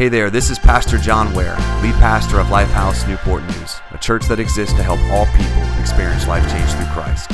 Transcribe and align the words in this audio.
Hey 0.00 0.08
there, 0.08 0.30
this 0.30 0.48
is 0.48 0.58
Pastor 0.58 0.96
John 0.96 1.30
Ware, 1.34 1.56
lead 1.82 1.92
pastor 1.96 2.40
of 2.40 2.46
Lifehouse 2.46 3.06
Newport 3.06 3.42
News, 3.42 3.82
a 3.90 3.98
church 3.98 4.24
that 4.28 4.40
exists 4.40 4.74
to 4.76 4.82
help 4.82 4.98
all 5.12 5.26
people 5.36 5.78
experience 5.78 6.26
life 6.26 6.42
change 6.50 6.70
through 6.70 6.86
Christ. 6.86 7.30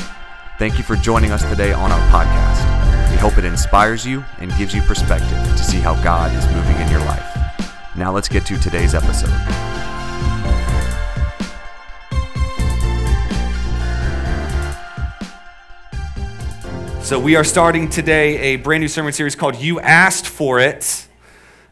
Thank 0.59 0.77
you 0.77 0.83
for 0.83 0.97
joining 0.97 1.31
us 1.31 1.49
today 1.49 1.71
on 1.71 1.93
our 1.93 2.09
podcast. 2.09 3.09
We 3.09 3.15
hope 3.19 3.37
it 3.37 3.45
inspires 3.45 4.05
you 4.05 4.21
and 4.39 4.53
gives 4.57 4.75
you 4.75 4.81
perspective 4.81 5.29
to 5.29 5.63
see 5.63 5.77
how 5.77 5.93
God 6.03 6.35
is 6.35 6.45
moving 6.47 6.75
in 6.81 6.91
your 6.91 6.99
life. 7.05 7.55
Now 7.95 8.11
let's 8.11 8.27
get 8.27 8.45
to 8.47 8.57
today's 8.59 8.93
episode. 8.93 9.31
So, 17.01 17.17
we 17.17 17.37
are 17.37 17.45
starting 17.45 17.87
today 17.87 18.39
a 18.39 18.55
brand 18.57 18.81
new 18.81 18.89
sermon 18.89 19.13
series 19.13 19.37
called 19.37 19.55
You 19.55 19.79
Asked 19.79 20.27
for 20.27 20.59
It. 20.59 21.06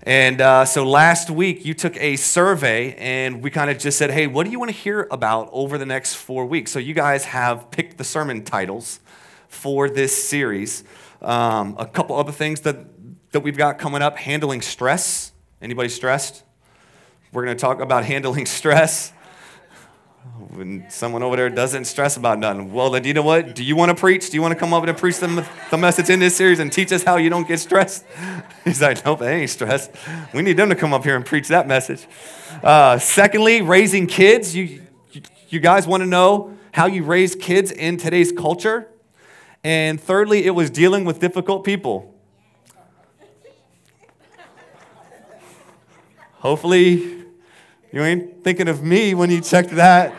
And 0.06 0.40
uh, 0.40 0.66
so 0.66 0.88
last 0.88 1.32
week 1.32 1.66
you 1.66 1.74
took 1.74 1.98
a 1.98 2.16
survey 2.16 2.94
and 2.94 3.42
we 3.42 3.50
kind 3.50 3.72
of 3.72 3.80
just 3.80 3.98
said, 3.98 4.12
hey, 4.12 4.28
what 4.28 4.44
do 4.44 4.52
you 4.52 4.60
want 4.60 4.70
to 4.70 4.78
hear 4.78 5.08
about 5.10 5.50
over 5.52 5.80
the 5.80 5.86
next 5.86 6.14
four 6.14 6.46
weeks? 6.46 6.72
So 6.72 6.78
you 6.78 6.94
guys 6.94 7.26
have 7.26 7.72
picked 7.72 7.98
the 7.98 8.04
sermon 8.04 8.44
titles 8.44 9.00
for 9.48 9.90
this 9.90 10.28
series. 10.28 10.84
Um, 11.24 11.76
a 11.80 11.88
couple 11.88 12.16
other 12.16 12.32
things 12.32 12.62
that, 12.62 12.86
that 13.32 13.40
we've 13.40 13.58
got 13.58 13.80
coming 13.80 14.04
up 14.04 14.16
handling 14.18 14.62
stress. 14.62 15.32
Anybody 15.60 15.90
stressed? 15.90 16.44
We're 17.32 17.44
going 17.44 17.58
to 17.58 17.62
talk 17.62 17.82
about 17.82 18.06
handling 18.14 18.46
stress 18.46 19.12
when 20.56 20.90
someone 20.90 21.24
over 21.24 21.36
there 21.36 21.50
doesn't 21.50 21.86
stress 21.86 22.18
about 22.18 22.40
nothing. 22.40 22.74
Well, 22.74 22.90
then 22.92 23.04
you 23.04 23.14
know 23.14 23.22
what? 23.22 23.56
Do 23.56 23.64
you 23.64 23.76
want 23.76 23.90
to 23.90 23.96
preach? 23.96 24.30
Do 24.30 24.36
you 24.36 24.42
want 24.42 24.54
to 24.54 24.60
come 24.60 24.74
over 24.74 24.88
and 24.88 24.98
preach 24.98 25.20
the, 25.20 25.48
the 25.70 25.78
message 25.78 26.10
in 26.10 26.20
this 26.20 26.36
series 26.36 26.60
and 26.60 26.72
teach 26.72 26.92
us 26.92 27.04
how 27.04 27.18
you 27.18 27.30
don't 27.30 27.48
get 27.48 27.60
stressed? 27.60 28.06
He's 28.64 28.82
like, 28.82 29.04
nope, 29.06 29.20
they 29.20 29.42
ain't 29.42 29.50
stressed. 29.50 29.92
We 30.34 30.42
need 30.42 30.58
them 30.58 30.70
to 30.70 30.76
come 30.76 30.94
up 30.94 31.04
here 31.04 31.16
and 31.16 31.26
preach 31.26 31.48
that 31.50 31.68
message. 31.68 32.08
Uh, 32.64 32.98
secondly, 33.00 33.62
raising 33.62 34.08
kids. 34.08 34.56
You, 34.56 34.82
you 35.50 35.60
guys 35.60 35.88
want 35.88 36.02
to 36.02 36.08
know 36.08 36.58
how 36.72 36.88
you 36.88 37.04
raise 37.04 37.36
kids 37.36 37.72
in 37.72 37.98
today's 37.98 38.32
culture? 38.32 38.88
And 39.64 40.00
thirdly, 40.00 40.46
it 40.46 40.52
was 40.52 40.70
dealing 40.70 41.06
with 41.06 41.20
difficult 41.20 41.64
people. 41.64 42.14
Hopefully, 46.40 47.25
you 47.96 48.04
ain't 48.04 48.44
thinking 48.44 48.68
of 48.68 48.84
me 48.84 49.14
when 49.14 49.32
you 49.32 49.40
checked 49.40 49.70
that. 49.70 50.14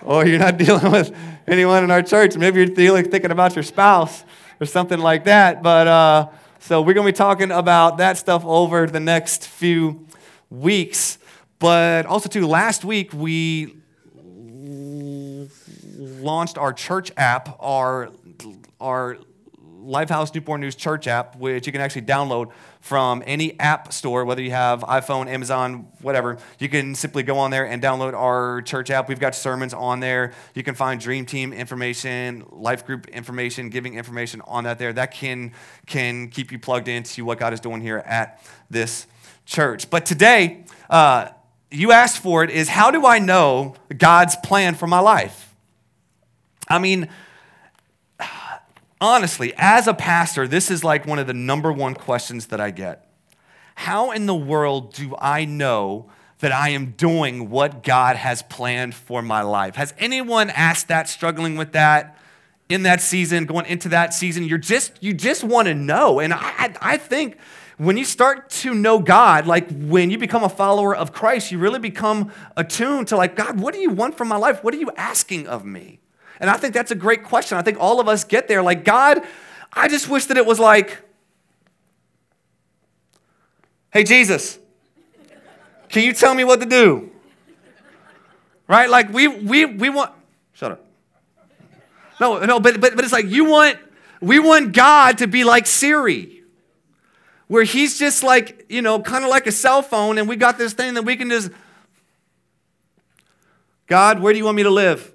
Or 0.00 0.26
you're 0.26 0.38
not 0.38 0.56
dealing 0.64 0.90
with 0.90 1.14
anyone 1.46 1.84
in 1.84 1.90
our 1.90 2.00
church. 2.00 2.34
Maybe 2.34 2.64
you're 2.64 3.02
thinking 3.02 3.30
about 3.30 3.54
your 3.54 3.62
spouse 3.62 4.24
or 4.58 4.64
something 4.64 4.98
like 4.98 5.24
that. 5.24 5.62
But 5.62 5.86
uh, 5.86 6.28
so 6.60 6.80
we're 6.80 6.94
going 6.94 7.06
to 7.06 7.12
be 7.12 7.16
talking 7.16 7.50
about 7.50 7.98
that 7.98 8.16
stuff 8.16 8.42
over 8.46 8.86
the 8.86 9.00
next 9.00 9.46
few 9.46 10.06
weeks. 10.48 11.18
But 11.58 12.06
also, 12.06 12.30
too, 12.30 12.46
last 12.46 12.86
week 12.86 13.12
we 13.12 13.76
launched 15.98 16.56
our 16.56 16.72
church 16.72 17.12
app, 17.18 17.58
our, 17.60 18.12
our 18.80 19.18
Lifehouse 19.62 20.34
Newport 20.34 20.60
News 20.60 20.74
church 20.74 21.06
app, 21.06 21.36
which 21.36 21.66
you 21.66 21.72
can 21.72 21.82
actually 21.82 22.02
download 22.02 22.50
from 22.84 23.22
any 23.24 23.58
app 23.58 23.94
store, 23.94 24.26
whether 24.26 24.42
you 24.42 24.50
have 24.50 24.80
iPhone, 24.80 25.26
Amazon, 25.26 25.88
whatever. 26.02 26.36
You 26.58 26.68
can 26.68 26.94
simply 26.94 27.22
go 27.22 27.38
on 27.38 27.50
there 27.50 27.66
and 27.66 27.82
download 27.82 28.12
our 28.12 28.60
church 28.60 28.90
app. 28.90 29.08
We've 29.08 29.18
got 29.18 29.34
sermons 29.34 29.72
on 29.72 30.00
there. 30.00 30.34
You 30.52 30.62
can 30.62 30.74
find 30.74 31.00
Dream 31.00 31.24
Team 31.24 31.54
information, 31.54 32.44
life 32.50 32.84
group 32.84 33.08
information, 33.08 33.70
giving 33.70 33.94
information 33.94 34.42
on 34.46 34.64
that 34.64 34.78
there. 34.78 34.92
That 34.92 35.12
can, 35.12 35.52
can 35.86 36.28
keep 36.28 36.52
you 36.52 36.58
plugged 36.58 36.88
into 36.88 37.24
what 37.24 37.38
God 37.38 37.54
is 37.54 37.60
doing 37.60 37.80
here 37.80 38.02
at 38.04 38.38
this 38.68 39.06
church. 39.46 39.88
But 39.88 40.04
today, 40.04 40.66
uh, 40.90 41.28
you 41.70 41.90
asked 41.90 42.18
for 42.18 42.44
it 42.44 42.50
is 42.50 42.68
how 42.68 42.90
do 42.90 43.06
I 43.06 43.18
know 43.18 43.76
God's 43.96 44.36
plan 44.36 44.74
for 44.74 44.86
my 44.86 45.00
life? 45.00 45.54
I 46.68 46.78
mean, 46.78 47.08
honestly, 49.04 49.52
as 49.56 49.86
a 49.86 49.94
pastor, 49.94 50.48
this 50.48 50.70
is 50.70 50.82
like 50.82 51.06
one 51.06 51.18
of 51.18 51.26
the 51.26 51.34
number 51.34 51.72
one 51.72 51.94
questions 51.94 52.46
that 52.46 52.60
I 52.60 52.70
get. 52.70 53.06
How 53.74 54.10
in 54.12 54.26
the 54.26 54.34
world 54.34 54.94
do 54.94 55.14
I 55.18 55.44
know 55.44 56.10
that 56.38 56.52
I 56.52 56.70
am 56.70 56.92
doing 56.92 57.50
what 57.50 57.82
God 57.82 58.16
has 58.16 58.42
planned 58.42 58.94
for 58.94 59.22
my 59.22 59.42
life? 59.42 59.76
Has 59.76 59.94
anyone 59.98 60.50
asked 60.50 60.88
that, 60.88 61.08
struggling 61.08 61.56
with 61.56 61.72
that? 61.72 62.18
in 62.70 62.84
that 62.84 63.02
season, 63.02 63.44
going 63.44 63.66
into 63.66 63.90
that 63.90 64.14
season, 64.14 64.42
you're 64.42 64.56
just 64.56 64.92
you 65.02 65.12
just 65.12 65.44
want 65.44 65.68
to 65.68 65.74
know. 65.74 66.18
And 66.18 66.32
I, 66.32 66.74
I 66.80 66.96
think 66.96 67.36
when 67.76 67.98
you 67.98 68.06
start 68.06 68.48
to 68.50 68.72
know 68.72 69.00
God, 69.00 69.46
like 69.46 69.68
when 69.70 70.10
you 70.10 70.16
become 70.16 70.44
a 70.44 70.48
follower 70.48 70.96
of 70.96 71.12
Christ, 71.12 71.52
you 71.52 71.58
really 71.58 71.78
become 71.78 72.32
attuned 72.56 73.08
to 73.08 73.16
like, 73.18 73.36
God, 73.36 73.60
what 73.60 73.74
do 73.74 73.80
you 73.80 73.90
want 73.90 74.16
from 74.16 74.28
my 74.28 74.36
life? 74.36 74.64
What 74.64 74.72
are 74.72 74.78
you 74.78 74.90
asking 74.96 75.46
of 75.46 75.64
me? 75.64 76.00
And 76.40 76.50
I 76.50 76.56
think 76.56 76.74
that's 76.74 76.90
a 76.90 76.96
great 76.96 77.22
question. 77.22 77.58
I 77.58 77.62
think 77.62 77.78
all 77.78 78.00
of 78.00 78.08
us 78.08 78.24
get 78.24 78.48
there 78.48 78.62
like, 78.62 78.84
God, 78.84 79.22
I 79.72 79.88
just 79.88 80.08
wish 80.08 80.26
that 80.26 80.36
it 80.36 80.46
was 80.46 80.58
like, 80.58 80.98
hey, 83.92 84.04
Jesus, 84.04 84.58
can 85.88 86.02
you 86.02 86.12
tell 86.12 86.34
me 86.34 86.44
what 86.44 86.60
to 86.60 86.66
do? 86.66 87.10
Right? 88.66 88.88
Like, 88.88 89.12
we, 89.12 89.28
we, 89.28 89.64
we 89.64 89.90
want, 89.90 90.12
shut 90.52 90.72
up. 90.72 90.84
No, 92.20 92.44
no, 92.44 92.60
but, 92.60 92.80
but, 92.80 92.96
but 92.96 93.04
it's 93.04 93.12
like 93.12 93.26
you 93.26 93.44
want, 93.44 93.78
we 94.20 94.38
want 94.38 94.72
God 94.72 95.18
to 95.18 95.26
be 95.26 95.44
like 95.44 95.66
Siri, 95.66 96.42
where 97.46 97.64
he's 97.64 97.98
just 97.98 98.22
like, 98.22 98.66
you 98.68 98.82
know, 98.82 99.00
kind 99.00 99.24
of 99.24 99.30
like 99.30 99.46
a 99.46 99.52
cell 99.52 99.82
phone, 99.82 100.18
and 100.18 100.28
we 100.28 100.36
got 100.36 100.56
this 100.56 100.72
thing 100.72 100.94
that 100.94 101.02
we 101.04 101.16
can 101.16 101.28
just, 101.28 101.50
God, 103.86 104.20
where 104.20 104.32
do 104.32 104.38
you 104.38 104.44
want 104.44 104.56
me 104.56 104.62
to 104.62 104.70
live? 104.70 105.13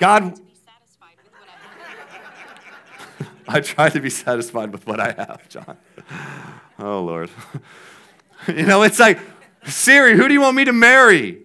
God, 0.00 0.40
I 3.48 3.60
try 3.60 3.90
to 3.90 4.00
be 4.00 4.10
satisfied 4.10 4.72
with 4.72 4.86
what 4.86 4.98
I 4.98 5.12
have, 5.12 5.48
John. 5.48 5.76
Oh, 6.78 7.02
Lord. 7.02 7.30
you 8.48 8.64
know, 8.64 8.82
it's 8.82 8.98
like, 8.98 9.20
Siri, 9.66 10.16
who 10.16 10.26
do 10.26 10.34
you 10.34 10.40
want 10.40 10.56
me 10.56 10.64
to 10.64 10.72
marry? 10.72 11.42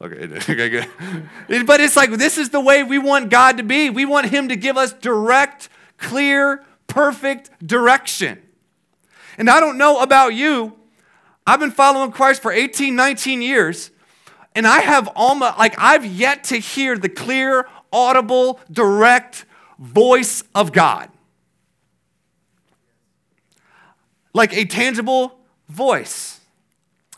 Okay, 0.00 0.16
okay, 0.52 0.68
good. 0.68 1.66
But 1.66 1.80
it's 1.80 1.96
like, 1.96 2.10
this 2.12 2.38
is 2.38 2.50
the 2.50 2.60
way 2.60 2.82
we 2.82 2.98
want 2.98 3.30
God 3.30 3.58
to 3.58 3.62
be. 3.62 3.90
We 3.90 4.04
want 4.04 4.30
Him 4.30 4.48
to 4.48 4.56
give 4.56 4.76
us 4.76 4.92
direct, 4.92 5.68
clear, 5.98 6.64
perfect 6.86 7.50
direction. 7.64 8.40
And 9.38 9.48
I 9.48 9.60
don't 9.60 9.78
know 9.78 10.00
about 10.00 10.34
you, 10.34 10.76
I've 11.46 11.60
been 11.60 11.70
following 11.70 12.12
Christ 12.12 12.40
for 12.40 12.52
18, 12.52 12.94
19 12.94 13.42
years, 13.42 13.90
and 14.54 14.66
I 14.66 14.80
have 14.80 15.08
almost, 15.16 15.58
like, 15.58 15.74
I've 15.78 16.04
yet 16.04 16.44
to 16.44 16.58
hear 16.58 16.98
the 16.98 17.08
clear, 17.08 17.66
audible, 17.92 18.60
direct 18.70 19.44
voice 19.78 20.44
of 20.54 20.72
God. 20.72 21.08
Like 24.34 24.56
a 24.56 24.64
tangible 24.64 25.38
voice. 25.68 26.40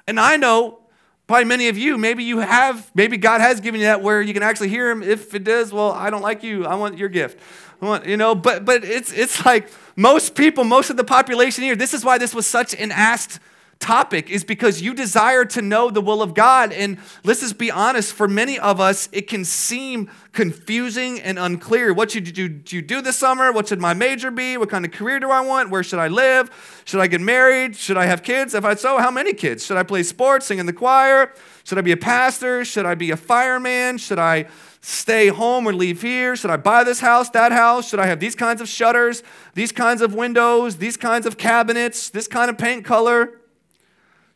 And 0.07 0.19
I 0.19 0.37
know 0.37 0.79
probably 1.27 1.45
many 1.45 1.69
of 1.69 1.79
you, 1.79 1.97
maybe 1.97 2.25
you 2.25 2.39
have, 2.39 2.91
maybe 2.95 3.17
God 3.17 3.41
has 3.41 3.61
given 3.61 3.81
you 3.81 3.87
that 3.87 4.03
where 4.03 4.21
you 4.21 4.35
can 4.35 4.43
actually 4.43 4.69
hear 4.69 4.91
him. 4.91 5.03
If 5.03 5.35
it 5.35 5.45
does, 5.45 5.73
well, 5.73 5.93
I 5.93 6.11
don't 6.11 6.23
like 6.23 6.43
you. 6.43 6.67
I 6.67 6.75
want 6.75 6.99
your 6.99 7.09
gift. 7.09 7.39
I 7.81 7.87
want, 7.87 8.07
you 8.07 8.17
know, 8.17 8.35
but 8.35 8.65
but 8.65 8.85
it's 8.85 9.13
it's 9.13 9.45
like 9.45 9.69
most 9.97 10.35
people, 10.35 10.65
most 10.65 10.91
of 10.91 10.97
the 10.97 11.05
population 11.05 11.65
here, 11.65 11.77
this 11.77 11.93
is 11.93 12.05
why 12.05 12.19
this 12.19 12.35
was 12.35 12.47
such 12.47 12.75
an 12.75 12.93
asked 12.93 13.41
topic 13.79 14.31
is 14.31 14.45
because 14.45 14.81
you 14.81 14.95
desire 14.95 15.45
to 15.45 15.63
know 15.63 15.91
the 15.91 16.01
will 16.01 16.23
of 16.23 16.35
God. 16.35 16.73
And 16.73 16.99
let's 17.23 17.41
just 17.41 17.59
be 17.59 17.71
honest, 17.71 18.13
for 18.13 18.27
many 18.27 18.59
of 18.59 18.81
us, 18.81 19.09
it 19.13 19.29
can 19.29 19.45
seem 19.45 20.11
confusing 20.33 21.21
and 21.21 21.39
unclear. 21.39 21.93
What 21.93 22.11
should 22.11 22.27
you 22.27 22.49
do, 22.49 22.77
you 22.77 22.83
do 22.83 23.01
this 23.01 23.17
summer? 23.17 23.53
What 23.53 23.69
should 23.69 23.81
my 23.81 23.95
major 23.95 24.31
be? 24.31 24.57
What 24.57 24.71
kind 24.71 24.85
of 24.85 24.93
career 24.93 25.21
do 25.21 25.31
I 25.31 25.41
want? 25.41 25.71
Where 25.71 25.83
should 25.83 25.99
I 25.99 26.09
live? 26.09 26.83
Should 26.85 27.01
I 27.01 27.07
get 27.07 27.21
married? 27.21 27.77
Should 27.77 27.97
I 27.97 28.07
have 28.07 28.23
kids? 28.23 28.55
If 28.55 28.65
I 28.65 28.75
so, 28.75 28.99
how 28.99 29.11
many 29.11 29.33
kids? 29.33 29.65
Should 29.65 29.77
I 29.77 29.83
play 29.83 30.03
sports, 30.03 30.47
sing 30.47 30.59
in 30.59 30.67
the 30.67 30.73
choir? 30.73 31.33
Should 31.65 31.79
I 31.79 31.83
be 31.83 31.93
a 31.93 31.97
pastor? 31.97 32.65
Should 32.65 32.87
I 32.87 32.95
be 32.95 33.11
a 33.11 33.17
fireman? 33.17 33.99
Should 33.99 34.19
I 34.19 34.47
stay 34.81 35.29
home 35.29 35.67
or 35.67 35.73
leave 35.73 36.03
here? 36.03 36.37
Should 36.37 36.51
I 36.51 36.59
buy 36.59 36.85
this 36.85 37.01
house, 37.01 37.31
that 37.31 37.53
house? 37.53 37.89
Should 37.89 38.01
I 38.01 38.07
have 38.07 38.21
these 38.21 38.35
kinds 38.35 38.61
of 38.61 38.69
shutters, 38.69 39.23
these 39.55 39.73
kinds 39.73 40.03
of 40.03 40.15
windows, 40.15 40.77
these 40.77 40.99
kinds 40.99 41.25
of 41.25 41.39
cabinets, 41.39 42.11
this 42.11 42.29
kind 42.29 42.51
of 42.51 42.59
paint 42.59 42.85
color? 42.85 43.41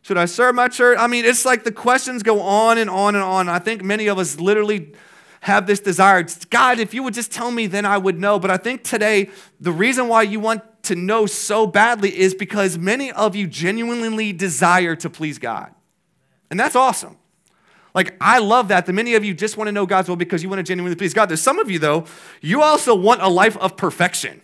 Should 0.08 0.16
I 0.16 0.24
serve 0.24 0.54
my 0.54 0.68
church? 0.68 0.96
I 0.98 1.06
mean, 1.06 1.26
it's 1.26 1.44
like 1.44 1.64
the 1.64 1.70
questions 1.70 2.22
go 2.22 2.40
on 2.40 2.78
and 2.78 2.88
on 2.88 3.14
and 3.14 3.22
on. 3.22 3.46
I 3.46 3.58
think 3.58 3.84
many 3.84 4.06
of 4.06 4.18
us 4.18 4.40
literally 4.40 4.94
have 5.42 5.66
this 5.66 5.80
desire 5.80 6.24
God, 6.48 6.78
if 6.78 6.94
you 6.94 7.02
would 7.02 7.12
just 7.12 7.30
tell 7.30 7.50
me, 7.50 7.66
then 7.66 7.84
I 7.84 7.98
would 7.98 8.18
know. 8.18 8.38
But 8.38 8.50
I 8.50 8.56
think 8.56 8.84
today, 8.84 9.28
the 9.60 9.70
reason 9.70 10.08
why 10.08 10.22
you 10.22 10.40
want 10.40 10.62
to 10.84 10.96
know 10.96 11.26
so 11.26 11.66
badly 11.66 12.18
is 12.18 12.34
because 12.34 12.78
many 12.78 13.12
of 13.12 13.36
you 13.36 13.46
genuinely 13.46 14.32
desire 14.32 14.96
to 14.96 15.10
please 15.10 15.38
God. 15.38 15.74
And 16.50 16.58
that's 16.58 16.74
awesome. 16.74 17.18
Like, 17.94 18.16
I 18.18 18.38
love 18.38 18.68
that. 18.68 18.86
That 18.86 18.94
many 18.94 19.14
of 19.14 19.26
you 19.26 19.34
just 19.34 19.58
want 19.58 19.68
to 19.68 19.72
know 19.72 19.84
God's 19.84 20.08
will 20.08 20.16
because 20.16 20.42
you 20.42 20.48
want 20.48 20.60
to 20.60 20.62
genuinely 20.62 20.96
please 20.96 21.12
God. 21.12 21.28
There's 21.28 21.42
some 21.42 21.58
of 21.58 21.70
you, 21.70 21.78
though, 21.78 22.06
you 22.40 22.62
also 22.62 22.94
want 22.94 23.20
a 23.20 23.28
life 23.28 23.58
of 23.58 23.76
perfection. 23.76 24.40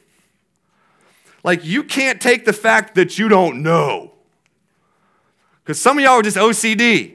Like, 1.42 1.64
you 1.64 1.84
can't 1.84 2.20
take 2.20 2.44
the 2.44 2.52
fact 2.52 2.96
that 2.96 3.18
you 3.18 3.30
don't 3.30 3.62
know. 3.62 4.13
Because 5.64 5.80
some 5.80 5.98
of 5.98 6.04
y'all 6.04 6.14
are 6.14 6.22
just 6.22 6.36
OCD. 6.36 7.14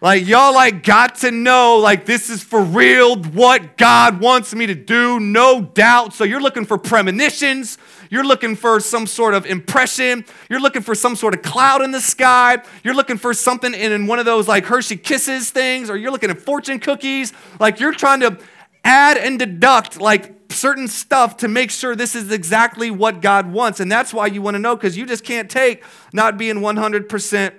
Like, 0.00 0.28
y'all, 0.28 0.54
like, 0.54 0.84
got 0.84 1.16
to 1.16 1.32
know, 1.32 1.78
like, 1.78 2.06
this 2.06 2.30
is 2.30 2.40
for 2.40 2.62
real 2.62 3.20
what 3.20 3.76
God 3.76 4.20
wants 4.20 4.54
me 4.54 4.64
to 4.66 4.74
do, 4.74 5.18
no 5.18 5.60
doubt. 5.60 6.14
So, 6.14 6.22
you're 6.22 6.40
looking 6.40 6.64
for 6.64 6.78
premonitions. 6.78 7.78
You're 8.08 8.24
looking 8.24 8.54
for 8.54 8.78
some 8.78 9.08
sort 9.08 9.34
of 9.34 9.44
impression. 9.44 10.24
You're 10.48 10.60
looking 10.60 10.82
for 10.82 10.94
some 10.94 11.16
sort 11.16 11.34
of 11.34 11.42
cloud 11.42 11.82
in 11.82 11.90
the 11.90 12.00
sky. 12.00 12.58
You're 12.84 12.94
looking 12.94 13.18
for 13.18 13.34
something 13.34 13.74
in 13.74 13.90
in 13.90 14.06
one 14.06 14.20
of 14.20 14.24
those, 14.24 14.46
like, 14.46 14.64
Hershey 14.66 14.96
Kisses 14.96 15.50
things, 15.50 15.90
or 15.90 15.96
you're 15.96 16.12
looking 16.12 16.30
at 16.30 16.38
fortune 16.38 16.78
cookies. 16.78 17.32
Like, 17.58 17.80
you're 17.80 17.92
trying 17.92 18.20
to 18.20 18.38
add 18.84 19.16
and 19.16 19.36
deduct, 19.36 20.00
like, 20.00 20.37
certain 20.50 20.88
stuff 20.88 21.36
to 21.38 21.48
make 21.48 21.70
sure 21.70 21.94
this 21.94 22.14
is 22.14 22.32
exactly 22.32 22.90
what 22.90 23.20
God 23.20 23.52
wants. 23.52 23.80
And 23.80 23.90
that's 23.90 24.12
why 24.12 24.26
you 24.26 24.42
want 24.42 24.54
to 24.54 24.58
know, 24.58 24.74
because 24.74 24.96
you 24.96 25.06
just 25.06 25.24
can't 25.24 25.50
take 25.50 25.84
not 26.12 26.38
being 26.38 26.56
100% 26.56 27.54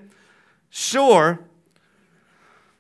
sure. 0.69 1.39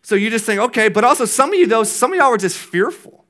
So 0.01 0.15
you 0.15 0.29
just 0.29 0.45
think, 0.45 0.59
okay, 0.59 0.89
but 0.89 1.03
also 1.03 1.25
some 1.25 1.53
of 1.53 1.59
you, 1.59 1.67
though, 1.67 1.83
some 1.83 2.11
of 2.11 2.17
y'all 2.17 2.33
are 2.33 2.37
just 2.37 2.57
fearful. 2.57 3.25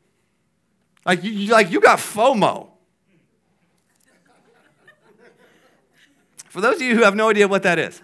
Like 1.05 1.23
you, 1.23 1.31
you 1.31 1.51
like 1.51 1.71
you 1.71 1.79
got 1.79 1.99
FOMO. 1.99 2.69
For 6.49 6.61
those 6.61 6.75
of 6.75 6.81
you 6.81 6.95
who 6.95 7.03
have 7.03 7.15
no 7.15 7.29
idea 7.29 7.47
what 7.47 7.63
that 7.63 7.79
is, 7.79 8.01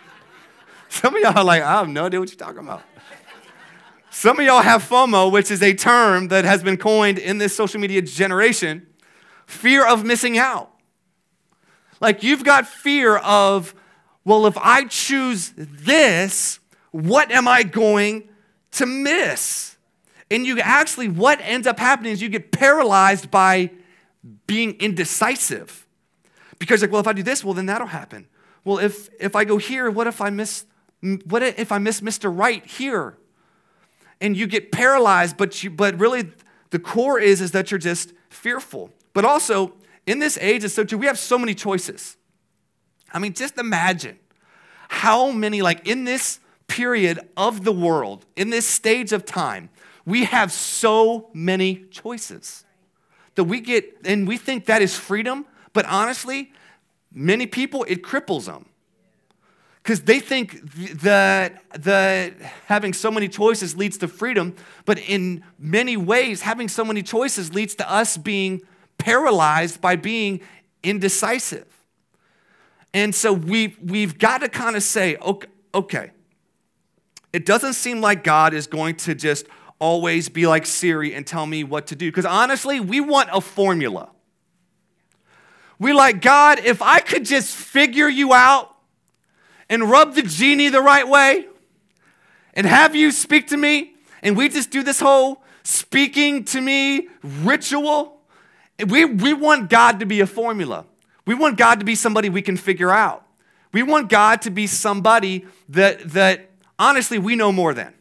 some 0.88 1.14
of 1.14 1.22
y'all 1.22 1.38
are 1.38 1.44
like, 1.44 1.62
I 1.62 1.78
have 1.78 1.88
no 1.88 2.06
idea 2.06 2.20
what 2.20 2.30
you're 2.30 2.38
talking 2.38 2.60
about. 2.60 2.82
Some 4.14 4.38
of 4.38 4.46
y'all 4.46 4.62
have 4.62 4.88
FOMO, 4.88 5.30
which 5.32 5.50
is 5.50 5.60
a 5.60 5.74
term 5.74 6.28
that 6.28 6.44
has 6.44 6.62
been 6.62 6.76
coined 6.76 7.18
in 7.18 7.38
this 7.38 7.54
social 7.54 7.80
media 7.80 8.00
generation 8.00 8.86
fear 9.44 9.84
of 9.84 10.04
missing 10.04 10.38
out. 10.38 10.70
Like 12.00 12.22
you've 12.22 12.44
got 12.44 12.64
fear 12.64 13.16
of, 13.16 13.74
well, 14.24 14.46
if 14.46 14.56
I 14.56 14.84
choose 14.84 15.52
this, 15.56 16.60
what 16.92 17.32
am 17.32 17.48
I 17.48 17.64
going 17.64 18.28
to 18.70 18.86
miss? 18.86 19.76
And 20.30 20.46
you 20.46 20.60
actually, 20.60 21.08
what 21.08 21.40
ends 21.42 21.66
up 21.66 21.80
happening 21.80 22.12
is 22.12 22.22
you 22.22 22.28
get 22.28 22.52
paralyzed 22.52 23.32
by 23.32 23.72
being 24.46 24.74
indecisive. 24.74 25.88
Because 26.60 26.82
like, 26.82 26.92
well, 26.92 27.00
if 27.00 27.08
I 27.08 27.14
do 27.14 27.24
this, 27.24 27.42
well, 27.44 27.52
then 27.52 27.66
that'll 27.66 27.88
happen. 27.88 28.28
Well, 28.64 28.78
if 28.78 29.08
if 29.18 29.34
I 29.34 29.44
go 29.44 29.58
here, 29.58 29.90
what 29.90 30.06
if 30.06 30.20
I 30.20 30.30
miss 30.30 30.66
what 31.26 31.42
if 31.42 31.72
I 31.72 31.78
miss 31.78 32.00
Mr. 32.00 32.32
Right 32.34 32.64
here? 32.64 33.18
And 34.20 34.36
you 34.36 34.46
get 34.46 34.72
paralyzed, 34.72 35.36
but, 35.36 35.62
you, 35.62 35.70
but 35.70 35.98
really 35.98 36.30
the 36.70 36.78
core 36.78 37.18
is, 37.18 37.40
is 37.40 37.52
that 37.52 37.70
you're 37.70 37.78
just 37.78 38.12
fearful. 38.30 38.90
But 39.12 39.24
also, 39.24 39.74
in 40.06 40.18
this 40.18 40.38
age, 40.40 40.64
it's 40.64 40.74
so 40.74 40.84
true, 40.84 40.98
we 40.98 41.06
have 41.06 41.18
so 41.18 41.38
many 41.38 41.54
choices. 41.54 42.16
I 43.12 43.18
mean, 43.18 43.32
just 43.32 43.58
imagine 43.58 44.18
how 44.88 45.30
many, 45.30 45.62
like 45.62 45.86
in 45.86 46.04
this 46.04 46.40
period 46.66 47.20
of 47.36 47.64
the 47.64 47.72
world, 47.72 48.26
in 48.36 48.50
this 48.50 48.66
stage 48.66 49.12
of 49.12 49.24
time, 49.24 49.70
we 50.04 50.24
have 50.24 50.52
so 50.52 51.30
many 51.32 51.84
choices 51.90 52.64
that 53.36 53.44
we 53.44 53.60
get, 53.60 53.96
and 54.04 54.28
we 54.28 54.36
think 54.36 54.66
that 54.66 54.82
is 54.82 54.96
freedom, 54.96 55.46
but 55.72 55.86
honestly, 55.86 56.52
many 57.12 57.46
people, 57.46 57.84
it 57.88 58.02
cripples 58.02 58.46
them 58.46 58.66
because 59.84 60.00
they 60.00 60.18
think 60.18 60.62
that, 61.02 61.62
that 61.78 62.32
having 62.66 62.94
so 62.94 63.10
many 63.10 63.28
choices 63.28 63.76
leads 63.76 63.98
to 63.98 64.08
freedom, 64.08 64.56
but 64.86 64.98
in 64.98 65.44
many 65.58 65.94
ways, 65.94 66.40
having 66.40 66.68
so 66.68 66.86
many 66.86 67.02
choices 67.02 67.52
leads 67.52 67.74
to 67.74 67.92
us 67.92 68.16
being 68.16 68.62
paralyzed 68.96 69.82
by 69.82 69.96
being 69.96 70.40
indecisive. 70.82 71.66
And 72.94 73.14
so 73.14 73.34
we, 73.34 73.76
we've 73.82 74.18
got 74.18 74.38
to 74.38 74.48
kind 74.48 74.74
of 74.74 74.82
say, 74.82 75.16
okay, 75.16 75.48
okay, 75.74 76.12
it 77.34 77.44
doesn't 77.44 77.74
seem 77.74 78.00
like 78.00 78.24
God 78.24 78.54
is 78.54 78.66
going 78.66 78.94
to 78.96 79.14
just 79.14 79.44
always 79.78 80.30
be 80.30 80.46
like 80.46 80.64
Siri 80.64 81.14
and 81.14 81.26
tell 81.26 81.44
me 81.44 81.62
what 81.62 81.88
to 81.88 81.96
do. 81.96 82.10
Because 82.10 82.24
honestly, 82.24 82.80
we 82.80 83.02
want 83.02 83.28
a 83.34 83.40
formula. 83.42 84.08
We 85.78 85.92
like, 85.92 86.22
God, 86.22 86.60
if 86.60 86.80
I 86.80 87.00
could 87.00 87.26
just 87.26 87.54
figure 87.54 88.08
you 88.08 88.32
out, 88.32 88.73
and 89.74 89.90
rub 89.90 90.14
the 90.14 90.22
genie 90.22 90.68
the 90.68 90.80
right 90.80 91.06
way 91.06 91.46
and 92.54 92.66
have 92.66 92.94
you 92.94 93.10
speak 93.10 93.48
to 93.48 93.56
me 93.56 93.94
and 94.22 94.36
we 94.36 94.48
just 94.48 94.70
do 94.70 94.82
this 94.82 95.00
whole 95.00 95.42
speaking 95.64 96.44
to 96.44 96.60
me 96.60 97.08
ritual. 97.22 98.20
We, 98.86 99.04
we 99.04 99.34
want 99.34 99.68
God 99.68 100.00
to 100.00 100.06
be 100.06 100.20
a 100.20 100.26
formula. 100.26 100.86
We 101.26 101.34
want 101.34 101.58
God 101.58 101.80
to 101.80 101.84
be 101.84 101.94
somebody 101.94 102.28
we 102.28 102.40
can 102.40 102.56
figure 102.56 102.90
out. 102.90 103.26
We 103.72 103.82
want 103.82 104.08
God 104.08 104.42
to 104.42 104.50
be 104.50 104.68
somebody 104.68 105.46
that, 105.70 106.10
that 106.10 106.50
honestly 106.78 107.18
we 107.18 107.34
know 107.34 107.50
more 107.50 107.74
than. 107.74 107.92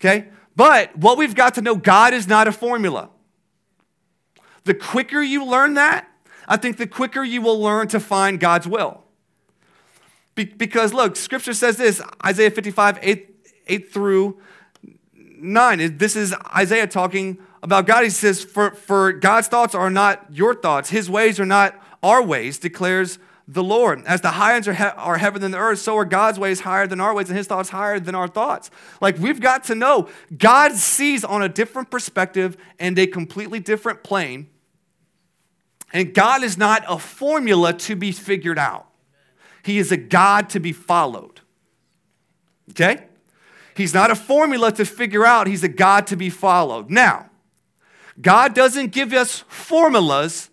Okay? 0.00 0.28
But 0.56 0.96
what 0.96 1.16
we've 1.16 1.34
got 1.34 1.54
to 1.54 1.62
know, 1.62 1.76
God 1.76 2.12
is 2.12 2.26
not 2.26 2.48
a 2.48 2.52
formula. 2.52 3.10
The 4.64 4.74
quicker 4.74 5.22
you 5.22 5.44
learn 5.44 5.74
that, 5.74 6.08
I 6.48 6.56
think 6.56 6.76
the 6.76 6.86
quicker 6.86 7.22
you 7.22 7.40
will 7.42 7.60
learn 7.60 7.86
to 7.88 8.00
find 8.00 8.40
God's 8.40 8.66
will. 8.66 9.03
Be- 10.34 10.44
because 10.44 10.92
look, 10.92 11.16
scripture 11.16 11.54
says 11.54 11.76
this 11.76 12.02
Isaiah 12.24 12.50
55, 12.50 12.98
8, 13.02 13.48
8 13.66 13.92
through 13.92 14.40
9. 15.14 15.96
This 15.98 16.16
is 16.16 16.34
Isaiah 16.54 16.86
talking 16.86 17.38
about 17.62 17.86
God. 17.86 18.04
He 18.04 18.10
says, 18.10 18.42
for, 18.42 18.72
for 18.72 19.12
God's 19.12 19.48
thoughts 19.48 19.74
are 19.74 19.90
not 19.90 20.26
your 20.30 20.54
thoughts, 20.54 20.90
his 20.90 21.08
ways 21.08 21.38
are 21.38 21.46
not 21.46 21.80
our 22.02 22.22
ways, 22.22 22.58
declares 22.58 23.18
the 23.46 23.62
Lord. 23.62 24.02
As 24.06 24.20
the 24.20 24.32
heavens 24.32 24.66
are, 24.68 24.74
he- 24.74 24.84
are 24.84 25.18
heavier 25.18 25.38
than 25.38 25.50
the 25.50 25.58
earth, 25.58 25.78
so 25.78 25.96
are 25.96 26.04
God's 26.04 26.38
ways 26.38 26.60
higher 26.60 26.86
than 26.86 27.00
our 27.00 27.14
ways, 27.14 27.28
and 27.28 27.36
his 27.36 27.46
thoughts 27.46 27.70
higher 27.70 28.00
than 28.00 28.14
our 28.14 28.28
thoughts. 28.28 28.70
Like 29.00 29.18
we've 29.18 29.40
got 29.40 29.64
to 29.64 29.74
know 29.74 30.08
God 30.36 30.72
sees 30.72 31.24
on 31.24 31.42
a 31.42 31.48
different 31.48 31.90
perspective 31.90 32.56
and 32.78 32.98
a 32.98 33.06
completely 33.06 33.60
different 33.60 34.02
plane. 34.02 34.48
And 35.92 36.12
God 36.12 36.42
is 36.42 36.58
not 36.58 36.84
a 36.88 36.98
formula 36.98 37.72
to 37.72 37.94
be 37.94 38.10
figured 38.10 38.58
out. 38.58 38.88
He 39.64 39.78
is 39.78 39.90
a 39.90 39.96
God 39.96 40.50
to 40.50 40.60
be 40.60 40.72
followed. 40.72 41.40
Okay? 42.70 43.06
He's 43.74 43.94
not 43.94 44.10
a 44.10 44.14
formula 44.14 44.70
to 44.72 44.84
figure 44.84 45.24
out, 45.24 45.46
He's 45.46 45.64
a 45.64 45.68
God 45.68 46.06
to 46.08 46.16
be 46.16 46.30
followed. 46.30 46.90
Now, 46.90 47.30
God 48.20 48.54
doesn't 48.54 48.92
give 48.92 49.12
us 49.12 49.44
formulas, 49.48 50.50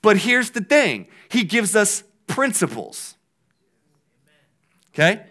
but 0.00 0.18
here's 0.18 0.50
the 0.50 0.62
thing 0.62 1.08
He 1.28 1.44
gives 1.44 1.74
us 1.74 2.04
principles. 2.28 3.16
Okay? 4.94 5.24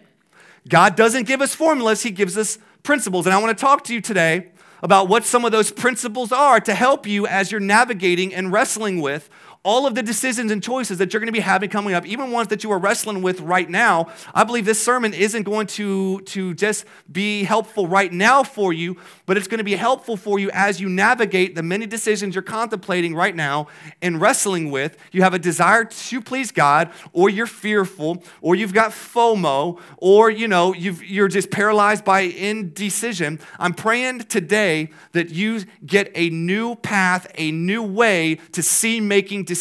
God 0.68 0.94
doesn't 0.94 1.26
give 1.26 1.40
us 1.40 1.54
formulas, 1.54 2.02
He 2.02 2.10
gives 2.10 2.36
us 2.36 2.58
principles. 2.82 3.26
And 3.26 3.34
I 3.34 3.38
want 3.38 3.56
to 3.56 3.60
talk 3.60 3.82
to 3.84 3.94
you 3.94 4.02
today 4.02 4.48
about 4.82 5.08
what 5.08 5.24
some 5.24 5.44
of 5.44 5.52
those 5.52 5.70
principles 5.70 6.32
are 6.32 6.60
to 6.60 6.74
help 6.74 7.06
you 7.06 7.26
as 7.26 7.50
you're 7.50 7.60
navigating 7.60 8.34
and 8.34 8.52
wrestling 8.52 9.00
with 9.00 9.30
all 9.64 9.86
of 9.86 9.94
the 9.94 10.02
decisions 10.02 10.50
and 10.50 10.62
choices 10.62 10.98
that 10.98 11.12
you're 11.12 11.20
going 11.20 11.28
to 11.28 11.32
be 11.32 11.38
having 11.40 11.70
coming 11.70 11.94
up, 11.94 12.04
even 12.04 12.32
ones 12.32 12.48
that 12.48 12.64
you 12.64 12.72
are 12.72 12.78
wrestling 12.78 13.22
with 13.22 13.40
right 13.40 13.70
now, 13.70 14.08
I 14.34 14.42
believe 14.42 14.64
this 14.64 14.82
sermon 14.82 15.14
isn't 15.14 15.44
going 15.44 15.68
to, 15.68 16.20
to 16.20 16.54
just 16.54 16.84
be 17.10 17.44
helpful 17.44 17.86
right 17.86 18.12
now 18.12 18.42
for 18.42 18.72
you, 18.72 18.96
but 19.24 19.36
it's 19.36 19.46
going 19.46 19.58
to 19.58 19.64
be 19.64 19.76
helpful 19.76 20.16
for 20.16 20.40
you 20.40 20.50
as 20.52 20.80
you 20.80 20.88
navigate 20.88 21.54
the 21.54 21.62
many 21.62 21.86
decisions 21.86 22.34
you're 22.34 22.42
contemplating 22.42 23.14
right 23.14 23.36
now 23.36 23.68
and 24.00 24.20
wrestling 24.20 24.72
with. 24.72 24.96
You 25.12 25.22
have 25.22 25.34
a 25.34 25.38
desire 25.38 25.84
to 25.84 26.20
please 26.20 26.50
God, 26.50 26.90
or 27.12 27.30
you're 27.30 27.46
fearful, 27.46 28.24
or 28.40 28.56
you've 28.56 28.74
got 28.74 28.90
FOMO, 28.90 29.80
or 29.98 30.28
you 30.30 30.48
know, 30.48 30.74
you're 30.74 31.28
just 31.28 31.52
paralyzed 31.52 32.04
by 32.04 32.20
indecision. 32.22 33.38
I'm 33.60 33.74
praying 33.74 34.20
today 34.20 34.90
that 35.12 35.30
you 35.30 35.62
get 35.86 36.10
a 36.16 36.30
new 36.30 36.74
path, 36.74 37.30
a 37.36 37.52
new 37.52 37.82
way 37.82 38.36
to 38.52 38.62
see 38.62 39.00
making 39.00 39.44
decisions 39.44 39.51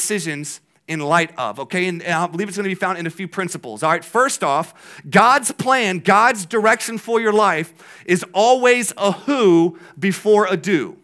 in 0.87 0.99
light 0.99 1.31
of, 1.37 1.59
okay? 1.59 1.87
And, 1.87 2.03
I 2.03 2.27
believe 2.27 2.49
it's 2.49 2.57
to 2.57 2.63
be 2.63 2.75
found 2.75 2.97
in 2.97 3.07
a 3.07 3.11
few 3.11 3.27
principles. 3.27 3.81
All 3.81 3.91
right, 3.91 4.03
first 4.03 4.43
off, 4.43 5.01
God's 5.09 5.51
plan, 5.53 5.99
God's 5.99 6.45
direction 6.45 6.97
for 6.97 7.21
your 7.21 7.31
life 7.31 8.03
is 8.05 8.25
always 8.33 8.93
a 8.97 9.13
who 9.13 9.79
before 9.97 10.47
a 10.47 10.57
do. 10.57 10.97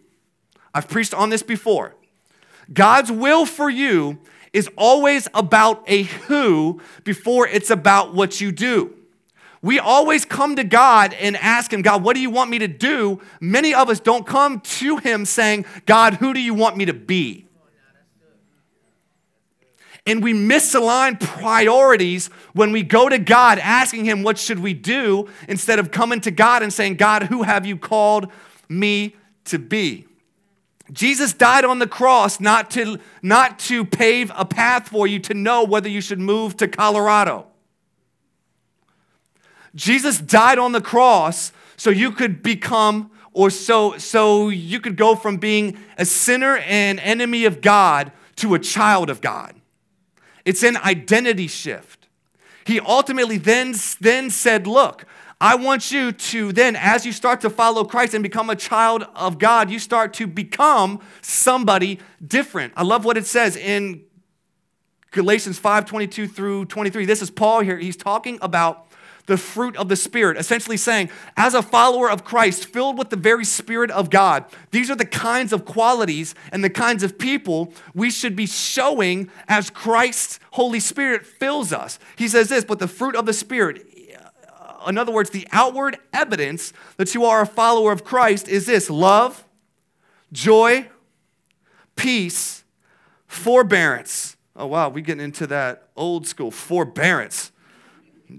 I've 0.74 0.90
preached 0.90 1.14
on 1.14 1.30
this 1.30 1.42
before. 1.42 1.96
God's 2.72 3.12
will 3.12 3.46
for 3.46 3.70
you 3.70 4.20
is 4.52 4.70
always 4.78 5.28
about 5.34 5.84
a 5.88 6.04
who 6.04 6.82
before 7.04 7.48
it's 7.48 7.70
about 7.70 8.14
what 8.14 8.42
you 8.42 8.52
do. 8.52 8.94
We 9.62 9.80
always 9.80 10.26
come 10.26 10.56
to 10.58 10.64
God 10.64 11.14
and 11.14 11.36
ask 11.38 11.74
Him, 11.74 11.82
God, 11.82 12.04
what 12.04 12.16
do 12.16 12.22
you 12.22 12.30
want 12.30 12.50
me 12.50 12.60
to 12.60 12.68
do? 12.68 13.22
Many 13.40 13.74
of 13.74 13.90
us 13.90 14.00
don't 14.00 14.26
come 14.26 14.60
to 14.60 14.98
Him 14.98 15.26
saying, 15.26 15.66
God, 15.86 16.16
who 16.16 16.34
do 16.34 16.40
you 16.40 16.54
want 16.54 16.78
me 16.78 16.86
to 16.86 16.94
be? 16.94 17.47
And 20.08 20.24
we 20.24 20.34
misalign 20.34 21.20
priorities 21.20 22.28
when 22.54 22.72
we 22.72 22.82
go 22.82 23.10
to 23.10 23.20
God 23.20 23.60
asking 23.60 24.06
him 24.06 24.24
what 24.24 24.40
should 24.40 24.60
we 24.60 24.74
do 24.74 25.28
instead 25.48 25.78
of 25.78 25.92
coming 25.92 26.22
to 26.22 26.32
God 26.32 26.64
and 26.64 26.74
saying, 26.74 26.96
"God, 26.96 27.24
who 27.24 27.44
have 27.44 27.66
you 27.66 27.78
called 27.78 28.32
me 28.68 29.16
to 29.46 29.60
be?" 29.60 30.08
Jesus 30.92 31.34
died 31.34 31.66
on 31.66 31.80
the 31.80 31.88
cross 31.88 32.40
not 32.40 32.72
to, 32.72 33.00
not 33.22 33.60
to 33.60 33.84
pave 33.84 34.32
a 34.36 34.46
path 34.46 34.88
for 34.88 35.06
you 35.06 35.20
to 35.20 35.34
know 35.34 35.64
whether 35.64 35.90
you 35.90 36.00
should 36.00 36.20
move 36.20 36.56
to 36.58 36.68
Colorado. 36.68 37.46
Jesus 39.76 40.18
died 40.18 40.58
on 40.58 40.72
the 40.72 40.82
cross 40.82 41.52
so 41.76 41.90
you 41.90 42.12
could 42.12 42.42
become 42.42 43.12
or 43.34 43.50
so 43.52 43.98
so 44.00 44.50
you 44.50 44.80
could 44.80 44.96
go 44.96 45.14
from 45.14 45.38
being 45.38 45.78
a 45.98 46.06
sinner 46.06 46.58
and 46.58 47.00
enemy 47.02 47.46
of 47.46 47.62
God 47.62 48.12
to 48.38 48.56
a 48.56 48.60
child 48.60 49.10
of 49.10 49.22
God. 49.22 49.54
It's 50.48 50.64
an 50.64 50.78
identity 50.78 51.48
shift. 51.48 52.08
He 52.64 52.80
ultimately 52.80 53.38
then, 53.38 53.76
then 54.00 54.30
said, 54.30 54.66
Look, 54.66 55.04
I 55.42 55.56
want 55.56 55.92
you 55.92 56.14
to 56.14 56.54
then, 56.54 56.78
as 56.78 57.06
you 57.06 57.12
start 57.12 57.42
to 57.42 57.50
follow 57.50 57.84
Christ 57.84 58.14
and 58.14 58.24
become 58.24 58.50
a 58.50 58.56
child 58.56 59.06
of 59.14 59.40
God, 59.40 59.70
you 59.70 59.78
start 59.78 60.14
to 60.16 60.26
become 60.26 61.02
somebody 61.22 62.00
different. 62.26 62.72
I 62.78 62.84
love 62.84 63.04
what 63.04 63.18
it 63.18 63.26
says 63.26 63.58
in 63.58 64.04
Galatians 65.12 65.60
5 65.60 65.84
22 65.84 66.30
through 66.30 66.66
23. 66.68 67.04
This 67.04 67.22
is 67.22 67.30
Paul 67.30 67.60
here. 67.60 67.78
He's 67.78 67.98
talking 67.98 68.40
about 68.42 68.87
the 69.28 69.38
fruit 69.38 69.76
of 69.78 69.90
the 69.90 69.96
Spirit, 69.96 70.38
essentially 70.38 70.78
saying, 70.78 71.10
as 71.36 71.54
a 71.54 71.62
follower 71.62 72.10
of 72.10 72.24
Christ, 72.24 72.66
filled 72.66 72.98
with 72.98 73.10
the 73.10 73.16
very 73.16 73.46
Spirit 73.46 73.92
of 73.92 74.10
God, 74.10 74.46
these 74.72 74.90
are 74.90 74.96
the 74.96 75.06
kinds 75.06 75.54
of 75.54 75.66
qualities 75.66 76.34
and 76.52 76.64
the 76.64 76.70
kinds 76.70 77.04
of 77.04 77.20
people 77.20 77.74
we 77.94 78.10
should 78.10 78.36
be 78.36 78.46
showing 78.46 79.30
as 79.48 79.70
Christ's 79.70 80.40
Holy 80.52 80.80
Spirit 80.80 81.26
fills 81.26 81.72
us. 81.72 82.00
He 82.16 82.28
says 82.28 82.50
this, 82.50 82.66
but 82.66 82.80
the 82.80 82.88
fruit 82.88 83.16
of 83.16 83.26
the 83.26 83.34
Spirit, 83.34 83.86
uh, 84.50 84.90
in 84.90 84.98
other 84.98 85.12
words, 85.12 85.30
the 85.30 85.48
outward 85.52 85.98
evidence 86.14 86.72
that 86.96 87.14
you 87.14 87.26
are 87.26 87.42
a 87.42 87.46
follower 87.46 87.92
of 87.92 88.04
Christ 88.04 88.48
is 88.48 88.66
this 88.66 88.90
love, 88.90 89.46
joy, 90.32 90.88
peace, 91.98 92.64
forbearance. 93.28 94.38
Oh, 94.56 94.68
wow, 94.68 94.88
we're 94.88 95.04
getting 95.04 95.24
into 95.24 95.48
that 95.48 95.90
old 95.98 96.26
school 96.28 96.50
forbearance. 96.50 97.52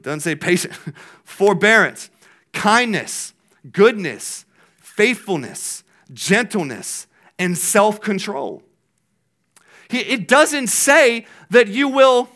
Doesn't 0.01 0.21
say 0.21 0.35
patience, 0.35 0.77
Forbearance, 1.25 2.11
kindness, 2.53 3.35
goodness, 3.73 4.45
faithfulness, 4.81 5.85
gentleness, 6.13 7.07
and 7.39 7.57
self 7.57 8.01
control. 8.01 8.63
It 9.91 10.29
doesn't 10.29 10.67
say 10.67 11.27
that 11.51 11.69
you 11.69 11.89
will 11.89 12.29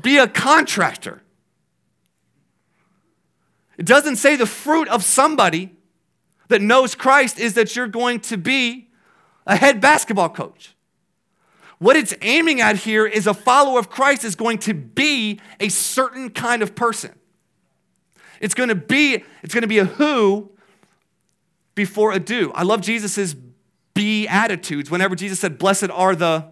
be 0.00 0.18
a 0.18 0.26
contractor. 0.26 1.22
It 3.78 3.86
doesn't 3.86 4.16
say 4.16 4.36
the 4.36 4.46
fruit 4.46 4.88
of 4.88 5.04
somebody 5.04 5.76
that 6.48 6.60
knows 6.60 6.94
Christ 6.94 7.38
is 7.38 7.54
that 7.54 7.76
you're 7.76 7.86
going 7.86 8.20
to 8.20 8.36
be 8.36 8.88
a 9.46 9.56
head 9.56 9.80
basketball 9.80 10.28
coach. 10.28 10.74
What 11.80 11.96
it's 11.96 12.14
aiming 12.20 12.60
at 12.60 12.76
here 12.76 13.06
is 13.06 13.26
a 13.26 13.32
follower 13.32 13.78
of 13.78 13.88
Christ 13.88 14.22
is 14.22 14.34
going 14.34 14.58
to 14.58 14.74
be 14.74 15.40
a 15.58 15.70
certain 15.70 16.28
kind 16.28 16.62
of 16.62 16.74
person. 16.74 17.18
It's 18.38 18.52
going 18.54 18.68
to 18.68 18.74
be 18.74 19.24
it's 19.42 19.54
going 19.54 19.62
to 19.62 19.68
be 19.68 19.78
a 19.78 19.86
who 19.86 20.50
before 21.74 22.12
a 22.12 22.20
do. 22.20 22.52
I 22.54 22.64
love 22.64 22.82
Jesus's 22.82 23.34
Beatitudes. 23.94 24.90
Whenever 24.90 25.14
Jesus 25.14 25.40
said, 25.40 25.58
"Blessed 25.58 25.88
are 25.90 26.14
the," 26.14 26.44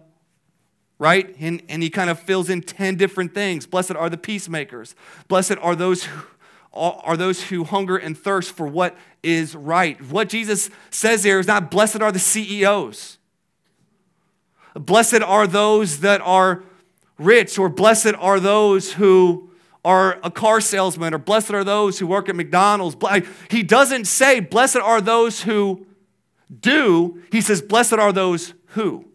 right, 0.97 1.35
and, 1.39 1.61
and 1.69 1.83
he 1.83 1.91
kind 1.91 2.09
of 2.09 2.19
fills 2.19 2.49
in 2.49 2.61
ten 2.61 2.95
different 2.95 3.35
things. 3.35 3.67
Blessed 3.67 3.95
are 3.95 4.09
the 4.09 4.17
peacemakers. 4.17 4.95
Blessed 5.27 5.57
are 5.61 5.75
those 5.75 6.05
who 6.05 6.25
are 6.73 7.17
those 7.17 7.43
who 7.43 7.65
hunger 7.65 7.97
and 7.97 8.17
thirst 8.17 8.51
for 8.51 8.67
what 8.67 8.97
is 9.21 9.55
right. 9.55 10.01
What 10.01 10.29
Jesus 10.29 10.71
says 10.89 11.21
there 11.21 11.39
is 11.39 11.47
not 11.47 11.69
blessed 11.69 12.01
are 12.01 12.11
the 12.11 12.19
CEOs. 12.19 13.18
Blessed 14.79 15.21
are 15.21 15.45
those 15.45 15.99
that 15.99 16.21
are 16.21 16.63
rich, 17.17 17.59
or 17.59 17.67
blessed 17.67 18.13
are 18.17 18.39
those 18.39 18.93
who 18.93 19.51
are 19.83 20.19
a 20.23 20.31
car 20.31 20.61
salesman, 20.61 21.13
or 21.13 21.17
blessed 21.17 21.51
are 21.51 21.63
those 21.63 21.99
who 21.99 22.07
work 22.07 22.29
at 22.29 22.35
McDonald's. 22.35 22.95
He 23.49 23.61
doesn't 23.61 24.05
say, 24.05 24.39
blessed 24.39 24.77
are 24.77 25.01
those 25.01 25.41
who 25.41 25.85
do. 26.61 27.21
He 27.31 27.41
says, 27.41 27.61
blessed 27.61 27.93
are 27.93 28.13
those 28.13 28.53
who. 28.67 29.05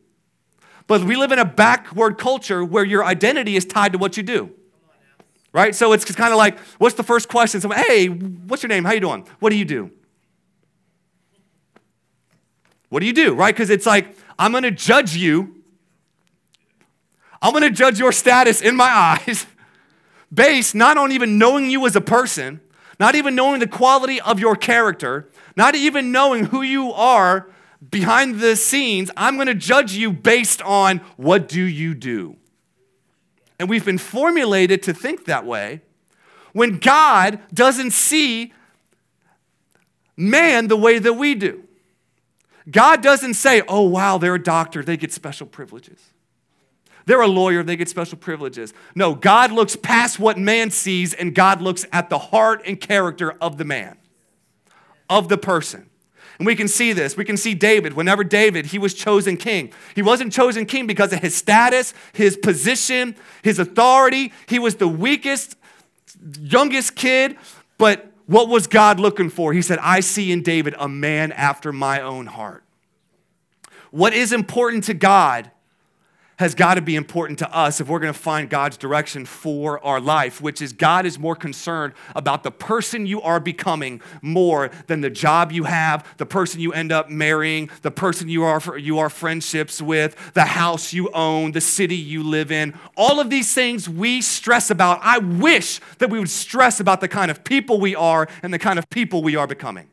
But 0.87 1.02
we 1.04 1.16
live 1.16 1.33
in 1.33 1.38
a 1.38 1.47
backward 1.47 2.18
culture 2.18 2.62
where 2.62 2.85
your 2.85 3.02
identity 3.04 3.56
is 3.56 3.64
tied 3.64 3.92
to 3.92 3.99
what 3.99 4.18
you 4.18 4.23
do. 4.23 4.50
Right? 5.52 5.75
So 5.75 5.92
it's 5.92 6.04
kind 6.04 6.33
of 6.33 6.37
like, 6.37 6.59
what's 6.78 6.97
the 6.97 7.02
first 7.02 7.28
question? 7.28 7.61
So, 7.61 7.71
hey, 7.71 8.09
what's 8.09 8.62
your 8.62 8.68
name? 8.68 8.85
How 8.85 8.92
you 8.92 9.00
doing? 9.00 9.26
What 9.38 9.50
do 9.50 9.56
you 9.56 9.64
do? 9.64 9.90
What 12.90 13.00
do 13.00 13.06
you 13.06 13.12
do? 13.12 13.35
Right? 13.35 13.54
Because 13.54 13.71
it's 13.71 13.87
like, 13.87 14.14
I'm 14.38 14.50
going 14.50 14.64
to 14.64 14.71
judge 14.71 15.17
you. 15.17 15.62
I'm 17.41 17.53
going 17.53 17.62
to 17.62 17.71
judge 17.71 17.99
your 17.99 18.12
status 18.12 18.61
in 18.61 18.76
my 18.76 19.19
eyes 19.29 19.47
based 20.33 20.75
not 20.75 20.97
on 20.97 21.12
even 21.12 21.38
knowing 21.38 21.71
you 21.71 21.87
as 21.87 21.95
a 21.95 22.00
person, 22.00 22.61
not 22.99 23.14
even 23.14 23.35
knowing 23.35 23.61
the 23.61 23.69
quality 23.69 24.21
of 24.21 24.41
your 24.41 24.57
character, 24.57 25.29
not 25.57 25.75
even 25.75 26.11
knowing 26.11 26.47
who 26.47 26.62
you 26.62 26.93
are 26.93 27.49
behind 27.91 28.41
the 28.41 28.57
scenes. 28.57 29.11
I'm 29.17 29.37
going 29.37 29.47
to 29.47 29.55
judge 29.55 29.93
you 29.93 30.12
based 30.12 30.62
on 30.62 30.99
what 31.17 31.49
do 31.49 31.62
you 31.62 31.95
do? 31.95 32.37
And 33.59 33.69
we've 33.69 33.85
been 33.85 33.99
formulated 33.99 34.83
to 34.85 34.95
think 34.95 35.26
that 35.26 35.45
way 35.47 35.83
when 36.53 36.79
God 36.79 37.41
doesn't 37.53 37.93
see 37.93 38.53
man 40.17 40.69
the 40.69 40.76
way 40.76 40.99
that 40.99 41.14
we 41.14 41.35
do. 41.35 41.63
God 42.71 43.02
doesn't 43.02 43.35
say, 43.35 43.62
oh, 43.68 43.83
wow, 43.83 44.18
they're 44.18 44.37
a 44.37 44.42
doctor, 44.42 44.83
they 44.83 44.97
get 44.97 45.12
special 45.12 45.47
privileges. 45.47 46.00
They're 47.06 47.21
a 47.21 47.28
lawyer, 47.28 47.62
they 47.62 47.76
get 47.76 47.88
special 47.88 48.16
privileges. 48.16 48.73
No, 48.94 49.14
God 49.14 49.52
looks 49.52 49.76
past 49.76 50.18
what 50.18 50.38
man 50.38 50.71
sees 50.71 51.12
and 51.12 51.35
God 51.35 51.61
looks 51.61 51.85
at 51.92 52.09
the 52.09 52.18
heart 52.18 52.62
and 52.66 52.80
character 52.80 53.33
of 53.40 53.59
the 53.59 53.64
man, 53.64 53.99
of 55.11 55.28
the 55.28 55.37
person. 55.37 55.90
And 56.38 56.47
we 56.47 56.56
can 56.56 56.66
see 56.66 56.92
this. 56.92 57.16
We 57.16 57.25
can 57.25 57.37
see 57.37 57.54
David. 57.54 57.92
Whenever 57.92 58.25
David, 58.25 58.66
he 58.66 58.78
was 58.78 58.94
chosen 58.94 59.37
king. 59.37 59.73
He 59.94 60.02
wasn't 60.02 60.33
chosen 60.33 60.66
king 60.66 60.87
because 60.87 61.12
of 61.12 61.21
his 61.21 61.35
status, 61.35 61.94
his 62.12 62.37
position, 62.37 63.14
his 63.42 63.59
authority. 63.59 64.33
He 64.49 64.59
was 64.59 64.76
the 64.76 64.88
weakest, 64.88 65.56
youngest 66.40 66.97
kid, 66.97 67.37
but 67.78 68.11
what 68.26 68.49
was 68.49 68.66
God 68.66 68.99
looking 68.99 69.31
for? 69.31 69.52
He 69.52 69.62
said, 69.62 69.78
I 69.81 70.00
see 70.00 70.33
in 70.33 70.43
David 70.43 70.75
a 70.78 70.88
man 70.88 71.33
after 71.33 71.73
my 71.73 72.00
own 72.00 72.26
heart. 72.26 72.64
What 73.90 74.14
is 74.14 74.33
important 74.33 74.85
to 74.85 74.95
God 74.95 75.50
has 76.38 76.55
got 76.55 76.75
to 76.75 76.83
be 76.83 76.97
important 76.97 77.38
to 77.41 77.57
us 77.57 77.81
if 77.81 77.88
we're 77.88 77.99
going 77.99 78.12
to 78.12 78.19
find 78.19 78.50
God's 78.50 78.76
direction 78.76 79.25
for 79.25 79.85
our 79.85 80.00
life, 80.00 80.41
which 80.41 80.61
is 80.61 80.73
God 80.73 81.07
is 81.07 81.19
more 81.19 81.37
concerned 81.37 81.95
about 82.14 82.43
the 82.43 82.50
person 82.50 83.07
you 83.07 83.21
are 83.23 83.41
becoming 83.41 84.00
more 84.23 84.71
than 84.87 85.00
the 85.00 85.11
job 85.11 85.53
you 85.53 85.64
have, 85.64 86.07
the 86.17 86.26
person 86.26 86.61
you 86.61 86.73
end 86.73 86.93
up 86.93 87.09
marrying, 87.11 87.71
the 87.83 87.91
person 87.91 88.29
you 88.29 88.43
are 88.43 88.79
you 88.79 88.99
are 88.99 89.11
friendships 89.11 89.81
with, 89.81 90.33
the 90.35 90.43
house 90.45 90.93
you 90.93 91.11
own, 91.12 91.53
the 91.53 91.61
city 91.61 91.97
you 91.97 92.23
live 92.23 92.50
in. 92.50 92.75
All 92.97 93.21
of 93.21 93.31
these 93.31 93.53
things 93.53 93.88
we 93.88 94.21
stress 94.21 94.71
about. 94.71 95.00
I 95.03 95.19
wish 95.19 95.81
that 95.99 96.11
we 96.11 96.19
would 96.19 96.31
stress 96.31 96.81
about 96.81 97.00
the 97.00 97.09
kind 97.09 97.31
of 97.31 97.45
people 97.45 97.81
we 97.81 97.95
are 97.95 98.29
and 98.43 98.53
the 98.53 98.59
kind 98.59 98.79
of 98.79 98.88
people 98.91 99.23
we 99.23 99.37
are 99.37 99.47
becoming. 99.47 99.88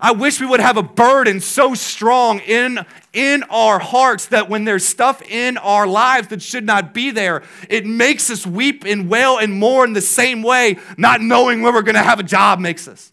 I 0.00 0.12
wish 0.12 0.40
we 0.40 0.46
would 0.46 0.60
have 0.60 0.78
a 0.78 0.82
burden 0.82 1.40
so 1.40 1.74
strong 1.74 2.38
in, 2.40 2.84
in 3.12 3.42
our 3.44 3.78
hearts 3.78 4.26
that 4.26 4.48
when 4.48 4.64
there's 4.64 4.86
stuff 4.86 5.20
in 5.22 5.58
our 5.58 5.86
lives 5.86 6.28
that 6.28 6.40
should 6.40 6.64
not 6.64 6.94
be 6.94 7.10
there, 7.10 7.42
it 7.68 7.84
makes 7.84 8.30
us 8.30 8.46
weep 8.46 8.84
and 8.86 9.10
wail 9.10 9.36
and 9.36 9.52
mourn 9.52 9.92
the 9.92 10.00
same 10.00 10.42
way, 10.42 10.78
not 10.96 11.20
knowing 11.20 11.60
when 11.60 11.74
we're 11.74 11.82
going 11.82 11.96
to 11.96 12.02
have 12.02 12.18
a 12.18 12.24
job 12.24 12.60
makes 12.60 12.88
us. 12.88 13.12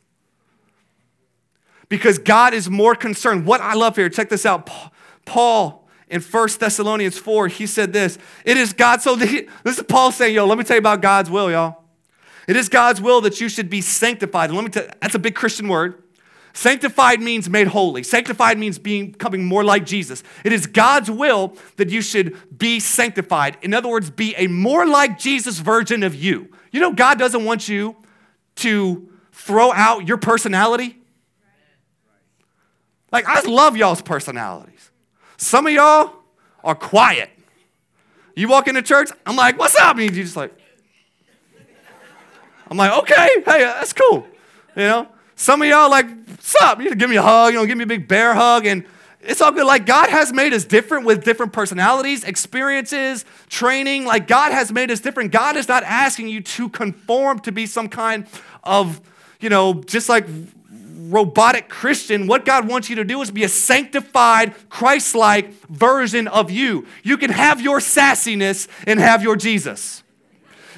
Because 1.90 2.20
God 2.20 2.54
is 2.54 2.70
more 2.70 2.96
concerned. 2.96 3.46
What 3.46 3.60
I 3.60 3.74
love 3.74 3.98
here, 3.98 4.10
check 4.10 4.30
this 4.30 4.46
out. 4.46 4.70
Paul 5.26 5.88
in 6.10 6.22
1 6.22 6.50
Thessalonians 6.58 7.18
4, 7.18 7.50
he 7.50 7.68
said 7.68 7.92
this 7.92 8.18
It 8.46 8.56
is 8.56 8.72
God, 8.72 9.02
so 9.02 9.16
this 9.16 9.46
is 9.66 9.84
Paul 9.84 10.14
saying, 10.14 10.36
yo, 10.36 10.46
let 10.46 10.58
me 10.58 10.64
tell 10.64 10.76
you 10.76 10.80
about 10.80 11.02
God's 11.02 11.30
will, 11.30 11.52
y'all. 11.52 11.84
It 12.48 12.56
is 12.56 12.70
God's 12.70 13.02
will 13.02 13.20
that 13.22 13.42
you 13.42 13.50
should 13.50 13.70
be 13.70 13.82
sanctified. 13.82 14.50
And 14.50 14.58
let 14.58 14.64
me 14.64 14.72
tell 14.72 14.88
that's 15.02 15.16
a 15.16 15.20
big 15.20 15.36
Christian 15.36 15.68
word. 15.68 16.02
Sanctified 16.58 17.22
means 17.22 17.48
made 17.48 17.68
holy. 17.68 18.02
Sanctified 18.02 18.58
means 18.58 18.80
being, 18.80 19.12
becoming 19.12 19.46
more 19.46 19.64
like 19.64 19.86
Jesus. 19.86 20.24
It 20.44 20.52
is 20.52 20.66
God's 20.66 21.12
will 21.12 21.56
that 21.76 21.92
you 21.92 22.02
should 22.02 22.36
be 22.58 22.80
sanctified. 22.80 23.60
In 23.62 23.76
other 23.76 23.88
words, 23.88 24.10
be 24.10 24.34
a 24.38 24.48
more 24.48 24.88
like 24.88 25.20
Jesus 25.20 25.60
version 25.60 26.02
of 26.02 26.16
you. 26.16 26.52
You 26.72 26.80
know, 26.80 26.94
God 26.94 27.20
doesn't 27.20 27.46
want 27.46 27.70
you 27.70 27.96
to 28.56 29.08
throw 29.32 29.72
out 29.72 30.08
your 30.08 30.18
personality. 30.18 30.98
Like, 33.12 33.28
I 33.28 33.42
love 33.42 33.78
y'all's 33.78 34.02
personalities. 34.02 34.90
Some 35.38 35.68
of 35.68 35.74
y'all 35.74 36.12
are 36.64 36.74
quiet. 36.74 37.30
You 38.36 38.48
walk 38.48 38.68
into 38.68 38.82
church, 38.82 39.12
I'm 39.28 39.36
like, 39.36 39.60
what's 39.60 39.76
up? 39.76 39.96
And 39.98 40.10
you 40.10 40.24
just 40.24 40.36
like, 40.36 40.58
I'm 42.68 42.78
like, 42.78 42.98
okay, 43.04 43.28
hey, 43.46 43.60
that's 43.60 43.94
cool. 43.94 44.26
You 44.76 44.84
know? 44.84 45.08
Some 45.38 45.62
of 45.62 45.68
y'all 45.68 45.90
like, 45.90 46.08
what's 46.10 46.56
up? 46.62 46.82
You 46.82 46.94
give 46.96 47.10
me 47.10 47.16
a 47.16 47.22
hug, 47.22 47.54
you 47.54 47.60
know, 47.60 47.66
give 47.66 47.78
me 47.78 47.84
a 47.84 47.88
big 47.88 48.08
bear 48.08 48.34
hug. 48.34 48.66
And 48.66 48.84
it's 49.22 49.40
all 49.40 49.52
good. 49.52 49.68
Like 49.68 49.86
God 49.86 50.10
has 50.10 50.34
made 50.34 50.52
us 50.52 50.66
different 50.66 51.06
with 51.06 51.24
different 51.24 51.54
personalities, 51.54 52.24
experiences, 52.24 53.24
training. 53.48 54.04
Like 54.04 54.28
God 54.28 54.52
has 54.52 54.72
made 54.72 54.90
us 54.90 55.00
different. 55.00 55.32
God 55.32 55.56
is 55.56 55.68
not 55.68 55.84
asking 55.84 56.28
you 56.28 56.42
to 56.42 56.70
conform 56.70 57.40
to 57.42 57.52
be 57.52 57.68
some 57.68 57.88
kind 57.88 58.26
of, 58.64 59.00
you 59.40 59.50
know, 59.50 59.76
just 59.76 60.10
like 60.10 60.26
robotic 61.10 61.70
Christian. 61.70 62.26
What 62.26 62.44
God 62.44 62.68
wants 62.68 62.90
you 62.90 62.96
to 62.96 63.04
do 63.04 63.22
is 63.22 63.30
be 63.30 63.44
a 63.44 63.50
sanctified, 63.50 64.56
Christ 64.70 65.14
like 65.14 65.54
version 65.68 66.28
of 66.28 66.50
you. 66.50 66.88
You 67.04 67.16
can 67.16 67.30
have 67.30 67.62
your 67.62 67.78
sassiness 67.78 68.68
and 68.88 69.00
have 69.00 69.22
your 69.22 69.36
Jesus. 69.36 70.02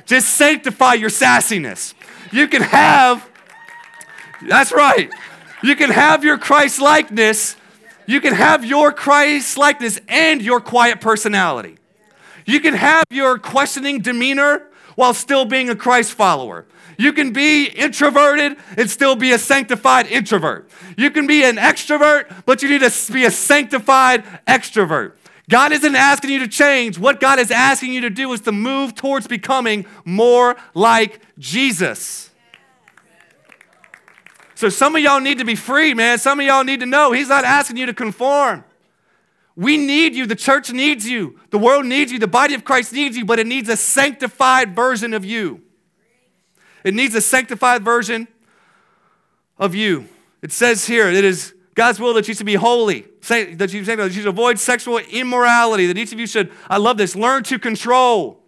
Just 0.06 0.34
sanctify 0.34 0.96
your 0.96 1.10
sassiness. 1.10 1.94
You 2.34 2.48
can 2.50 2.62
have, 2.62 3.28
that's 4.48 4.72
right. 4.72 5.12
You 5.63 5.75
can 5.75 5.89
have 5.89 6.24
your 6.24 6.38
Christ 6.38 6.79
likeness. 6.79 7.55
You 8.05 8.22
can 8.22 8.34
have 8.34 8.65
your 8.65 8.91
Christ 8.91 9.58
likeness 9.58 10.00
and 10.08 10.41
your 10.41 10.60
quiet 10.60 11.01
personality. 11.01 11.77
You 12.46 12.60
can 12.60 12.74
have 12.74 13.03
your 13.12 13.38
questioning 13.38 14.01
demeanor 14.01 14.67
while 14.96 15.13
still 15.13 15.46
being 15.46 15.69
a 15.69 15.75
Christ 15.75 16.13
follower. 16.13 16.65
You 16.98 17.13
can 17.13 17.31
be 17.31 17.65
introverted 17.67 18.58
and 18.75 18.89
still 18.89 19.15
be 19.15 19.31
a 19.31 19.38
sanctified 19.38 20.08
introvert. 20.08 20.69
You 20.98 21.12
can 21.12 21.27
be 21.27 21.43
an 21.43 21.55
extrovert, 21.55 22.43
but 22.46 22.62
you 22.62 22.69
need 22.69 22.81
to 22.81 23.13
be 23.13 23.24
a 23.25 23.31
sanctified 23.31 24.25
extrovert. 24.48 25.13
God 25.50 25.72
isn't 25.72 25.96
asking 25.96 26.31
you 26.31 26.39
to 26.39 26.48
change. 26.48 27.00
What 27.00 27.19
God 27.19 27.39
is 27.39 27.51
asking 27.51 27.93
you 27.93 28.01
to 28.01 28.10
do 28.10 28.31
is 28.34 28.41
to 28.41 28.51
move 28.51 28.96
towards 28.96 29.27
becoming 29.27 29.86
more 30.03 30.58
like 30.74 31.22
Jesus. 31.38 32.28
So 34.60 34.68
some 34.68 34.94
of 34.94 35.01
y'all 35.01 35.22
need 35.22 35.38
to 35.38 35.46
be 35.46 35.56
free, 35.56 35.94
man. 35.94 36.18
Some 36.18 36.42
of 36.42 36.46
y'all 36.46 36.66
need 36.66 36.82
to 36.82 36.86
know 36.86 37.13
He's 37.13 37.30
not 37.30 37.46
asking 37.46 37.78
you 37.78 37.86
to 37.86 37.94
conform. 37.94 38.66
We 39.56 39.78
need 39.78 40.16
you. 40.16 40.25
The 40.25 40.36
church 40.36 40.74
needs 40.74 41.08
you. 41.08 41.39
The 41.51 41.58
world 41.58 41.86
needs 41.86 42.12
you. 42.12 42.20
The 42.20 42.28
body 42.28 42.56
of 42.56 42.66
Christ 42.66 42.92
needs 42.92 43.16
you, 43.16 43.24
but 43.24 43.39
it 43.39 43.48
needs 43.48 43.70
a 43.70 43.78
sanctified 43.78 44.75
version 44.75 45.13
of 45.13 45.24
you. 45.24 45.62
It 46.84 46.94
needs 46.94 47.16
a 47.16 47.22
sanctified 47.22 47.86
version 47.86 48.28
of 49.58 49.75
you. 49.75 50.10
It 50.42 50.51
says 50.51 50.86
here, 50.86 51.08
it 51.08 51.24
is 51.24 51.54
God's 51.74 51.98
will 52.01 52.13
that 52.16 52.28
you 52.28 52.34
should 52.34 52.46
be 52.46 52.56
holy, 52.56 53.06
that 53.30 53.72
you 53.72 53.86
should 53.86 54.28
avoid 54.28 54.60
sexual 54.60 54.98
immorality, 54.98 55.88
that 55.88 55.98
each 55.98 56.12
of 56.12 56.20
you 56.20 56.28
should, 56.28 56.51
I 56.70 56.80
love 56.80 56.98
this, 56.98 57.16
learn 57.16 57.44
to 57.44 57.60
control 57.60 58.44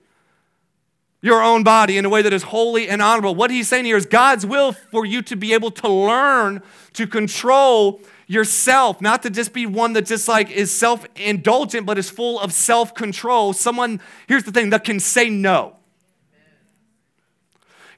your 1.21 1.43
own 1.43 1.63
body 1.63 1.97
in 1.97 2.05
a 2.05 2.09
way 2.09 2.21
that 2.21 2.33
is 2.33 2.43
holy 2.43 2.89
and 2.89 3.01
honorable. 3.01 3.35
What 3.35 3.51
he's 3.51 3.67
saying 3.67 3.85
here 3.85 3.97
is 3.97 4.05
God's 4.05 4.45
will 4.45 4.71
for 4.71 5.05
you 5.05 5.21
to 5.23 5.35
be 5.35 5.53
able 5.53 5.71
to 5.71 5.87
learn 5.87 6.61
to 6.93 7.05
control 7.05 8.01
yourself, 8.25 9.01
not 9.01 9.21
to 9.23 9.29
just 9.29 9.53
be 9.53 9.65
one 9.65 9.93
that 9.93 10.05
just 10.05 10.27
like 10.27 10.49
is 10.49 10.71
self 10.71 11.05
indulgent, 11.15 11.85
but 11.85 11.97
is 11.97 12.09
full 12.09 12.39
of 12.39 12.51
self 12.51 12.95
control. 12.95 13.53
Someone, 13.53 14.01
here's 14.27 14.43
the 14.43 14.51
thing, 14.51 14.71
that 14.71 14.83
can 14.83 14.99
say 14.99 15.29
no. 15.29 15.75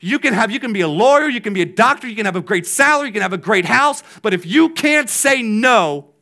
You 0.02 0.20
can 0.20 0.34
have, 0.34 0.52
you 0.52 0.60
can 0.60 0.74
be 0.74 0.82
a 0.82 0.88
lawyer, 0.88 1.30
you 1.30 1.40
can 1.40 1.54
be 1.54 1.62
a 1.62 1.66
doctor, 1.66 2.10
you 2.10 2.16
can 2.16 2.26
have 2.26 2.36
a 2.36 2.42
great 2.42 2.68
salary, 2.68 3.08
you 3.08 3.14
can 3.14 3.22
have 3.22 3.32
a 3.32 3.38
great 3.38 3.64
house, 3.64 4.04
but 4.22 4.34
if 4.34 4.46
you 4.46 4.70
can't 4.70 5.10
say 5.10 5.42
no, 5.42 6.13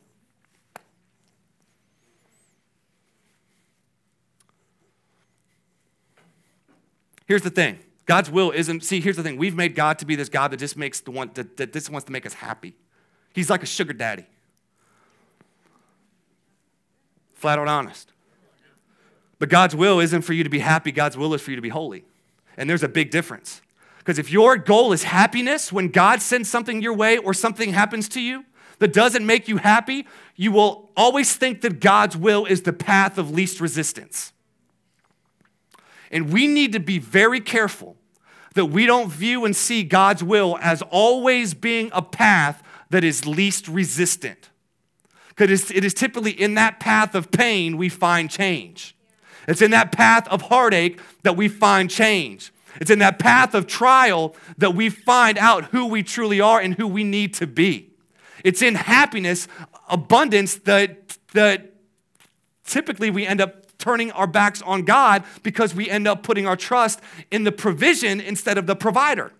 here's 7.32 7.40
the 7.40 7.48
thing. 7.48 7.78
God's 8.04 8.30
will 8.30 8.50
isn't, 8.50 8.84
see, 8.84 9.00
here's 9.00 9.16
the 9.16 9.22
thing. 9.22 9.38
We've 9.38 9.54
made 9.54 9.74
God 9.74 9.98
to 10.00 10.04
be 10.04 10.16
this 10.16 10.28
God 10.28 10.50
that 10.50 10.58
just 10.58 10.76
makes 10.76 11.00
the 11.00 11.10
one, 11.10 11.30
that, 11.32 11.56
that 11.56 11.72
just 11.72 11.88
wants 11.88 12.04
to 12.04 12.12
make 12.12 12.26
us 12.26 12.34
happy. 12.34 12.74
He's 13.32 13.48
like 13.48 13.62
a 13.62 13.66
sugar 13.66 13.94
daddy. 13.94 14.26
Flat 17.32 17.58
out 17.58 17.68
honest. 17.68 18.12
But 19.38 19.48
God's 19.48 19.74
will 19.74 19.98
isn't 19.98 20.22
for 20.22 20.34
you 20.34 20.44
to 20.44 20.50
be 20.50 20.58
happy, 20.58 20.92
God's 20.92 21.16
will 21.16 21.32
is 21.32 21.40
for 21.40 21.52
you 21.52 21.56
to 21.56 21.62
be 21.62 21.70
holy. 21.70 22.04
And 22.58 22.68
there's 22.68 22.82
a 22.82 22.88
big 22.88 23.10
difference. 23.10 23.62
Because 23.96 24.18
if 24.18 24.30
your 24.30 24.58
goal 24.58 24.92
is 24.92 25.04
happiness, 25.04 25.72
when 25.72 25.88
God 25.88 26.20
sends 26.20 26.50
something 26.50 26.82
your 26.82 26.92
way 26.92 27.16
or 27.16 27.32
something 27.32 27.72
happens 27.72 28.10
to 28.10 28.20
you 28.20 28.44
that 28.78 28.92
doesn't 28.92 29.24
make 29.24 29.48
you 29.48 29.56
happy, 29.56 30.06
you 30.36 30.52
will 30.52 30.90
always 30.98 31.34
think 31.34 31.62
that 31.62 31.80
God's 31.80 32.14
will 32.14 32.44
is 32.44 32.60
the 32.60 32.74
path 32.74 33.16
of 33.16 33.30
least 33.30 33.58
resistance. 33.58 34.31
And 36.12 36.32
we 36.32 36.46
need 36.46 36.72
to 36.74 36.80
be 36.80 36.98
very 36.98 37.40
careful 37.40 37.96
that 38.54 38.66
we 38.66 38.84
don't 38.86 39.10
view 39.10 39.44
and 39.44 39.56
see 39.56 39.82
God's 39.82 40.22
will 40.22 40.58
as 40.60 40.82
always 40.82 41.54
being 41.54 41.90
a 41.92 42.02
path 42.02 42.62
that 42.90 43.02
is 43.02 43.26
least 43.26 43.66
resistant. 43.66 44.50
Because 45.30 45.70
it 45.70 45.84
is 45.84 45.94
typically 45.94 46.30
in 46.30 46.54
that 46.54 46.78
path 46.78 47.14
of 47.14 47.32
pain 47.32 47.78
we 47.78 47.88
find 47.88 48.30
change. 48.30 48.94
It's 49.48 49.62
in 49.62 49.70
that 49.70 49.90
path 49.90 50.28
of 50.28 50.42
heartache 50.42 51.00
that 51.22 51.36
we 51.36 51.48
find 51.48 51.90
change. 51.90 52.52
It's 52.80 52.90
in 52.90 52.98
that 53.00 53.18
path 53.18 53.54
of 53.54 53.66
trial 53.66 54.36
that 54.58 54.74
we 54.74 54.90
find 54.90 55.38
out 55.38 55.64
who 55.66 55.86
we 55.86 56.02
truly 56.02 56.40
are 56.40 56.60
and 56.60 56.74
who 56.74 56.86
we 56.86 57.04
need 57.04 57.34
to 57.34 57.46
be. 57.46 57.90
It's 58.44 58.62
in 58.62 58.74
happiness, 58.74 59.48
abundance 59.88 60.56
that, 60.56 61.16
that 61.32 61.74
typically 62.64 63.10
we 63.10 63.26
end 63.26 63.40
up 63.40 63.61
turning 63.82 64.12
our 64.12 64.26
backs 64.28 64.62
on 64.62 64.82
God 64.82 65.24
because 65.42 65.74
we 65.74 65.90
end 65.90 66.06
up 66.06 66.22
putting 66.22 66.46
our 66.46 66.56
trust 66.56 67.00
in 67.30 67.42
the 67.42 67.52
provision 67.52 68.20
instead 68.20 68.56
of 68.56 68.66
the 68.66 68.76
provider. 68.76 69.32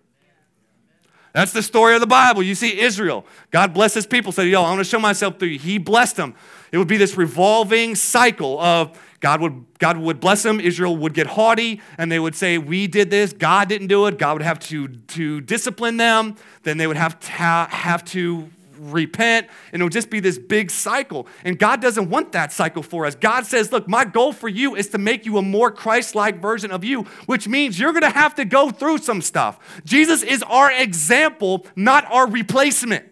That's 1.33 1.53
the 1.53 1.63
story 1.63 1.95
of 1.95 2.01
the 2.01 2.07
Bible. 2.07 2.43
You 2.43 2.55
see 2.55 2.79
Israel. 2.79 3.25
God 3.51 3.73
blessed 3.73 3.95
his 3.95 4.07
people, 4.07 4.33
said, 4.33 4.49
Yo, 4.49 4.63
I 4.63 4.69
want 4.71 4.81
to 4.81 4.85
show 4.85 4.99
myself 4.99 5.39
through 5.39 5.49
you. 5.49 5.59
He 5.59 5.79
blessed 5.79 6.17
them. 6.17 6.35
It 6.73 6.79
would 6.79 6.89
be 6.89 6.97
this 6.97 7.17
revolving 7.17 7.95
cycle 7.95 8.61
of 8.61 8.99
God 9.21 9.41
would, 9.41 9.65
God 9.79 9.99
would 9.99 10.19
bless 10.19 10.43
them. 10.43 10.59
Israel 10.59 10.97
would 10.97 11.15
get 11.15 11.29
haughty 11.29 11.81
and 11.97 12.11
they 12.11 12.19
would 12.19 12.35
say, 12.35 12.59
We 12.59 12.89
did 12.89 13.11
this. 13.11 13.33
God 13.33 13.69
didn't 13.69 13.87
do 13.87 14.07
it. 14.07 14.19
God 14.19 14.35
would 14.35 14.43
have 14.43 14.59
to, 14.61 14.89
to 14.89 15.41
discipline 15.41 15.97
them. 15.97 16.37
Then 16.65 16.77
they 16.77 16.89
would 16.89 16.97
have 16.97 17.19
to, 17.21 17.29
have 17.31 18.05
to 18.07 18.51
repent. 18.91 19.47
And 19.73 19.81
it'll 19.81 19.89
just 19.89 20.11
be 20.11 20.21
this 20.21 20.39
big 20.39 20.71
cycle. 20.71 21.27
And 21.45 21.59
God 21.59 21.81
doesn't 21.81 22.11
want 22.11 22.33
that 22.33 22.53
cycle 22.53 22.83
for 22.83 23.07
us. 23.07 23.15
God 23.15 23.47
says, 23.47 23.73
Look, 23.73 23.89
my 23.89 24.05
goal 24.05 24.33
for 24.33 24.49
you 24.49 24.75
is 24.75 24.89
to 24.89 24.99
make 24.99 25.25
you 25.25 25.39
a 25.39 25.43
more 25.43 25.71
Christ 25.71 26.15
like 26.15 26.41
version 26.41 26.71
of 26.71 26.85
you, 26.85 27.03
which 27.27 27.49
means 27.49 27.79
you're 27.79 27.93
going 27.93 28.03
to 28.03 28.11
have 28.11 28.35
to 28.37 28.45
go 28.45 28.71
through 28.71 28.99
some 28.99 29.23
stuff. 29.23 29.83
Jesus 29.85 30.23
is 30.23 30.43
our 30.45 30.71
example, 30.71 31.67
not 31.77 32.05
our 32.11 32.29
replacement. 32.29 33.07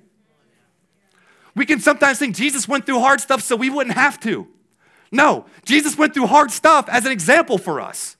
We 1.54 1.66
can 1.66 1.80
sometimes 1.80 2.18
think 2.18 2.36
Jesus 2.36 2.68
went 2.68 2.86
through 2.86 3.00
hard 3.00 3.20
stuff 3.20 3.42
so 3.42 3.56
we 3.56 3.70
wouldn't 3.70 3.96
have 3.96 4.20
to. 4.20 4.46
No, 5.12 5.46
Jesus 5.64 5.98
went 5.98 6.14
through 6.14 6.28
hard 6.28 6.50
stuff 6.50 6.88
as 6.88 7.04
an 7.04 7.12
example 7.12 7.58
for 7.58 7.80
us. 7.80 8.16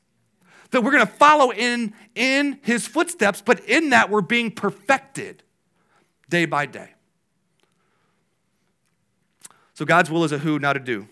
That 0.71 0.83
we're 0.83 0.93
going 0.93 1.07
to 1.07 1.13
follow 1.13 1.51
in, 1.51 1.95
in 2.15 2.59
his 2.63 2.87
footsteps, 2.87 3.43
but 3.43 3.61
in 3.61 3.91
that 3.91 4.11
we're 4.11 4.21
being 4.21 4.51
perfected 4.51 5.43
day 6.29 6.47
by 6.47 6.67
day. 6.67 6.91
So 9.81 9.87
God's 9.87 10.11
will 10.11 10.25
is 10.25 10.33
a 10.33 10.37
who, 10.37 10.59
not 10.59 10.77
a 10.77 10.79
do. 10.79 11.09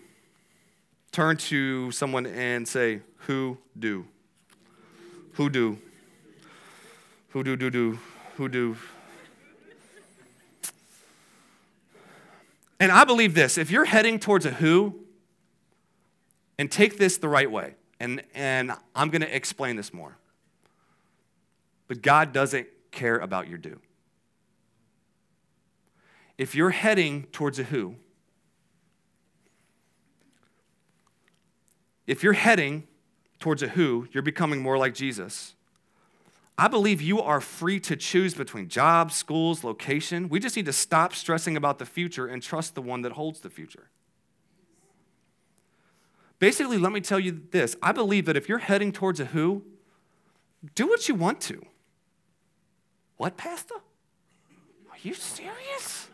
Turn 1.11 1.37
to 1.37 1.89
someone 1.89 2.27
and 2.27 2.67
say, 2.67 3.01
Who 3.25 3.57
do? 3.79 4.05
Who 5.33 5.49
do? 5.49 5.79
Who 7.29 7.43
do, 7.43 7.55
do, 7.55 7.71
do? 7.71 7.97
Who 8.35 8.47
do? 8.47 8.77
And 12.79 12.91
I 12.91 13.05
believe 13.05 13.33
this 13.33 13.57
if 13.57 13.71
you're 13.71 13.85
heading 13.85 14.19
towards 14.19 14.45
a 14.45 14.51
who, 14.51 14.99
and 16.59 16.71
take 16.71 16.99
this 16.99 17.17
the 17.17 17.27
right 17.27 17.49
way. 17.49 17.73
And, 17.99 18.21
and 18.35 18.73
I'm 18.95 19.09
going 19.09 19.23
to 19.23 19.35
explain 19.35 19.77
this 19.77 19.91
more. 19.91 20.15
But 21.87 22.03
God 22.03 22.33
doesn't 22.33 22.67
care 22.91 23.17
about 23.17 23.47
your 23.47 23.57
do. 23.57 23.79
If 26.37 26.53
you're 26.53 26.69
heading 26.69 27.23
towards 27.31 27.57
a 27.57 27.63
who, 27.63 27.95
if 32.09 32.23
you're 32.23 32.33
heading 32.33 32.87
towards 33.39 33.61
a 33.61 33.67
who, 33.67 34.07
you're 34.11 34.23
becoming 34.23 34.63
more 34.63 34.79
like 34.79 34.95
Jesus. 34.95 35.53
I 36.57 36.67
believe 36.67 37.03
you 37.03 37.21
are 37.21 37.39
free 37.39 37.79
to 37.81 37.95
choose 37.95 38.33
between 38.33 38.67
jobs, 38.67 39.15
schools, 39.15 39.63
location. 39.63 40.27
We 40.27 40.39
just 40.39 40.55
need 40.55 40.65
to 40.65 40.73
stop 40.73 41.13
stressing 41.13 41.55
about 41.55 41.77
the 41.77 41.85
future 41.85 42.25
and 42.25 42.41
trust 42.41 42.73
the 42.73 42.81
one 42.81 43.03
that 43.03 43.11
holds 43.11 43.41
the 43.41 43.49
future. 43.51 43.91
Basically, 46.39 46.79
let 46.79 46.91
me 46.91 46.99
tell 46.99 47.19
you 47.19 47.43
this 47.51 47.75
I 47.79 47.91
believe 47.91 48.25
that 48.25 48.35
if 48.35 48.49
you're 48.49 48.57
heading 48.57 48.91
towards 48.91 49.19
a 49.19 49.25
who, 49.25 49.63
do 50.73 50.87
what 50.87 51.07
you 51.07 51.13
want 51.13 51.39
to. 51.41 51.61
What, 53.17 53.37
Pastor? 53.37 53.75
Are 53.75 54.97
you 55.03 55.13
serious? 55.13 56.09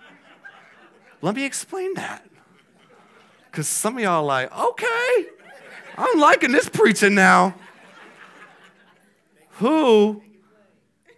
Let 1.21 1.35
me 1.35 1.45
explain 1.45 1.93
that. 1.93 2.27
Because 3.49 3.69
some 3.69 3.95
of 3.95 4.03
y'all 4.03 4.15
are 4.15 4.23
like, 4.23 4.59
okay, 4.59 5.27
I'm 5.97 6.19
liking 6.19 6.51
this 6.51 6.69
preaching 6.69 7.15
now. 7.15 7.55
Who 9.57 10.21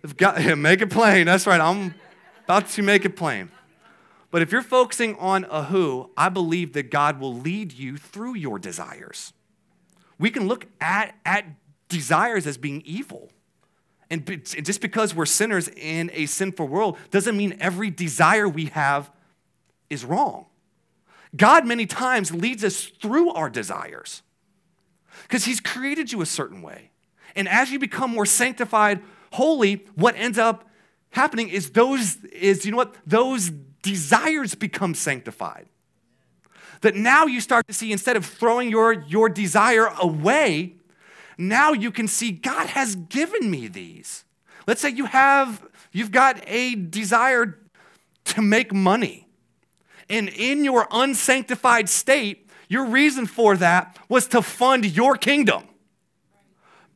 have 0.03 0.17
got 0.17 0.41
him? 0.41 0.61
Make 0.61 0.81
it 0.81 0.89
plain. 0.89 1.25
That's 1.25 1.47
right. 1.47 1.59
I'm 1.59 1.95
about 2.45 2.67
to 2.69 2.83
make 2.83 3.05
it 3.05 3.15
plain. 3.15 3.49
But 4.29 4.41
if 4.41 4.51
you're 4.51 4.61
focusing 4.61 5.15
on 5.15 5.45
a 5.49 5.63
who, 5.63 6.11
I 6.17 6.29
believe 6.29 6.73
that 6.73 6.91
God 6.91 7.19
will 7.19 7.33
lead 7.33 7.73
you 7.73 7.97
through 7.97 8.35
your 8.35 8.59
desires. 8.59 9.33
We 10.19 10.29
can 10.29 10.47
look 10.47 10.65
at, 10.81 11.15
at 11.25 11.45
desires 11.87 12.45
as 12.45 12.57
being 12.57 12.81
evil. 12.85 13.29
And 14.09 14.25
just 14.45 14.81
because 14.81 15.15
we're 15.15 15.25
sinners 15.25 15.69
in 15.69 16.11
a 16.13 16.27
sinful 16.27 16.67
world 16.67 16.97
doesn't 17.11 17.35
mean 17.35 17.57
every 17.59 17.89
desire 17.89 18.47
we 18.47 18.65
have 18.65 19.11
is 19.89 20.05
wrong. 20.05 20.45
God, 21.35 21.65
many 21.65 21.85
times, 21.85 22.33
leads 22.33 22.63
us 22.63 22.85
through 22.85 23.31
our 23.31 23.49
desires 23.49 24.21
because 25.23 25.45
He's 25.45 25.60
created 25.60 26.12
you 26.12 26.21
a 26.21 26.25
certain 26.25 26.62
way. 26.62 26.91
And 27.36 27.47
as 27.47 27.71
you 27.71 27.80
become 27.80 28.12
more 28.12 28.25
sanctified, 28.25 29.01
holy, 29.34 29.86
what 29.95 30.15
ends 30.15 30.38
up 30.38 30.69
happening 31.12 31.49
is 31.49 31.71
those, 31.71 32.23
is, 32.25 32.65
you 32.65 32.71
know 32.71 32.77
what? 32.77 32.95
Those 33.06 33.51
desires 33.82 34.56
become 34.56 34.93
sanctified. 34.95 35.67
That 36.82 36.95
now 36.95 37.25
you 37.25 37.41
start 37.41 37.67
to 37.67 37.73
see, 37.73 37.91
instead 37.91 38.15
of 38.15 38.25
throwing 38.25 38.69
your, 38.69 38.93
your 38.93 39.30
desire 39.30 39.88
away, 39.99 40.75
now 41.38 41.73
you 41.73 41.91
can 41.91 42.08
see 42.08 42.32
God 42.32 42.67
has 42.67 42.95
given 42.95 43.49
me 43.49 43.67
these. 43.67 44.25
Let's 44.65 44.82
say 44.82 44.89
you 44.89 45.06
have, 45.06 45.65
you've 45.91 46.12
got 46.12 46.43
a 46.47 46.75
desire 46.75 47.60
to 48.25 48.41
make 48.41 48.73
money. 48.73 49.27
And 50.10 50.30
in 50.30 50.63
your 50.63 50.88
unsanctified 50.91 51.89
state, 51.89 52.46
your 52.67 52.86
reason 52.86 53.25
for 53.25 53.56
that 53.58 53.97
was 54.10 54.27
to 54.27 54.41
fund 54.41 54.86
your 54.86 55.15
kingdom. 55.15 55.63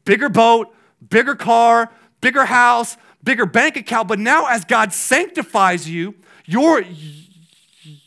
Bigger 0.03 0.29
boat, 0.29 0.73
bigger 1.07 1.36
car, 1.36 1.91
bigger 2.19 2.45
house, 2.45 2.97
bigger 3.23 3.45
bank 3.45 3.77
account. 3.77 4.07
But 4.07 4.19
now, 4.19 4.47
as 4.47 4.65
God 4.65 4.93
sanctifies 4.93 5.89
you, 5.89 6.15
your, 6.45 6.84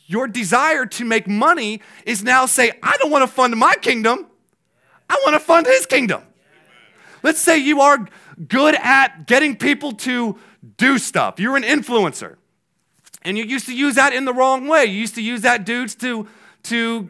your 0.05 0.27
desire 0.27 0.85
to 0.85 1.05
make 1.05 1.27
money 1.27 1.81
is 2.05 2.23
now 2.23 2.45
say, 2.45 2.73
I 2.83 2.97
don't 2.97 3.11
want 3.11 3.23
to 3.23 3.27
fund 3.27 3.55
my 3.55 3.75
kingdom. 3.81 4.27
I 5.09 5.21
want 5.23 5.35
to 5.35 5.39
fund 5.39 5.65
his 5.65 5.85
kingdom. 5.85 6.21
Let's 7.23 7.39
say 7.39 7.57
you 7.57 7.81
are 7.81 8.07
good 8.47 8.75
at 8.75 9.25
getting 9.25 9.55
people 9.55 9.93
to 9.93 10.37
do 10.77 10.97
stuff. 10.97 11.39
You're 11.39 11.55
an 11.55 11.63
influencer. 11.63 12.35
And 13.23 13.37
you 13.37 13.43
used 13.43 13.65
to 13.65 13.75
use 13.75 13.95
that 13.95 14.13
in 14.13 14.25
the 14.25 14.33
wrong 14.33 14.67
way. 14.67 14.85
You 14.85 14.99
used 14.99 15.15
to 15.15 15.21
use 15.21 15.41
that 15.41 15.65
dudes 15.65 15.95
to, 15.95 16.27
to 16.63 17.09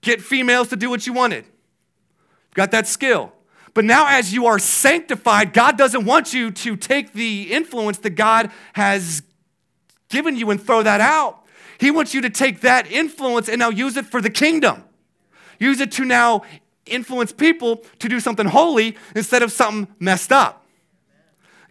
get 0.00 0.20
females 0.20 0.68
to 0.68 0.76
do 0.76 0.90
what 0.90 1.06
you 1.06 1.12
wanted. 1.12 1.44
You've 1.44 2.54
got 2.54 2.70
that 2.72 2.86
skill. 2.86 3.32
But 3.74 3.84
now, 3.84 4.06
as 4.08 4.32
you 4.32 4.46
are 4.46 4.58
sanctified, 4.58 5.52
God 5.52 5.78
doesn't 5.78 6.04
want 6.04 6.34
you 6.34 6.50
to 6.50 6.76
take 6.76 7.12
the 7.12 7.52
influence 7.52 7.98
that 7.98 8.10
God 8.10 8.50
has 8.72 9.22
given 10.08 10.36
you 10.36 10.50
and 10.50 10.60
throw 10.60 10.82
that 10.82 11.00
out. 11.00 11.44
He 11.78 11.90
wants 11.90 12.12
you 12.12 12.20
to 12.22 12.30
take 12.30 12.60
that 12.60 12.90
influence 12.90 13.48
and 13.48 13.58
now 13.58 13.70
use 13.70 13.96
it 13.96 14.06
for 14.06 14.20
the 14.20 14.30
kingdom. 14.30 14.84
Use 15.58 15.80
it 15.80 15.92
to 15.92 16.04
now 16.04 16.42
influence 16.86 17.32
people 17.32 17.84
to 18.00 18.08
do 18.08 18.18
something 18.20 18.46
holy 18.46 18.96
instead 19.14 19.42
of 19.42 19.52
something 19.52 19.94
messed 19.98 20.32
up. 20.32 20.66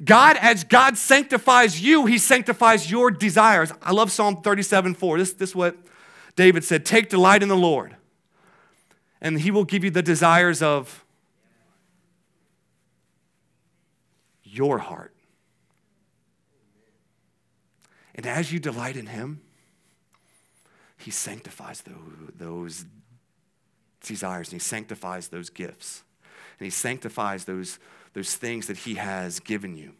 God, 0.03 0.37
as 0.37 0.63
God 0.63 0.97
sanctifies 0.97 1.81
you, 1.81 2.05
He 2.05 2.17
sanctifies 2.17 2.89
your 2.89 3.11
desires. 3.11 3.73
I 3.81 3.91
love 3.91 4.11
Psalm 4.11 4.41
37 4.41 4.95
4. 4.95 5.17
This, 5.17 5.33
this 5.33 5.49
is 5.49 5.55
what 5.55 5.75
David 6.35 6.63
said 6.63 6.85
Take 6.85 7.09
delight 7.09 7.43
in 7.43 7.49
the 7.49 7.57
Lord, 7.57 7.95
and 9.21 9.39
He 9.39 9.51
will 9.51 9.65
give 9.65 9.83
you 9.83 9.91
the 9.91 10.01
desires 10.01 10.61
of 10.61 11.03
your 14.43 14.79
heart. 14.79 15.13
And 18.15 18.25
as 18.25 18.51
you 18.51 18.59
delight 18.59 18.97
in 18.97 19.07
Him, 19.07 19.41
He 20.97 21.11
sanctifies 21.11 21.83
those 22.37 22.85
desires 24.01 24.47
and 24.47 24.61
He 24.61 24.65
sanctifies 24.65 25.29
those 25.29 25.49
gifts. 25.49 26.03
And 26.59 26.65
He 26.65 26.71
sanctifies 26.71 27.45
those, 27.45 27.79
those 28.13 28.35
things 28.35 28.67
that 28.67 28.77
He 28.77 28.95
has 28.95 29.39
given 29.39 29.77
you. 29.77 29.93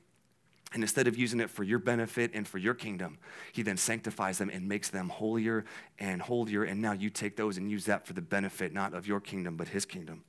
And 0.71 0.83
instead 0.83 1.07
of 1.07 1.17
using 1.17 1.39
it 1.39 1.49
for 1.49 1.63
your 1.63 1.79
benefit 1.79 2.31
and 2.33 2.47
for 2.47 2.59
your 2.59 2.75
kingdom, 2.75 3.17
he 3.51 3.63
then 3.63 3.77
sanctifies 3.77 4.37
them 4.37 4.51
and 4.51 4.67
makes 4.67 4.89
them 4.89 5.09
holier 5.09 5.65
and 5.97 6.21
holier. 6.21 6.63
And 6.63 6.79
now 6.81 6.91
you 6.91 7.09
take 7.09 7.35
those 7.37 7.57
and 7.57 7.71
use 7.71 7.85
that 7.85 8.05
for 8.05 8.13
the 8.13 8.21
benefit, 8.21 8.71
not 8.71 8.93
of 8.93 9.07
your 9.07 9.19
kingdom, 9.19 9.55
but 9.57 9.69
his 9.69 9.85
kingdom. 9.85 10.23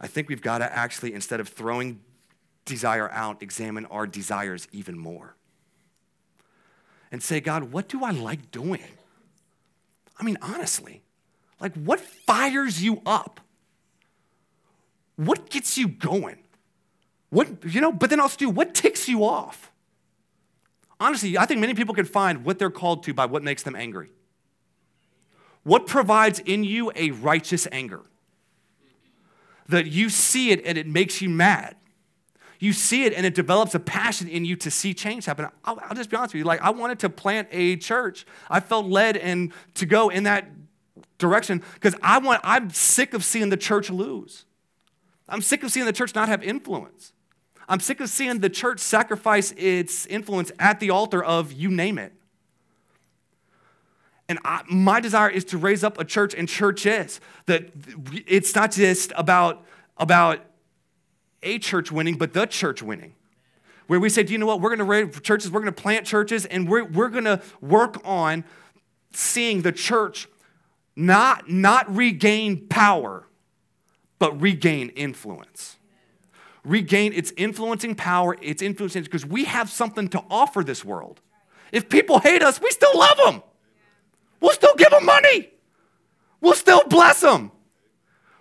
I 0.00 0.06
think 0.06 0.28
we've 0.28 0.40
got 0.40 0.58
to 0.58 0.72
actually, 0.72 1.12
instead 1.12 1.40
of 1.40 1.48
throwing 1.48 2.00
desire 2.64 3.10
out, 3.10 3.42
examine 3.42 3.84
our 3.86 4.06
desires 4.06 4.68
even 4.72 4.98
more. 4.98 5.34
And 7.12 7.22
say, 7.22 7.40
God, 7.40 7.64
what 7.64 7.88
do 7.88 8.04
I 8.04 8.12
like 8.12 8.50
doing? 8.50 8.84
I 10.18 10.22
mean, 10.22 10.38
honestly, 10.40 11.02
like 11.60 11.74
what 11.74 12.00
fires 12.00 12.82
you 12.82 13.02
up? 13.04 13.40
What 15.16 15.50
gets 15.50 15.76
you 15.76 15.88
going? 15.88 16.38
What, 17.30 17.64
you 17.64 17.80
know, 17.80 17.92
but 17.92 18.10
then 18.10 18.20
also, 18.20 18.36
do 18.36 18.50
what 18.50 18.74
ticks 18.74 19.08
you 19.08 19.24
off? 19.24 19.70
Honestly, 20.98 21.38
I 21.38 21.46
think 21.46 21.60
many 21.60 21.74
people 21.74 21.94
can 21.94 22.04
find 22.04 22.44
what 22.44 22.58
they're 22.58 22.70
called 22.70 23.04
to 23.04 23.14
by 23.14 23.26
what 23.26 23.42
makes 23.42 23.62
them 23.62 23.74
angry. 23.74 24.10
What 25.62 25.86
provides 25.86 26.40
in 26.40 26.64
you 26.64 26.92
a 26.94 27.12
righteous 27.12 27.66
anger? 27.70 28.02
That 29.68 29.86
you 29.86 30.08
see 30.08 30.50
it 30.50 30.62
and 30.64 30.76
it 30.76 30.86
makes 30.86 31.22
you 31.22 31.28
mad. 31.28 31.76
You 32.58 32.74
see 32.74 33.04
it 33.04 33.14
and 33.14 33.24
it 33.24 33.34
develops 33.34 33.74
a 33.74 33.80
passion 33.80 34.28
in 34.28 34.44
you 34.44 34.56
to 34.56 34.70
see 34.70 34.92
change 34.92 35.24
happen. 35.24 35.48
I'll, 35.64 35.80
I'll 35.82 35.94
just 35.94 36.10
be 36.10 36.16
honest 36.16 36.34
with 36.34 36.40
you. 36.40 36.44
Like, 36.44 36.60
I 36.60 36.70
wanted 36.70 36.98
to 37.00 37.08
plant 37.08 37.48
a 37.50 37.76
church. 37.76 38.26
I 38.50 38.60
felt 38.60 38.84
led 38.86 39.16
and 39.16 39.52
to 39.74 39.86
go 39.86 40.10
in 40.10 40.24
that 40.24 40.50
direction 41.16 41.62
because 41.74 41.94
I 42.02 42.18
want, 42.18 42.40
I'm 42.44 42.68
sick 42.70 43.14
of 43.14 43.24
seeing 43.24 43.48
the 43.48 43.56
church 43.56 43.88
lose. 43.88 44.44
I'm 45.28 45.40
sick 45.40 45.62
of 45.62 45.70
seeing 45.70 45.86
the 45.86 45.92
church 45.92 46.14
not 46.14 46.28
have 46.28 46.42
influence. 46.42 47.12
I'm 47.70 47.78
sick 47.78 48.00
of 48.00 48.10
seeing 48.10 48.40
the 48.40 48.50
church 48.50 48.80
sacrifice 48.80 49.52
its 49.56 50.04
influence 50.06 50.50
at 50.58 50.80
the 50.80 50.90
altar 50.90 51.22
of 51.22 51.52
you 51.52 51.70
name 51.70 51.98
it. 51.98 52.12
And 54.28 54.40
I, 54.44 54.62
my 54.68 54.98
desire 54.98 55.30
is 55.30 55.44
to 55.46 55.58
raise 55.58 55.84
up 55.84 55.96
a 55.96 56.04
church 56.04 56.34
and 56.34 56.48
churches 56.48 57.20
that 57.46 57.70
it's 58.26 58.56
not 58.56 58.72
just 58.72 59.12
about, 59.14 59.64
about 59.96 60.40
a 61.44 61.60
church 61.60 61.92
winning, 61.92 62.18
but 62.18 62.32
the 62.32 62.46
church 62.46 62.82
winning. 62.82 63.14
Where 63.86 64.00
we 64.00 64.08
say, 64.08 64.24
do 64.24 64.32
you 64.32 64.38
know 64.38 64.46
what? 64.46 64.60
We're 64.60 64.76
going 64.76 64.80
to 64.80 64.84
raise 64.84 65.20
churches, 65.20 65.50
we're 65.52 65.60
going 65.60 65.72
to 65.72 65.82
plant 65.82 66.06
churches, 66.06 66.46
and 66.46 66.68
we're, 66.68 66.84
we're 66.84 67.08
going 67.08 67.24
to 67.24 67.40
work 67.60 68.00
on 68.04 68.44
seeing 69.12 69.62
the 69.62 69.72
church 69.72 70.28
not, 70.96 71.48
not 71.48 71.92
regain 71.94 72.66
power, 72.66 73.26
but 74.18 74.40
regain 74.40 74.88
influence. 74.90 75.76
Regain 76.64 77.12
its 77.12 77.32
influencing 77.36 77.94
power, 77.94 78.36
its 78.40 78.60
influencing, 78.62 79.02
because 79.04 79.24
we 79.24 79.44
have 79.44 79.70
something 79.70 80.08
to 80.08 80.22
offer 80.30 80.62
this 80.62 80.84
world. 80.84 81.20
If 81.72 81.88
people 81.88 82.18
hate 82.18 82.42
us, 82.42 82.60
we 82.60 82.70
still 82.70 82.96
love 82.98 83.16
them. 83.24 83.42
We'll 84.40 84.52
still 84.52 84.74
give 84.76 84.90
them 84.90 85.04
money. 85.04 85.50
We'll 86.40 86.54
still 86.54 86.82
bless 86.88 87.20
them. 87.20 87.52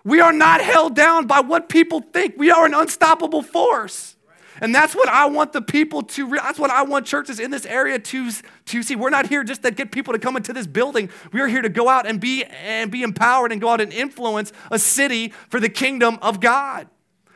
We 0.04 0.22
are 0.22 0.34
not 0.34 0.62
held 0.62 0.96
down 0.96 1.28
by 1.28 1.42
what 1.42 1.70
people 1.70 2.02
think. 2.02 2.36
We 2.38 2.52
are 2.52 2.66
an 2.66 2.74
unstoppable 2.74 3.42
force. 3.42 4.16
And 4.62 4.76
that's 4.76 4.94
what 4.94 5.08
I 5.08 5.26
want 5.28 5.54
the 5.54 5.62
people 5.62 6.04
to, 6.04 6.30
that's 6.32 6.60
what 6.60 6.70
I 6.70 6.84
want 6.84 7.06
churches 7.06 7.40
in 7.40 7.52
this 7.52 7.66
area 7.66 8.00
to, 8.00 8.32
to 8.66 8.84
see. 8.84 8.96
We're 8.96 9.10
not 9.10 9.28
here 9.28 9.44
just 9.44 9.64
to 9.64 9.72
get 9.72 9.92
people 9.92 10.14
to 10.14 10.20
come 10.20 10.36
into 10.36 10.52
this 10.52 10.68
building. 10.68 11.10
We 11.32 11.40
are 11.40 11.48
here 11.48 11.62
to 11.62 11.70
go 11.70 11.88
out 11.88 12.06
and 12.06 12.20
be, 12.20 12.44
and 12.44 12.92
be 12.92 13.04
empowered 13.04 13.52
and 13.52 13.62
go 13.62 13.70
out 13.70 13.80
and 13.80 13.94
influence 13.94 14.52
a 14.70 14.80
city 14.80 15.30
for 15.50 15.60
the 15.60 15.70
kingdom 15.70 16.20
of 16.22 16.42
God. 16.42 16.88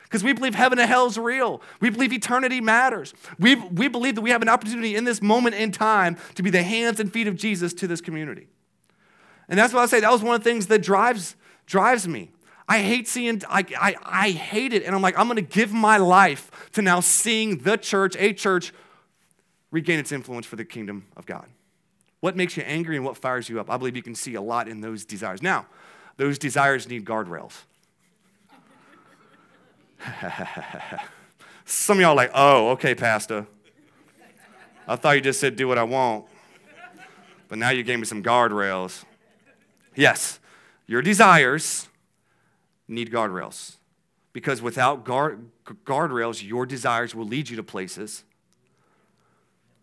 Because 0.04 0.22
we 0.22 0.32
believe 0.32 0.54
heaven 0.54 0.78
and 0.78 0.88
hell 0.88 1.06
is 1.06 1.18
real. 1.18 1.60
We 1.80 1.90
believe 1.90 2.12
eternity 2.12 2.60
matters. 2.60 3.14
We, 3.38 3.56
we 3.56 3.88
believe 3.88 4.14
that 4.14 4.20
we 4.20 4.30
have 4.30 4.42
an 4.42 4.48
opportunity 4.48 4.94
in 4.94 5.04
this 5.04 5.20
moment 5.20 5.56
in 5.56 5.72
time 5.72 6.16
to 6.36 6.42
be 6.42 6.50
the 6.50 6.62
hands 6.62 7.00
and 7.00 7.12
feet 7.12 7.26
of 7.26 7.36
Jesus 7.36 7.74
to 7.74 7.86
this 7.86 8.00
community. 8.00 8.46
And 9.48 9.58
that's 9.58 9.74
why 9.74 9.82
I 9.82 9.86
say 9.86 10.00
that 10.00 10.12
was 10.12 10.22
one 10.22 10.36
of 10.36 10.44
the 10.44 10.50
things 10.50 10.66
that 10.68 10.82
drives, 10.82 11.36
drives 11.66 12.06
me. 12.06 12.30
I 12.68 12.78
hate 12.78 13.08
seeing, 13.08 13.42
I, 13.48 13.64
I, 13.78 13.96
I 14.04 14.30
hate 14.30 14.72
it. 14.72 14.84
And 14.84 14.94
I'm 14.94 15.02
like, 15.02 15.18
I'm 15.18 15.26
going 15.26 15.36
to 15.36 15.42
give 15.42 15.72
my 15.72 15.96
life 15.96 16.70
to 16.72 16.82
now 16.82 17.00
seeing 17.00 17.58
the 17.58 17.76
church, 17.76 18.16
a 18.18 18.32
church, 18.32 18.72
regain 19.70 19.98
its 19.98 20.12
influence 20.12 20.46
for 20.46 20.56
the 20.56 20.64
kingdom 20.64 21.06
of 21.16 21.26
God. 21.26 21.46
What 22.20 22.36
makes 22.36 22.56
you 22.56 22.62
angry 22.62 22.96
and 22.96 23.04
what 23.04 23.18
fires 23.18 23.48
you 23.48 23.60
up? 23.60 23.68
I 23.68 23.76
believe 23.76 23.96
you 23.96 24.02
can 24.02 24.14
see 24.14 24.34
a 24.34 24.40
lot 24.40 24.68
in 24.68 24.80
those 24.80 25.04
desires. 25.04 25.42
Now, 25.42 25.66
those 26.16 26.38
desires 26.38 26.88
need 26.88 27.04
guardrails. 27.04 27.64
Some 31.64 31.98
of 31.98 32.02
y'all 32.02 32.14
like, 32.16 32.30
oh, 32.34 32.70
okay, 32.70 32.94
Pastor. 32.94 33.46
I 34.86 34.96
thought 34.96 35.16
you 35.16 35.22
just 35.22 35.40
said 35.40 35.56
do 35.56 35.66
what 35.66 35.78
I 35.78 35.82
want, 35.82 36.26
but 37.48 37.58
now 37.58 37.70
you 37.70 37.82
gave 37.82 37.98
me 37.98 38.04
some 38.04 38.22
guardrails. 38.22 39.04
Yes, 39.94 40.40
your 40.86 41.00
desires 41.00 41.88
need 42.86 43.10
guardrails. 43.10 43.76
Because 44.34 44.60
without 44.60 45.04
guard, 45.04 45.48
guardrails, 45.64 46.46
your 46.46 46.66
desires 46.66 47.14
will 47.14 47.24
lead 47.24 47.48
you 47.48 47.56
to 47.56 47.62
places 47.62 48.24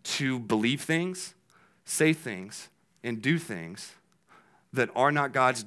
to 0.04 0.38
believe 0.38 0.82
things, 0.82 1.34
say 1.84 2.12
things 2.12 2.68
and 3.02 3.22
do 3.22 3.38
things 3.38 3.94
that 4.72 4.90
are 4.94 5.12
not 5.12 5.32
God's 5.32 5.64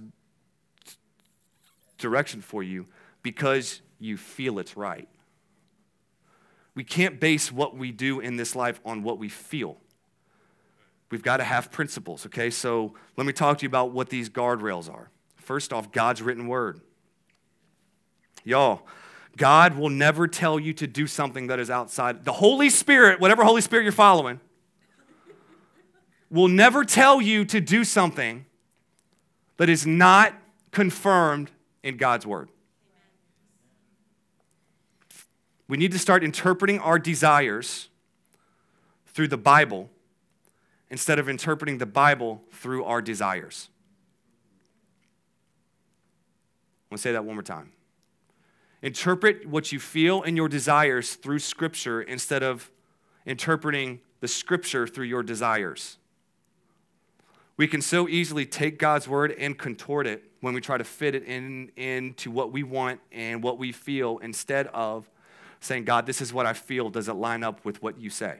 direction 1.97 2.41
for 2.41 2.61
you 2.63 2.85
because 3.23 3.81
you 3.99 4.17
feel 4.17 4.59
it's 4.59 4.75
right. 4.75 5.07
We 6.75 6.83
can't 6.83 7.19
base 7.19 7.51
what 7.51 7.75
we 7.75 7.91
do 7.91 8.19
in 8.19 8.35
this 8.35 8.55
life 8.55 8.81
on 8.85 9.01
what 9.01 9.17
we 9.17 9.29
feel. 9.29 9.77
We've 11.09 11.23
got 11.23 11.37
to 11.37 11.43
have 11.43 11.71
principles, 11.71 12.25
okay? 12.25 12.49
So 12.49 12.93
let 13.15 13.25
me 13.25 13.31
talk 13.33 13.59
to 13.59 13.63
you 13.63 13.69
about 13.69 13.91
what 13.91 14.09
these 14.09 14.29
guardrails 14.29 14.91
are. 14.91 15.09
First 15.37 15.71
off, 15.71 15.91
God's 15.91 16.21
written 16.21 16.47
word. 16.47 16.81
Y'all, 18.43 18.85
God 19.37 19.77
will 19.77 19.89
never 19.89 20.27
tell 20.27 20.59
you 20.59 20.73
to 20.73 20.87
do 20.87 21.07
something 21.07 21.47
that 21.47 21.59
is 21.59 21.69
outside. 21.69 22.25
The 22.25 22.33
Holy 22.33 22.69
Spirit, 22.69 23.19
whatever 23.19 23.43
Holy 23.43 23.61
Spirit 23.61 23.83
you're 23.83 23.91
following, 23.91 24.39
will 26.29 26.47
never 26.47 26.83
tell 26.83 27.21
you 27.21 27.45
to 27.45 27.61
do 27.61 27.83
something 27.83 28.45
that 29.57 29.69
is 29.69 29.85
not 29.85 30.33
confirmed 30.71 31.51
in 31.83 31.97
God's 31.97 32.25
word. 32.25 32.49
We 35.67 35.77
need 35.77 35.91
to 35.93 35.99
start 35.99 36.23
interpreting 36.23 36.79
our 36.79 36.99
desires 36.99 37.89
through 39.07 39.29
the 39.29 39.37
Bible 39.37 39.89
instead 40.89 41.17
of 41.17 41.27
interpreting 41.27 41.79
the 41.79 41.85
Bible 41.85 42.43
through 42.51 42.83
our 42.83 43.01
desires. 43.01 43.69
I'm 46.85 46.91
going 46.91 46.97
to 46.97 47.01
say 47.01 47.11
that 47.13 47.25
one 47.25 47.35
more 47.35 47.43
time. 47.43 47.71
Interpret 48.83 49.47
what 49.47 49.71
you 49.71 49.79
feel 49.79 50.21
and 50.21 50.37
your 50.37 50.47
desires 50.47 51.15
through 51.15 51.39
Scripture 51.39 52.03
instead 52.03 52.43
of 52.43 52.69
interpreting 53.25 54.01
the 54.19 54.27
Scripture 54.27 54.85
through 54.85 55.05
your 55.05 55.23
desires. 55.23 55.97
We 57.57 57.67
can 57.67 57.81
so 57.81 58.07
easily 58.07 58.45
take 58.45 58.77
God's 58.77 59.07
word 59.07 59.31
and 59.31 59.57
contort 59.57 60.05
it 60.05 60.23
when 60.41 60.53
we 60.53 60.61
try 60.61 60.77
to 60.77 60.83
fit 60.83 61.15
it 61.15 61.23
in, 61.23 61.71
into 61.75 62.29
what 62.29 62.51
we 62.51 62.61
want 62.61 62.99
and 63.11 63.41
what 63.41 63.57
we 63.57 63.71
feel 63.71 64.19
instead 64.19 64.67
of 64.67 65.09
saying, 65.65 65.85
God, 65.85 66.05
this 66.05 66.21
is 66.21 66.31
what 66.31 66.45
I 66.45 66.53
feel. 66.53 66.89
Does 66.89 67.09
it 67.09 67.13
line 67.13 67.43
up 67.43 67.65
with 67.65 67.81
what 67.81 67.99
you 67.99 68.09
say? 68.09 68.39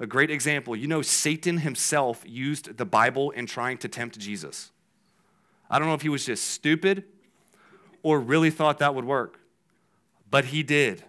A 0.00 0.06
great 0.06 0.30
example, 0.30 0.74
you 0.74 0.88
know, 0.88 1.02
Satan 1.02 1.58
himself 1.58 2.24
used 2.26 2.76
the 2.76 2.84
Bible 2.84 3.30
in 3.30 3.46
trying 3.46 3.78
to 3.78 3.88
tempt 3.88 4.18
Jesus. 4.18 4.72
I 5.70 5.78
don't 5.78 5.88
know 5.88 5.94
if 5.94 6.02
he 6.02 6.08
was 6.08 6.26
just 6.26 6.44
stupid 6.44 7.04
or 8.02 8.20
really 8.20 8.50
thought 8.50 8.78
that 8.78 8.94
would 8.94 9.04
work, 9.04 9.38
but 10.30 10.46
he 10.46 10.62
did. 10.62 11.04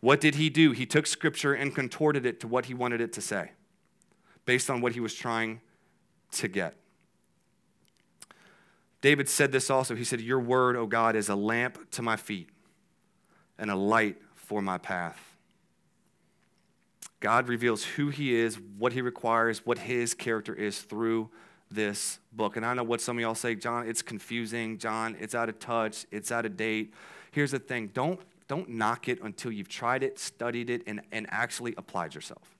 What 0.00 0.20
did 0.20 0.36
he 0.36 0.48
do? 0.48 0.70
He 0.70 0.86
took 0.86 1.06
scripture 1.06 1.52
and 1.52 1.74
contorted 1.74 2.24
it 2.24 2.38
to 2.40 2.48
what 2.48 2.66
he 2.66 2.74
wanted 2.74 3.00
it 3.00 3.12
to 3.14 3.20
say 3.20 3.50
based 4.44 4.70
on 4.70 4.80
what 4.80 4.92
he 4.92 5.00
was 5.00 5.12
trying 5.12 5.60
to 6.32 6.48
get. 6.48 6.76
David 9.00 9.28
said 9.28 9.52
this 9.52 9.70
also. 9.70 9.94
He 9.94 10.04
said, 10.04 10.20
Your 10.20 10.40
word, 10.40 10.76
O 10.76 10.86
God, 10.86 11.16
is 11.16 11.28
a 11.28 11.34
lamp 11.34 11.90
to 11.92 12.02
my 12.02 12.16
feet 12.16 12.48
and 13.58 13.70
a 13.70 13.76
light 13.76 14.16
for 14.34 14.62
my 14.62 14.78
path. 14.78 15.18
God 17.20 17.48
reveals 17.48 17.84
who 17.84 18.08
he 18.08 18.34
is, 18.34 18.58
what 18.78 18.92
he 18.92 19.02
requires, 19.02 19.66
what 19.66 19.78
his 19.78 20.14
character 20.14 20.54
is 20.54 20.80
through 20.80 21.30
this 21.70 22.20
book. 22.32 22.56
And 22.56 22.64
I 22.64 22.74
know 22.74 22.84
what 22.84 23.00
some 23.00 23.18
of 23.18 23.22
y'all 23.22 23.34
say, 23.34 23.54
John, 23.54 23.88
it's 23.88 24.02
confusing. 24.02 24.78
John, 24.78 25.16
it's 25.20 25.34
out 25.34 25.48
of 25.48 25.58
touch. 25.58 26.06
It's 26.10 26.30
out 26.30 26.46
of 26.46 26.56
date. 26.56 26.94
Here's 27.32 27.50
the 27.50 27.58
thing 27.58 27.90
don't, 27.92 28.20
don't 28.46 28.68
knock 28.68 29.08
it 29.08 29.20
until 29.22 29.50
you've 29.50 29.68
tried 29.68 30.02
it, 30.02 30.18
studied 30.18 30.70
it, 30.70 30.82
and, 30.86 31.00
and 31.10 31.26
actually 31.30 31.74
applied 31.76 32.14
yourself 32.14 32.56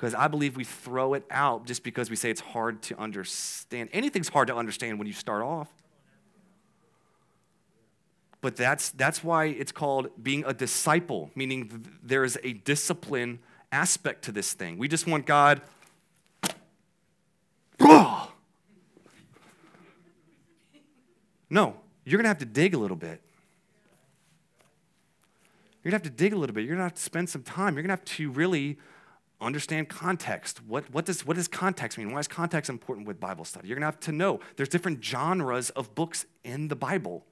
because 0.00 0.14
I 0.14 0.28
believe 0.28 0.56
we 0.56 0.64
throw 0.64 1.12
it 1.12 1.24
out 1.30 1.66
just 1.66 1.82
because 1.82 2.08
we 2.08 2.16
say 2.16 2.30
it's 2.30 2.40
hard 2.40 2.80
to 2.84 2.98
understand. 2.98 3.90
Anything's 3.92 4.30
hard 4.30 4.48
to 4.48 4.56
understand 4.56 4.98
when 4.98 5.06
you 5.06 5.12
start 5.12 5.42
off. 5.42 5.68
But 8.40 8.56
that's, 8.56 8.90
that's 8.90 9.22
why 9.22 9.46
it's 9.46 9.72
called 9.72 10.08
being 10.22 10.44
a 10.46 10.54
disciple, 10.54 11.30
meaning 11.34 11.86
there 12.02 12.24
is 12.24 12.38
a 12.42 12.54
discipline 12.54 13.40
aspect 13.70 14.24
to 14.24 14.32
this 14.32 14.54
thing. 14.54 14.78
We 14.78 14.88
just 14.88 15.06
want 15.06 15.26
God. 15.26 15.60
No, 21.50 21.74
you're 22.04 22.16
going 22.16 22.24
to 22.24 22.28
have 22.28 22.38
to 22.38 22.44
dig 22.44 22.74
a 22.74 22.78
little 22.78 22.96
bit. 22.96 23.20
You're 25.82 25.90
going 25.90 26.00
to 26.00 26.04
have 26.06 26.16
to 26.16 26.22
dig 26.22 26.32
a 26.32 26.36
little 26.36 26.54
bit. 26.54 26.60
You're 26.60 26.76
going 26.76 26.78
to 26.78 26.84
have 26.84 26.94
to 26.94 27.02
spend 27.02 27.28
some 27.28 27.42
time. 27.42 27.74
You're 27.74 27.82
going 27.82 27.96
to 27.96 28.00
have 28.00 28.16
to 28.16 28.30
really 28.30 28.78
understand 29.40 29.88
context. 29.88 30.60
What, 30.66 30.90
what, 30.92 31.06
does, 31.06 31.26
what 31.26 31.36
does 31.36 31.48
context 31.48 31.98
mean? 31.98 32.12
Why 32.12 32.20
is 32.20 32.28
context 32.28 32.70
important 32.70 33.06
with 33.06 33.18
Bible 33.18 33.44
study? 33.44 33.66
You're 33.66 33.76
going 33.76 33.82
to 33.82 33.86
have 33.86 34.00
to 34.00 34.12
know 34.12 34.40
there's 34.56 34.68
different 34.68 35.02
genres 35.04 35.70
of 35.70 35.94
books 35.94 36.26
in 36.44 36.68
the 36.68 36.76
Bible 36.76 37.24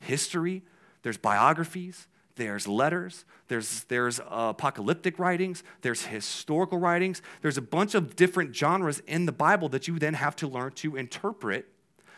history, 0.00 0.62
there's 1.02 1.16
biographies, 1.16 2.06
there's 2.36 2.66
letters, 2.66 3.24
there's, 3.48 3.84
there's 3.84 4.20
uh, 4.20 4.24
apocalyptic 4.50 5.18
writings, 5.18 5.62
there's 5.82 6.06
historical 6.06 6.78
writings. 6.78 7.22
There's 7.42 7.58
a 7.58 7.62
bunch 7.62 7.94
of 7.94 8.16
different 8.16 8.54
genres 8.54 9.00
in 9.06 9.26
the 9.26 9.32
Bible 9.32 9.68
that 9.70 9.86
you 9.86 9.98
then 9.98 10.14
have 10.14 10.34
to 10.36 10.48
learn 10.48 10.72
to 10.72 10.96
interpret 10.96 11.68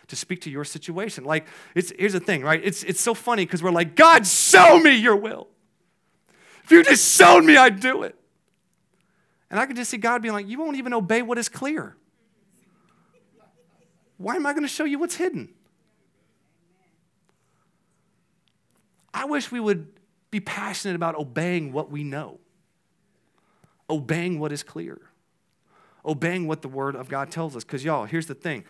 to 0.08 0.16
speak 0.16 0.40
to 0.42 0.50
your 0.50 0.64
situation. 0.64 1.24
Like, 1.24 1.46
it's, 1.74 1.92
here's 1.98 2.12
the 2.12 2.20
thing, 2.20 2.42
right? 2.42 2.60
It's, 2.62 2.82
it's 2.84 3.00
so 3.00 3.12
funny 3.12 3.44
because 3.44 3.62
we're 3.62 3.72
like, 3.72 3.96
God, 3.96 4.26
show 4.26 4.78
me 4.78 4.94
your 4.94 5.16
will. 5.16 5.48
If 6.64 6.70
you 6.70 6.82
just 6.82 7.16
showed 7.16 7.44
me, 7.44 7.56
I'd 7.56 7.80
do 7.80 8.02
it. 8.04 8.16
And 9.50 9.60
I 9.60 9.66
could 9.66 9.76
just 9.76 9.90
see 9.90 9.98
God 9.98 10.22
being 10.22 10.34
like, 10.34 10.48
You 10.48 10.58
won't 10.58 10.76
even 10.76 10.92
obey 10.92 11.22
what 11.22 11.38
is 11.38 11.48
clear. 11.48 11.96
Why 14.16 14.34
am 14.36 14.46
I 14.46 14.52
going 14.52 14.62
to 14.62 14.68
show 14.68 14.84
you 14.84 14.98
what's 14.98 15.16
hidden? 15.16 15.50
I 19.16 19.24
wish 19.24 19.50
we 19.50 19.60
would 19.60 19.88
be 20.30 20.40
passionate 20.40 20.94
about 20.94 21.14
obeying 21.14 21.72
what 21.72 21.90
we 21.90 22.04
know, 22.04 22.38
obeying 23.88 24.38
what 24.38 24.52
is 24.52 24.62
clear, 24.62 25.00
obeying 26.04 26.46
what 26.46 26.60
the 26.60 26.68
Word 26.68 26.94
of 26.94 27.08
God 27.08 27.30
tells 27.30 27.56
us. 27.56 27.64
Because, 27.64 27.82
y'all, 27.82 28.04
here's 28.04 28.26
the 28.26 28.34
thing 28.34 28.64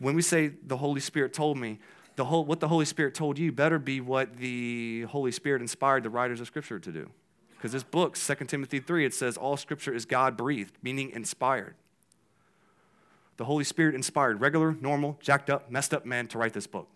when 0.00 0.16
we 0.16 0.22
say 0.22 0.48
the 0.66 0.78
Holy 0.78 1.00
Spirit 1.00 1.32
told 1.32 1.56
me, 1.56 1.78
the 2.16 2.24
whole, 2.24 2.44
what 2.44 2.58
the 2.58 2.66
Holy 2.66 2.84
Spirit 2.84 3.14
told 3.14 3.38
you 3.38 3.52
better 3.52 3.78
be 3.78 4.00
what 4.00 4.38
the 4.38 5.02
Holy 5.02 5.30
Spirit 5.30 5.62
inspired 5.62 6.02
the 6.02 6.10
writers 6.10 6.40
of 6.40 6.48
Scripture 6.48 6.80
to 6.80 6.90
do. 6.90 7.08
Because 7.54 7.70
this 7.70 7.84
book, 7.84 8.16
2 8.16 8.34
Timothy 8.46 8.80
3, 8.80 9.06
it 9.06 9.14
says 9.14 9.36
all 9.36 9.56
scripture 9.56 9.94
is 9.94 10.04
God 10.04 10.36
breathed, 10.36 10.76
meaning 10.82 11.10
inspired. 11.10 11.76
The 13.36 13.44
Holy 13.44 13.62
Spirit 13.62 13.94
inspired 13.94 14.40
regular, 14.40 14.76
normal, 14.80 15.16
jacked 15.22 15.48
up, 15.48 15.70
messed 15.70 15.94
up 15.94 16.04
men 16.04 16.26
to 16.28 16.38
write 16.38 16.54
this 16.54 16.66
book. 16.66 16.88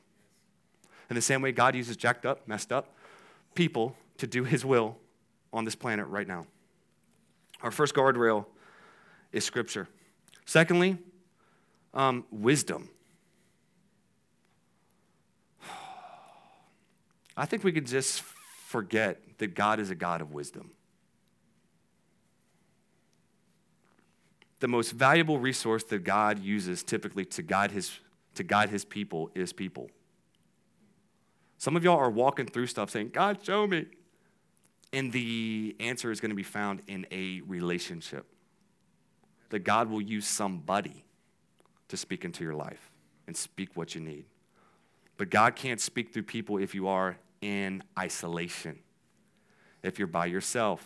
In 1.09 1.15
the 1.15 1.23
same 1.23 1.41
way, 1.41 1.53
God 1.53 1.77
uses 1.77 1.97
jacked 1.97 2.27
up, 2.27 2.49
messed 2.49 2.73
up 2.73 2.96
people 3.57 3.97
to 4.19 4.29
do 4.29 4.45
his 4.45 4.65
will 4.65 4.97
on 5.53 5.65
this 5.65 5.75
planet 5.75 6.07
right 6.07 6.29
now. 6.29 6.47
Our 7.63 7.73
first 7.73 7.95
guardrail 7.95 8.47
is 9.33 9.45
scripture. 9.45 9.89
Secondly, 10.45 10.99
um, 11.95 12.25
wisdom. 12.31 12.89
I 17.37 17.47
think 17.47 17.65
we 17.65 17.73
could 17.73 17.87
just 17.87 18.23
forget 18.67 19.21
that 19.39 19.55
God 19.55 19.81
is 19.81 19.91
a 19.91 19.95
God 19.95 20.21
of 20.21 20.33
wisdom. 20.33 20.71
The 24.61 24.69
most 24.69 24.93
valuable 24.93 25.39
resource 25.39 25.85
that 25.85 26.05
God 26.05 26.39
uses 26.39 26.83
typically 26.83 27.25
to 27.27 27.43
guide 27.43 27.73
his, 27.73 27.99
to 28.35 28.43
guide 28.43 28.71
his 28.71 28.85
people 28.85 29.31
is 29.35 29.53
people. 29.53 29.91
Some 31.59 31.77
of 31.77 31.85
y'all 31.85 31.99
are 31.99 32.11
walking 32.11 32.47
through 32.47 32.67
stuff 32.67 32.91
saying, 32.91 33.11
God, 33.13 33.39
show 33.43 33.67
me. 33.67 33.87
And 34.93 35.13
the 35.13 35.75
answer 35.81 36.11
is 36.11 36.21
going 36.21 36.31
to 36.31 36.37
be 36.37 36.43
found 36.43 36.83
in 36.87 37.07
a 37.11 37.41
relationship. 37.43 38.27
That 39.51 39.61
God 39.61 39.91
will 39.91 40.03
use 40.03 40.27
somebody 40.27 41.05
to 41.89 41.97
speak 41.97 42.25
into 42.25 42.45
your 42.45 42.55
life 42.55 42.91
and 43.27 43.37
speak 43.37 43.71
what 43.75 43.95
you 43.95 44.01
need. 44.01 44.25
But 45.17 45.31
God 45.31 45.57
can't 45.57 45.81
speak 45.81 46.13
through 46.13 46.25
people 46.25 46.59
if 46.59 46.75
you 46.75 46.89
are 46.89 47.17
in 47.41 47.83
isolation 47.99 48.79
if 49.87 49.99
you're 49.99 50.09
by 50.09 50.27
yourself, 50.27 50.85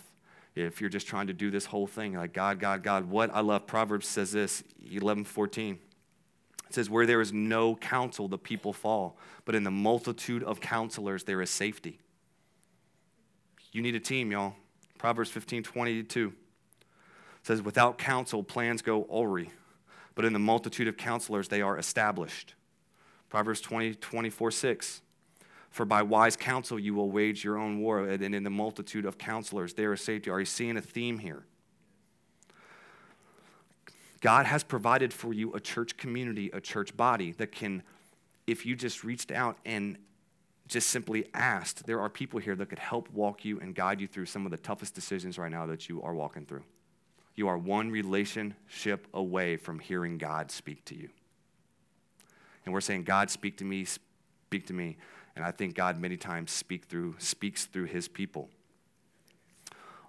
if 0.55 0.81
you're 0.81 0.91
just 0.91 1.07
trying 1.07 1.27
to 1.29 1.33
do 1.33 1.51
this 1.51 1.65
whole 1.65 1.87
thing, 1.87 2.15
like 2.15 2.33
God, 2.33 2.61
God, 2.61 2.83
God. 2.83 3.09
What 3.09 3.31
I 3.33 3.41
love, 3.41 3.67
Proverbs 3.67 4.07
says 4.07 4.33
this, 4.33 4.63
11, 4.91 5.25
14. 5.25 5.79
It 6.71 6.75
says, 6.75 6.89
Where 6.89 7.05
there 7.05 7.21
is 7.21 7.33
no 7.33 7.75
counsel, 7.75 8.29
the 8.29 8.39
people 8.39 8.73
fall, 8.73 9.19
but 9.45 9.57
in 9.57 9.65
the 9.65 9.73
multitude 9.73 10.45
of 10.45 10.61
counselors, 10.61 11.25
there 11.25 11.43
is 11.43 11.51
safety. 11.51 11.99
You 13.73 13.83
need 13.83 13.97
a 13.97 14.01
team, 14.01 14.31
y'all. 14.31 14.55
Proverbs 14.97 15.31
15, 15.31 15.65
22 15.65 16.33
says, 17.43 17.61
Without 17.61 17.99
counsel, 17.99 18.45
plans 18.45 18.83
go 18.83 19.05
awry, 19.13 19.49
but 20.15 20.25
in 20.25 20.33
the 20.33 20.39
multitude 20.39 20.87
of 20.87 20.97
counselors, 20.97 21.49
they 21.49 21.61
are 21.61 21.77
established. 21.77 22.55
Proverbs 23.29 23.61
20, 23.61 23.97
24, 23.97 24.51
6 24.53 25.03
for 25.71 25.85
by 25.85 26.03
wise 26.03 26.37
counsel 26.37 26.81
you 26.81 26.95
will 26.95 27.13
wage 27.13 27.45
your 27.45 27.57
own 27.57 27.79
war, 27.79 28.05
and 28.05 28.35
in 28.35 28.43
the 28.43 28.51
multitude 28.51 29.05
of 29.05 29.19
counselors 29.19 29.75
there 29.75 29.93
is 29.93 30.01
safety. 30.01 30.29
Are 30.29 30.41
you 30.41 30.47
seeing 30.47 30.77
a 30.77 30.81
theme 30.81 31.19
here? 31.19 31.45
God 34.21 34.47
has 34.47 34.63
provided 34.63 35.13
for 35.13 35.33
you 35.33 35.53
a 35.55 35.61
church 35.61 35.97
community, 35.97 36.51
a 36.53 36.61
church 36.61 36.97
body 36.97 37.33
that 37.33 37.53
can, 37.53 37.83
if 38.47 38.67
you 38.67 38.77
just 38.77 39.03
reached 39.03 39.31
out 39.31 39.57
and 39.65 39.97
just 40.69 40.91
simply 40.91 41.27
asked, 41.35 41.87
there 41.87 42.01
are 42.01 42.09
people 42.09 42.39
here 42.39 42.55
that 42.55 42.69
could 42.69 42.79
help 42.79 43.11
walk 43.11 43.45
you 43.45 43.59
and 43.61 43.75
guide 43.75 44.01
you 44.01 44.07
through 44.07 44.27
some 44.27 44.45
of 44.45 44.51
the 44.51 44.57
toughest 44.57 44.95
decisions 44.95 45.39
right 45.39 45.51
now 45.51 45.67
that 45.67 45.89
you 45.89 46.01
are 46.03 46.15
walking 46.15 46.47
through. 46.47 46.63
You 47.35 47.49
are 47.49 47.59
one 47.59 47.91
relationship 47.91 49.09
away 49.15 49.57
from 49.57 49.79
hearing 49.79 50.19
God 50.19 50.51
speak 50.51 50.85
to 50.87 50.95
you. 50.95 51.09
And 52.65 52.75
we're 52.75 52.81
saying, 52.83 53.05
God, 53.05 53.31
speak 53.31 53.57
to 53.59 53.65
me, 53.65 53.85
speak 53.85 54.67
to 54.67 54.75
me. 54.75 54.99
And 55.35 55.45
I 55.45 55.51
think 55.51 55.75
God 55.75 55.99
many 55.99 56.17
times 56.17 56.51
speak 56.51 56.85
through, 56.85 57.17
speaks 57.19 57.65
through 57.65 57.87
his 57.87 58.09
people. 58.09 58.51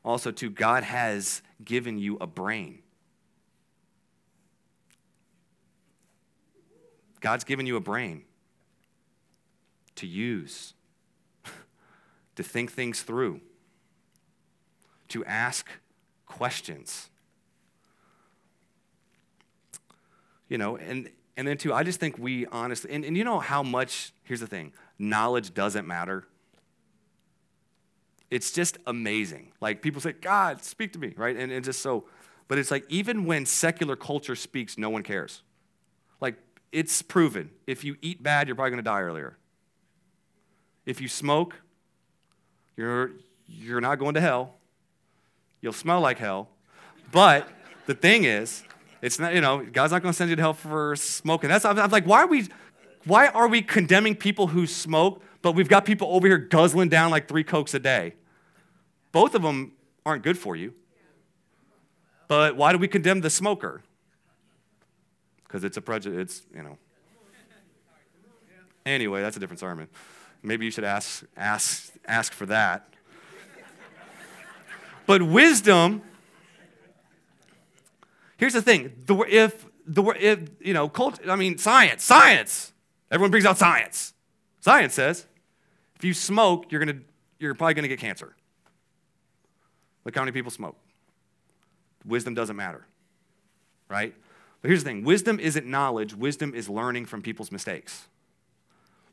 Also, 0.04 0.32
too, 0.32 0.50
God 0.50 0.84
has 0.84 1.42
given 1.64 1.98
you 1.98 2.18
a 2.20 2.28
brain. 2.28 2.80
God's 7.22 7.44
given 7.44 7.66
you 7.66 7.78
a 7.78 7.80
brain 7.80 8.24
to 9.96 10.08
use, 10.08 10.74
to 12.36 12.44
think 12.44 12.72
things 12.72 13.02
through, 13.02 13.40
to 15.10 15.24
ask 15.26 15.70
questions. 16.26 17.10
You 20.50 20.58
know, 20.58 20.76
and, 20.78 21.10
and 21.38 21.48
then 21.48 21.58
too, 21.58 21.74
I 21.74 21.84
just 21.84 22.00
think 22.00 22.18
we 22.18 22.46
honestly, 22.48 22.92
and, 22.92 23.06
and 23.06 23.16
you 23.16 23.24
know 23.24 23.40
how 23.40 23.64
much, 23.64 24.12
here's 24.24 24.42
the 24.42 24.48
thing 24.48 24.74
knowledge 24.98 25.54
doesn't 25.54 25.88
matter. 25.88 26.28
It's 28.30 28.52
just 28.52 28.78
amazing. 28.88 29.52
Like 29.60 29.82
people 29.82 30.00
say, 30.00 30.14
God, 30.14 30.64
speak 30.64 30.94
to 30.94 31.00
me, 31.00 31.14
right? 31.18 31.36
And 31.36 31.52
it's 31.52 31.66
just 31.66 31.82
so, 31.82 32.06
but 32.48 32.58
it's 32.58 32.72
like 32.72 32.86
even 32.90 33.26
when 33.26 33.46
secular 33.46 33.96
culture 33.96 34.36
speaks, 34.36 34.78
no 34.78 34.90
one 34.90 35.04
cares. 35.04 35.42
Like 36.22 36.36
it's 36.72 37.02
proven. 37.02 37.52
If 37.68 37.84
you 37.84 37.98
eat 38.02 38.24
bad, 38.24 38.48
you're 38.48 38.56
probably 38.56 38.72
going 38.72 38.84
to 38.84 38.90
die 38.90 39.02
earlier. 39.02 39.38
If 40.86 41.02
you 41.02 41.08
smoke, 41.08 41.56
you're, 42.76 43.12
you're 43.48 43.82
not 43.82 44.00
going 44.00 44.16
to 44.16 44.22
hell. 44.22 44.56
You'll 45.62 45.74
smell 45.74 46.02
like 46.02 46.18
hell. 46.18 46.50
But 47.12 47.48
the 47.86 47.94
thing 47.94 48.24
is, 48.24 48.64
it's 49.02 49.20
not, 49.20 49.34
you 49.34 49.42
know, 49.42 49.66
God's 49.66 49.92
not 49.92 50.02
going 50.02 50.14
to 50.14 50.18
send 50.18 50.30
you 50.30 50.36
to 50.36 50.42
hell 50.42 50.54
for 50.54 50.96
smoking. 50.96 51.50
That's, 51.50 51.66
I'm 51.66 51.90
like, 51.90 52.06
why 52.06 52.22
are 52.22 52.28
we, 52.28 52.48
why 53.06 53.28
are 53.28 53.48
we 53.48 53.62
condemning 53.62 54.16
people 54.16 54.48
who 54.48 54.66
smoke, 54.66 55.22
but 55.42 55.54
we've 55.54 55.70
got 55.70 55.86
people 55.86 56.08
over 56.12 56.28
here 56.28 56.38
guzzling 56.38 56.90
down 56.90 57.12
like 57.12 57.28
three 57.28 57.44
Cokes 57.44 57.74
a 57.74 57.80
day? 57.80 58.14
Both 59.12 59.36
of 59.36 59.42
them 59.42 59.74
aren't 60.06 60.24
good 60.24 60.38
for 60.38 60.56
you. 60.56 60.74
But 62.28 62.56
why 62.56 62.72
do 62.72 62.78
we 62.78 62.88
condemn 62.88 63.22
the 63.22 63.30
smoker? 63.30 63.84
Because 65.52 65.66
it's 65.66 65.76
a 65.76 65.82
prejudice, 65.82 66.18
it's, 66.18 66.42
you 66.56 66.64
know. 66.64 66.78
Anyway, 68.86 69.22
that's 69.22 69.36
a 69.36 69.40
different 69.40 69.60
sermon. 69.60 69.90
Maybe 70.42 70.64
you 70.64 70.72
should 70.72 70.86
ask, 70.86 71.26
ask, 71.36 71.92
ask 72.06 72.32
for 72.32 72.46
that. 72.46 72.88
but 75.06 75.22
wisdom, 75.22 76.04
here's 78.38 78.54
the 78.54 78.62
thing. 78.62 78.94
The, 79.06 79.18
if, 79.28 79.66
the, 79.86 80.04
if, 80.18 80.40
you 80.62 80.74
know, 80.74 80.88
cult, 80.88 81.20
I 81.28 81.36
mean, 81.36 81.58
science, 81.58 82.06
science. 82.06 82.72
Everyone 83.12 83.30
brings 83.30 83.46
out 83.46 83.58
science. 83.58 84.14
Science 84.62 84.94
says 84.94 85.26
if 85.98 86.06
you 86.06 86.14
smoke, 86.14 86.72
you're, 86.72 86.80
gonna, 86.80 87.00
you're 87.40 87.56
probably 87.56 87.74
going 87.74 87.84
to 87.84 87.90
get 87.90 88.00
cancer. 88.00 88.38
Look 90.06 90.16
how 90.16 90.22
many 90.22 90.32
people 90.32 90.50
smoke. 90.50 90.78
Wisdom 92.06 92.36
doesn't 92.36 92.56
matter, 92.56 92.88
right? 93.90 94.16
But 94.62 94.70
here's 94.70 94.84
the 94.84 94.90
thing 94.90 95.04
wisdom 95.04 95.40
isn't 95.40 95.66
knowledge, 95.66 96.14
wisdom 96.14 96.54
is 96.54 96.70
learning 96.70 97.06
from 97.06 97.22
people's 97.22 97.52
mistakes. 97.52 98.08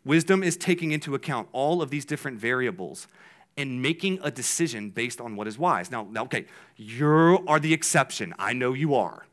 Wisdom 0.04 0.42
is 0.42 0.56
taking 0.56 0.92
into 0.92 1.14
account 1.14 1.48
all 1.52 1.82
of 1.82 1.90
these 1.90 2.04
different 2.04 2.38
variables 2.38 3.08
and 3.56 3.82
making 3.82 4.20
a 4.22 4.30
decision 4.30 4.90
based 4.90 5.20
on 5.20 5.34
what 5.36 5.48
is 5.48 5.58
wise. 5.58 5.90
Now, 5.90 6.06
okay, 6.16 6.46
you 6.76 7.44
are 7.46 7.58
the 7.58 7.74
exception. 7.74 8.32
I 8.38 8.52
know 8.52 8.72
you 8.72 8.94
are. 8.94 9.26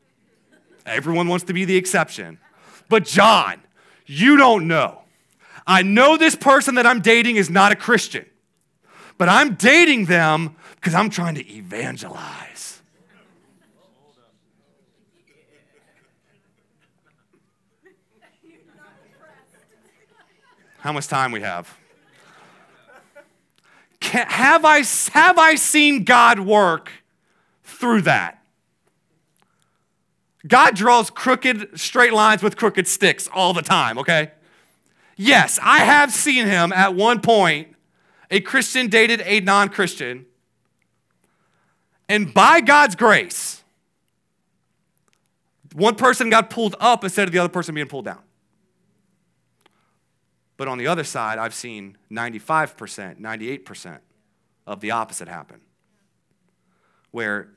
Everyone 0.84 1.28
wants 1.28 1.44
to 1.46 1.52
be 1.52 1.64
the 1.64 1.76
exception. 1.76 2.38
But, 2.88 3.04
John, 3.04 3.60
you 4.04 4.36
don't 4.36 4.66
know. 4.66 5.02
I 5.66 5.82
know 5.82 6.16
this 6.16 6.34
person 6.34 6.74
that 6.74 6.86
I'm 6.86 7.00
dating 7.00 7.36
is 7.36 7.50
not 7.50 7.72
a 7.72 7.76
Christian, 7.76 8.26
but 9.16 9.28
I'm 9.28 9.54
dating 9.54 10.06
them 10.06 10.56
because 10.74 10.94
I'm 10.94 11.10
trying 11.10 11.36
to 11.36 11.48
evangelize. 11.48 12.65
How 20.86 20.92
much 20.92 21.08
time 21.08 21.32
we 21.32 21.40
have? 21.40 21.76
Can, 23.98 24.24
have, 24.28 24.64
I, 24.64 24.84
have 25.14 25.36
I 25.36 25.56
seen 25.56 26.04
God 26.04 26.38
work 26.38 26.92
through 27.64 28.02
that? 28.02 28.40
God 30.46 30.76
draws 30.76 31.10
crooked 31.10 31.80
straight 31.80 32.12
lines 32.12 32.40
with 32.40 32.56
crooked 32.56 32.86
sticks 32.86 33.28
all 33.34 33.52
the 33.52 33.62
time, 33.62 33.98
okay? 33.98 34.30
Yes, 35.16 35.58
I 35.60 35.80
have 35.80 36.12
seen 36.12 36.46
him 36.46 36.72
at 36.72 36.94
one 36.94 37.20
point. 37.20 37.74
A 38.30 38.38
Christian 38.38 38.86
dated 38.86 39.22
a 39.24 39.40
non 39.40 39.70
Christian 39.70 40.24
and 42.08 42.32
by 42.32 42.60
God's 42.60 42.94
grace, 42.94 43.64
one 45.74 45.96
person 45.96 46.30
got 46.30 46.48
pulled 46.48 46.76
up 46.78 47.02
instead 47.02 47.26
of 47.26 47.32
the 47.32 47.40
other 47.40 47.48
person 47.48 47.74
being 47.74 47.88
pulled 47.88 48.04
down. 48.04 48.20
But 50.56 50.68
on 50.68 50.78
the 50.78 50.86
other 50.86 51.04
side, 51.04 51.38
I've 51.38 51.54
seen 51.54 51.98
95%, 52.10 53.20
98% 53.20 53.98
of 54.66 54.80
the 54.80 54.90
opposite 54.90 55.28
happen. 55.28 55.60
Where 57.10 57.48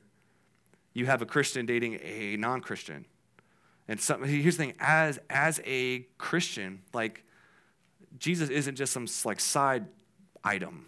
you 0.92 1.06
have 1.06 1.22
a 1.22 1.26
Christian 1.26 1.66
dating 1.66 1.98
a 2.02 2.36
non 2.36 2.60
Christian. 2.60 3.06
And 3.88 4.00
some, 4.00 4.22
here's 4.22 4.56
the 4.56 4.64
thing 4.64 4.74
as, 4.78 5.18
as 5.28 5.60
a 5.64 6.00
Christian, 6.18 6.82
like, 6.92 7.24
Jesus 8.18 8.50
isn't 8.50 8.76
just 8.76 8.92
some 8.92 9.06
like 9.24 9.40
side 9.40 9.86
item. 10.44 10.86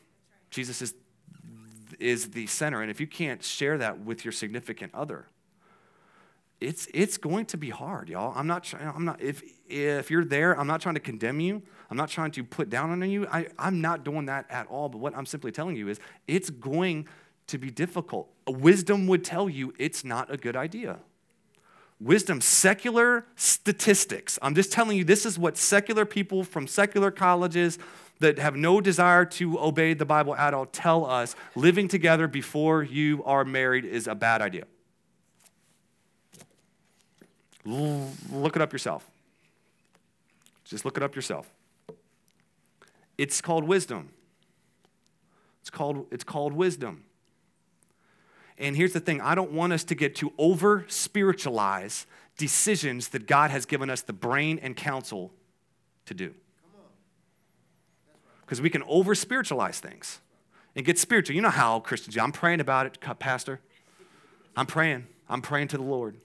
Jesus 0.51 0.83
is 0.83 0.95
is 1.99 2.31
the 2.31 2.47
center. 2.47 2.83
And 2.83 2.91
if 2.91 3.01
you 3.01 3.07
can't 3.07 3.43
share 3.43 3.79
that 3.79 4.01
with 4.01 4.25
your 4.25 4.33
significant 4.33 4.95
other, 4.95 5.27
it's, 6.63 6.89
it's 6.95 7.19
going 7.19 7.47
to 7.47 7.57
be 7.57 7.71
hard, 7.71 8.09
y'all. 8.09 8.33
I'm 8.37 8.47
not 8.47 8.73
I'm 8.75 9.05
not, 9.05 9.21
if, 9.21 9.43
if 9.69 10.11
you're 10.11 10.25
there, 10.25 10.59
I'm 10.59 10.67
not 10.67 10.81
trying 10.81 10.95
to 10.95 11.01
condemn 11.01 11.41
you. 11.41 11.63
I'm 11.91 11.97
not 11.97 12.09
trying 12.09 12.31
to 12.33 12.45
put 12.45 12.71
down 12.71 12.91
on 12.91 13.11
you. 13.11 13.27
I, 13.27 13.49
I'm 13.59 13.81
not 13.81 14.05
doing 14.05 14.27
that 14.27 14.47
at 14.51 14.67
all. 14.69 14.89
But 14.89 14.99
what 14.99 15.17
I'm 15.17 15.27
simply 15.27 15.53
telling 15.53 15.77
you 15.77 15.89
is 15.89 16.01
it's 16.27 16.51
going 16.51 17.09
to 17.49 17.59
be 17.59 17.71
difficult. 17.71 18.33
Wisdom 18.49 19.07
would 19.09 19.25
tell 19.25 19.49
you 19.49 19.75
it's 19.79 20.05
not 20.05 20.33
a 20.33 20.37
good 20.37 20.57
idea. 20.57 21.01
Wisdom, 22.01 22.41
secular 22.41 23.27
statistics. 23.37 24.39
I'm 24.43 24.55
just 24.55 24.73
telling 24.73 24.97
you, 24.97 25.05
this 25.05 25.25
is 25.25 25.39
what 25.39 25.57
secular 25.57 26.05
people 26.05 26.43
from 26.43 26.67
secular 26.67 27.11
colleges, 27.13 27.79
that 28.23 28.39
have 28.39 28.57
no 28.57 28.81
desire 28.81 29.25
to 29.25 29.59
obey 29.61 29.95
the 29.95 30.05
Bible 30.05 30.35
at 30.35 30.55
all 30.55 30.67
tell 30.67 31.05
us 31.05 31.37
living 31.55 31.89
together 31.89 32.27
before 32.27 32.83
you 32.83 33.23
are 33.25 33.45
married 33.45 33.85
is 33.85 34.07
a 34.07 34.15
bad 34.15 34.41
idea. 34.41 34.65
Look 37.65 38.57
it 38.57 38.63
up 38.63 38.73
yourself. 38.73 39.09
Just 40.65 40.85
look 40.85 40.97
it 40.97 41.03
up 41.03 41.15
yourself. 41.15 41.51
It's 43.19 43.41
called 43.41 43.65
wisdom. 43.65 44.11
It's 45.61 45.71
called, 45.71 46.07
it's 46.11 46.25
called 46.25 46.53
wisdom. 46.55 47.05
And 48.59 48.77
here's 48.77 48.93
the 48.93 49.01
thing 49.01 49.21
I 49.21 49.35
don't 49.35 49.53
want 49.53 49.73
us 49.73 49.85
to 49.85 49.95
get 49.95 50.15
to 50.17 50.33
over 50.39 50.85
spiritualize 50.89 52.07
decisions 52.37 53.09
that 53.09 53.27
God 53.27 53.51
has 53.51 53.67
given 53.67 53.91
us 53.91 54.03
the 54.03 54.13
brain 54.13 54.59
and 54.63 54.77
counsel 54.77 55.33
to 56.07 56.15
do 56.15 56.35
because 58.53 58.61
we 58.61 58.69
can 58.69 58.83
over 58.83 59.15
spiritualize 59.15 59.81
things 59.81 60.21
and 60.77 60.85
get 60.85 60.99
spiritual. 60.99 61.35
You 61.35 61.43
know 61.43 61.49
how 61.49 61.81
Christians 61.81 62.15
do. 62.15 62.21
I'm 62.21 62.33
praying 62.33 62.61
about 62.61 62.87
it, 62.87 62.99
Pastor. 63.19 63.61
I'm 64.57 64.67
praying. 64.67 65.07
I'm 65.29 65.41
praying 65.41 65.69
to 65.69 65.79
the 65.79 65.83
Lord. 65.83 66.17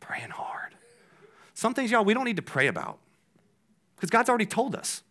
Praying 0.00 0.30
hard. 0.30 0.74
Some 1.54 1.74
things, 1.74 1.90
y'all, 1.90 2.04
we 2.04 2.14
don't 2.14 2.24
need 2.24 2.36
to 2.36 2.42
pray 2.42 2.66
about 2.66 2.98
because 3.96 4.10
God's 4.10 4.28
already 4.28 4.46
told 4.46 4.74
us. 4.74 5.02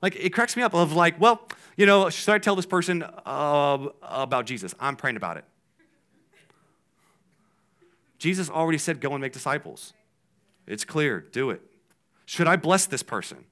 Like, 0.00 0.16
it 0.16 0.30
cracks 0.30 0.56
me 0.56 0.62
up 0.62 0.74
of 0.74 0.92
like, 0.92 1.20
well, 1.20 1.48
you 1.76 1.86
know, 1.86 2.08
should 2.10 2.32
I 2.32 2.38
tell 2.38 2.54
this 2.54 2.66
person 2.66 3.02
uh, 3.02 3.88
about 4.02 4.46
Jesus? 4.46 4.74
I'm 4.78 4.96
praying 4.96 5.16
about 5.16 5.38
it. 5.38 5.44
Jesus 8.18 8.50
already 8.50 8.78
said, 8.78 9.00
go 9.00 9.12
and 9.12 9.20
make 9.20 9.32
disciples. 9.32 9.92
It's 10.66 10.84
clear, 10.84 11.20
do 11.20 11.50
it. 11.50 11.62
Should 12.26 12.46
I 12.46 12.56
bless 12.56 12.86
this 12.86 13.02
person? 13.02 13.44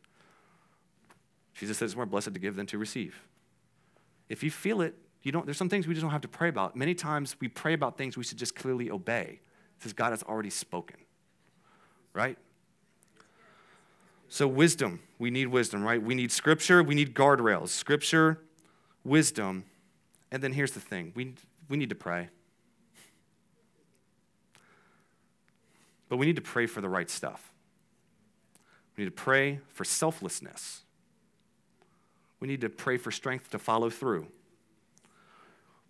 Jesus 1.55 1.79
says 1.79 1.93
it's 1.93 1.97
more 1.97 2.05
blessed 2.05 2.35
to 2.35 2.41
give 2.41 2.57
than 2.57 2.67
to 2.67 2.79
receive. 2.79 3.23
If 4.29 4.43
you 4.43 4.51
feel 4.51 4.83
it, 4.83 4.95
you 5.23 5.33
don't, 5.33 5.47
there's 5.47 5.57
some 5.57 5.69
things 5.69 5.87
we 5.87 5.95
just 5.95 6.03
don't 6.03 6.11
have 6.11 6.21
to 6.21 6.29
pray 6.29 6.49
about. 6.49 6.77
Many 6.77 6.95
times 6.95 7.37
we 7.41 7.49
pray 7.49 7.73
about 7.73 7.97
things 7.97 8.17
we 8.17 8.25
should 8.25 8.39
just 8.39 8.55
clearly 8.55 8.91
obey. 8.91 9.41
Says 9.81 9.93
God 9.93 10.11
has 10.11 10.23
already 10.23 10.51
spoken, 10.51 10.97
right? 12.13 12.39
So, 14.29 14.49
wisdom, 14.49 15.01
we 15.19 15.31
need 15.31 15.47
wisdom, 15.47 15.83
right? 15.83 16.03
We 16.03 16.15
need 16.15 16.33
scripture, 16.33 16.83
we 16.83 16.95
need 16.95 17.15
guardrails. 17.15 17.69
Scripture, 17.69 18.41
wisdom, 19.05 19.65
and 20.31 20.43
then 20.43 20.53
here's 20.53 20.73
the 20.73 20.81
thing 20.81 21.13
we, 21.15 21.35
we 21.69 21.77
need 21.77 21.91
to 21.91 21.95
pray. 21.95 22.29
But 26.09 26.19
we 26.19 26.27
need 26.27 26.37
to 26.37 26.43
pray 26.43 26.67
for 26.67 26.81
the 26.81 26.89
right 26.89 27.11
stuff. 27.11 27.53
We 28.97 29.05
need 29.05 29.11
to 29.11 29.23
pray 29.23 29.61
for 29.69 29.85
selflessness. 29.85 30.83
We 32.41 32.49
need 32.49 32.61
to 32.61 32.69
pray 32.69 32.97
for 32.97 33.11
strength 33.11 33.51
to 33.51 33.59
follow 33.59 33.91
through. 33.91 34.27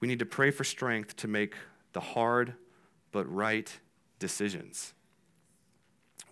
We 0.00 0.08
need 0.08 0.18
to 0.18 0.26
pray 0.26 0.50
for 0.50 0.64
strength 0.64 1.16
to 1.16 1.28
make 1.28 1.54
the 1.92 2.00
hard 2.00 2.54
but 3.16 3.34
right 3.34 3.72
decisions. 4.18 4.92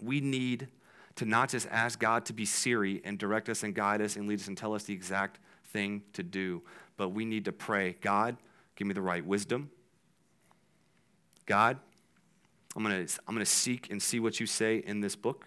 We 0.02 0.20
need 0.20 0.68
to 1.14 1.24
not 1.24 1.48
just 1.48 1.66
ask 1.70 1.98
God 1.98 2.26
to 2.26 2.34
be 2.34 2.44
Siri 2.44 3.00
and 3.06 3.16
direct 3.18 3.48
us 3.48 3.62
and 3.62 3.74
guide 3.74 4.02
us 4.02 4.16
and 4.16 4.28
lead 4.28 4.40
us 4.40 4.48
and 4.48 4.58
tell 4.58 4.74
us 4.74 4.82
the 4.82 4.92
exact 4.92 5.38
thing 5.68 6.02
to 6.12 6.22
do, 6.22 6.60
but 6.98 7.08
we 7.08 7.24
need 7.24 7.46
to 7.46 7.52
pray 7.52 7.96
God, 8.02 8.36
give 8.76 8.86
me 8.86 8.92
the 8.92 9.00
right 9.00 9.24
wisdom. 9.24 9.70
God, 11.46 11.78
I'm 12.76 12.84
going 12.84 13.06
to 13.06 13.18
I'm 13.26 13.34
going 13.34 13.42
to 13.46 13.50
seek 13.50 13.90
and 13.90 14.02
see 14.02 14.20
what 14.20 14.38
you 14.38 14.44
say 14.44 14.76
in 14.76 15.00
this 15.00 15.16
book. 15.16 15.46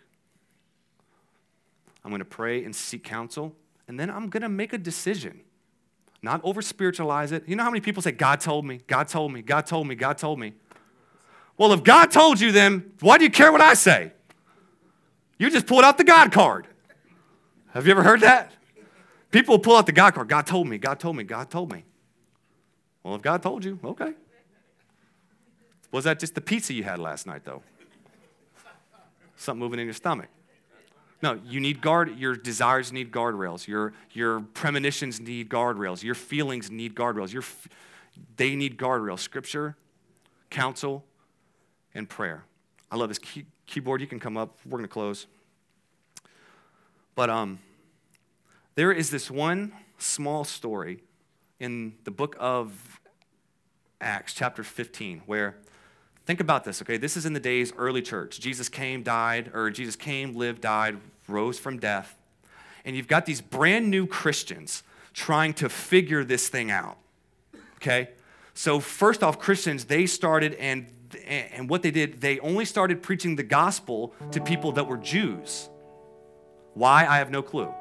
I'm 2.03 2.09
going 2.09 2.17
to 2.17 2.25
pray 2.25 2.63
and 2.63 2.75
seek 2.75 3.03
counsel, 3.03 3.53
and 3.87 3.99
then 3.99 4.09
I'm 4.09 4.29
going 4.29 4.41
to 4.41 4.49
make 4.49 4.73
a 4.73 4.79
decision. 4.79 5.41
Not 6.23 6.41
over 6.43 6.63
spiritualize 6.63 7.31
it. 7.31 7.47
You 7.47 7.55
know 7.55 7.63
how 7.63 7.69
many 7.69 7.81
people 7.81 8.01
say, 8.01 8.11
God 8.11 8.39
told 8.41 8.65
me, 8.65 8.81
God 8.87 9.07
told 9.07 9.31
me, 9.31 9.43
God 9.43 9.67
told 9.67 9.85
me, 9.85 9.93
God 9.93 10.17
told 10.17 10.39
me? 10.39 10.53
Well, 11.57 11.73
if 11.73 11.83
God 11.83 12.11
told 12.11 12.39
you, 12.39 12.51
then 12.51 12.91
why 12.99 13.17
do 13.17 13.23
you 13.23 13.31
care 13.31 13.51
what 13.51 13.61
I 13.61 13.73
say? 13.73 14.11
You 15.39 15.49
just 15.49 15.67
pulled 15.67 15.83
out 15.83 15.97
the 15.97 16.03
God 16.03 16.31
card. 16.31 16.67
Have 17.73 17.85
you 17.85 17.91
ever 17.91 18.03
heard 18.03 18.21
that? 18.21 18.51
People 19.31 19.59
pull 19.59 19.75
out 19.75 19.85
the 19.85 19.91
God 19.91 20.13
card. 20.13 20.29
God 20.29 20.47
told 20.47 20.67
me, 20.67 20.77
God 20.77 20.99
told 20.99 21.15
me, 21.15 21.23
God 21.23 21.49
told 21.49 21.71
me. 21.71 21.83
Well, 23.03 23.15
if 23.15 23.21
God 23.21 23.41
told 23.41 23.63
you, 23.63 23.79
okay. 23.83 24.13
Was 25.91 26.03
that 26.05 26.19
just 26.19 26.35
the 26.35 26.41
pizza 26.41 26.73
you 26.73 26.83
had 26.83 26.99
last 26.99 27.25
night, 27.25 27.43
though? 27.45 27.61
Something 29.35 29.59
moving 29.59 29.79
in 29.79 29.85
your 29.85 29.93
stomach. 29.93 30.27
No, 31.21 31.39
you 31.45 31.59
need 31.59 31.81
guard, 31.81 32.17
your 32.17 32.35
desires 32.35 32.91
need 32.91 33.11
guardrails. 33.11 33.67
Your, 33.67 33.93
your 34.11 34.41
premonitions 34.41 35.19
need 35.19 35.49
guardrails. 35.49 36.03
Your 36.03 36.15
feelings 36.15 36.69
need 36.69 36.95
guardrails. 36.95 37.33
Your, 37.33 37.43
they 38.35 38.55
need 38.55 38.77
guardrails. 38.77 39.19
Scripture, 39.19 39.75
counsel, 40.49 41.05
and 41.97 42.07
prayer. 42.07 42.43
I 42.91 42.95
love 42.95 43.09
this 43.09 43.19
key, 43.19 43.45
keyboard. 43.65 43.99
You 43.99 44.07
can 44.07 44.19
come 44.19 44.37
up. 44.37 44.57
We're 44.65 44.77
going 44.77 44.83
to 44.83 44.87
close. 44.87 45.27
But 47.15 47.29
um, 47.29 47.59
there 48.75 48.91
is 48.91 49.09
this 49.09 49.29
one 49.29 49.73
small 49.97 50.43
story 50.43 50.99
in 51.59 51.95
the 52.03 52.11
book 52.11 52.35
of 52.39 53.01
Acts, 53.99 54.33
chapter 54.33 54.63
15, 54.63 55.23
where 55.25 55.55
Think 56.27 56.41
about 56.41 56.65
this, 56.65 56.81
okay? 56.81 56.97
This 56.97 57.15
is 57.15 57.25
in 57.25 57.31
the 57.31 57.39
days 57.39 57.71
early 57.77 58.01
church. 58.01 58.41
Jesus 58.41 58.67
came, 58.67 59.01
died, 59.01 59.49
or 59.53 59.69
Jesus 59.69 59.95
came, 59.95 60.35
lived, 60.35 60.59
died, 60.59 60.97
rose 61.25 61.57
from 61.57 61.79
death. 61.79 62.17
And 62.83 62.97
you've 62.97 63.07
got 63.07 63.25
these 63.25 63.39
brand 63.39 63.89
new 63.89 64.05
Christians 64.05 64.83
trying 65.13 65.53
to 65.53 65.69
figure 65.69 66.25
this 66.25 66.49
thing 66.49 66.69
out, 66.69 66.97
okay? 67.77 68.09
So, 68.53 68.81
first 68.81 69.23
off, 69.23 69.39
Christians, 69.39 69.85
they 69.85 70.05
started 70.05 70.55
and 70.55 70.87
and 71.27 71.69
what 71.69 71.81
they 71.81 71.91
did, 71.91 72.21
they 72.21 72.39
only 72.39 72.65
started 72.65 73.01
preaching 73.01 73.35
the 73.35 73.43
gospel 73.43 74.13
to 74.31 74.41
people 74.41 74.71
that 74.73 74.87
were 74.87 74.97
Jews. 74.97 75.69
Why? 76.73 77.05
I 77.05 77.17
have 77.17 77.31
no 77.31 77.41
clue. 77.41 77.73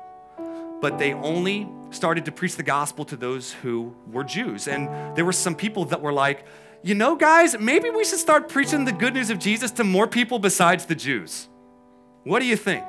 But 0.81 0.99
they 0.99 1.12
only 1.14 1.68
started 1.91 2.24
to 2.27 2.33
preach 2.33 2.57
the 2.57 2.62
gospel 2.62 3.05
to 3.07 3.16
those 3.16 3.53
who 3.53 3.95
were 4.11 4.24
Jews. 4.24 4.68
And 4.68 5.16
there 5.16 5.24
were 5.24 5.33
some 5.33 5.55
people 5.55 5.87
that 5.87 6.01
were 6.01 6.12
like, 6.12 6.45
you 6.83 6.95
know, 6.95 7.16
guys, 7.16 7.59
maybe 7.59 7.91
we 7.91 8.05
should 8.05 8.18
start 8.18 8.49
preaching 8.49 8.85
the 8.85 8.93
good 8.93 9.14
news 9.14 9.31
of 9.31 9.39
Jesus 9.39 9.70
to 9.72 9.85
more 9.85 10.07
people 10.07 10.39
besides 10.39 10.85
the 10.87 10.95
Jews. 10.95 11.49
What 12.24 12.41
do 12.41 12.47
you 12.47 12.57
think? 12.57 12.85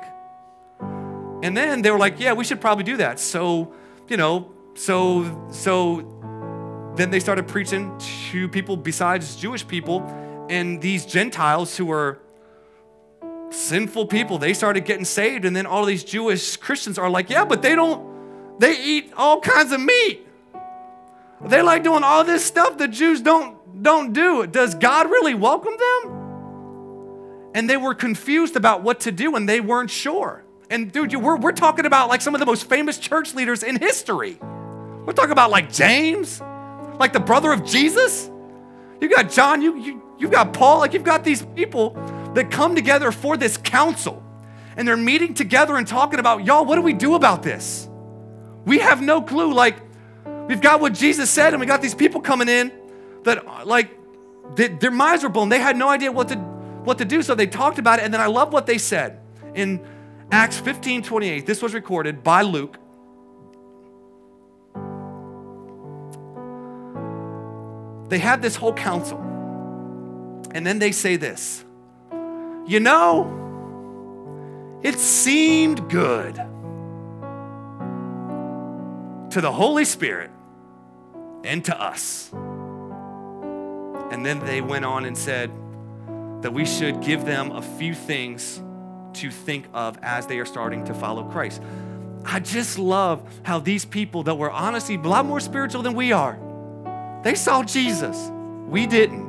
And 1.42 1.56
then 1.56 1.82
they 1.82 1.90
were 1.90 1.98
like, 1.98 2.20
yeah, 2.20 2.32
we 2.32 2.44
should 2.44 2.60
probably 2.60 2.84
do 2.84 2.96
that. 2.98 3.18
So, 3.20 3.72
you 4.08 4.16
know, 4.16 4.52
so, 4.74 5.48
so 5.50 6.92
then 6.96 7.10
they 7.10 7.20
started 7.20 7.46
preaching 7.46 7.96
to 8.30 8.48
people 8.48 8.76
besides 8.76 9.36
Jewish 9.36 9.66
people. 9.66 10.00
And 10.48 10.80
these 10.80 11.04
Gentiles 11.04 11.76
who 11.76 11.86
were 11.86 12.18
sinful 13.50 14.06
people, 14.06 14.38
they 14.38 14.54
started 14.54 14.84
getting 14.84 15.04
saved. 15.04 15.44
And 15.44 15.54
then 15.54 15.66
all 15.66 15.84
these 15.84 16.04
Jewish 16.04 16.56
Christians 16.56 16.98
are 16.98 17.10
like, 17.10 17.30
yeah, 17.30 17.44
but 17.44 17.62
they 17.62 17.74
don't, 17.74 18.58
they 18.58 18.78
eat 18.82 19.12
all 19.16 19.40
kinds 19.40 19.72
of 19.72 19.80
meat. 19.80 20.26
They 21.40 21.62
like 21.62 21.84
doing 21.84 22.02
all 22.02 22.24
this 22.24 22.44
stuff 22.44 22.78
the 22.78 22.88
Jews 22.88 23.20
don't 23.20 23.56
don't 23.82 24.12
do. 24.12 24.46
Does 24.46 24.74
God 24.74 25.08
really 25.08 25.34
welcome 25.34 25.74
them? 25.78 27.50
And 27.54 27.70
they 27.70 27.76
were 27.76 27.94
confused 27.94 28.56
about 28.56 28.82
what 28.82 29.00
to 29.00 29.12
do 29.12 29.36
and 29.36 29.48
they 29.48 29.60
weren't 29.60 29.90
sure. 29.90 30.44
And 30.70 30.92
dude, 30.92 31.14
we're, 31.14 31.36
we're 31.36 31.52
talking 31.52 31.86
about 31.86 32.08
like 32.08 32.20
some 32.20 32.34
of 32.34 32.40
the 32.40 32.46
most 32.46 32.68
famous 32.68 32.98
church 32.98 33.34
leaders 33.34 33.62
in 33.62 33.76
history. 33.76 34.38
We're 34.40 35.12
talking 35.12 35.32
about 35.32 35.50
like 35.50 35.72
James, 35.72 36.40
like 36.98 37.12
the 37.12 37.20
brother 37.20 37.52
of 37.52 37.64
Jesus. 37.64 38.30
You 39.00 39.08
got 39.08 39.30
John, 39.30 39.62
you, 39.62 39.76
you, 39.78 40.02
you 40.18 40.28
got 40.28 40.52
Paul, 40.52 40.80
like 40.80 40.92
you've 40.92 41.04
got 41.04 41.24
these 41.24 41.42
people 41.42 41.90
that 42.34 42.50
come 42.50 42.74
together 42.74 43.12
for 43.12 43.36
this 43.36 43.56
council. 43.56 44.22
And 44.76 44.86
they're 44.86 44.96
meeting 44.96 45.34
together 45.34 45.76
and 45.76 45.86
talking 45.86 46.20
about, 46.20 46.44
y'all, 46.44 46.64
what 46.64 46.76
do 46.76 46.82
we 46.82 46.92
do 46.92 47.14
about 47.14 47.42
this? 47.42 47.88
We 48.64 48.78
have 48.78 49.02
no 49.02 49.22
clue. 49.22 49.52
Like, 49.52 49.76
we've 50.46 50.60
got 50.60 50.80
what 50.80 50.92
Jesus 50.92 51.30
said, 51.30 51.52
and 51.52 51.60
we 51.60 51.66
got 51.66 51.82
these 51.82 51.94
people 51.94 52.20
coming 52.20 52.48
in 52.48 52.72
that 53.24 53.66
like 53.66 53.90
they, 54.54 54.68
their 54.68 54.90
minds 54.90 55.24
were 55.24 55.30
blown. 55.30 55.48
They 55.48 55.58
had 55.58 55.76
no 55.76 55.88
idea 55.88 56.12
what 56.12 56.28
to 56.28 56.36
what 56.36 56.98
to 56.98 57.04
do, 57.04 57.22
so 57.22 57.34
they 57.34 57.46
talked 57.46 57.78
about 57.78 57.98
it. 57.98 58.04
And 58.04 58.14
then 58.14 58.20
I 58.20 58.26
love 58.26 58.52
what 58.52 58.66
they 58.66 58.78
said 58.78 59.20
in 59.54 59.84
Acts 60.30 60.58
15, 60.58 61.02
28. 61.02 61.46
This 61.46 61.60
was 61.60 61.74
recorded 61.74 62.22
by 62.22 62.42
Luke. 62.42 62.78
They 68.08 68.18
had 68.18 68.40
this 68.40 68.56
whole 68.56 68.72
council. 68.72 69.27
And 70.52 70.66
then 70.66 70.78
they 70.78 70.92
say 70.92 71.16
this 71.16 71.64
You 72.66 72.80
know, 72.80 73.34
it 74.82 74.98
seemed 74.98 75.88
good 75.90 76.36
to 79.30 79.40
the 79.40 79.52
Holy 79.52 79.84
Spirit 79.84 80.30
and 81.44 81.64
to 81.66 81.80
us 81.80 82.32
and 84.10 84.24
then 84.24 84.44
they 84.44 84.60
went 84.60 84.84
on 84.84 85.04
and 85.04 85.16
said 85.16 85.50
that 86.42 86.52
we 86.52 86.64
should 86.64 87.00
give 87.00 87.24
them 87.24 87.52
a 87.52 87.62
few 87.62 87.94
things 87.94 88.62
to 89.14 89.30
think 89.30 89.66
of 89.74 89.98
as 90.02 90.26
they 90.26 90.38
are 90.38 90.44
starting 90.44 90.84
to 90.84 90.94
follow 90.94 91.24
Christ. 91.24 91.62
I 92.24 92.40
just 92.40 92.78
love 92.78 93.22
how 93.42 93.58
these 93.58 93.84
people 93.84 94.22
that 94.24 94.34
were 94.36 94.50
honestly 94.50 94.94
a 94.96 95.00
lot 95.00 95.26
more 95.26 95.40
spiritual 95.40 95.82
than 95.82 95.94
we 95.94 96.12
are, 96.12 96.38
they 97.22 97.34
saw 97.34 97.62
Jesus. 97.62 98.30
We 98.66 98.86
didn't. 98.86 99.27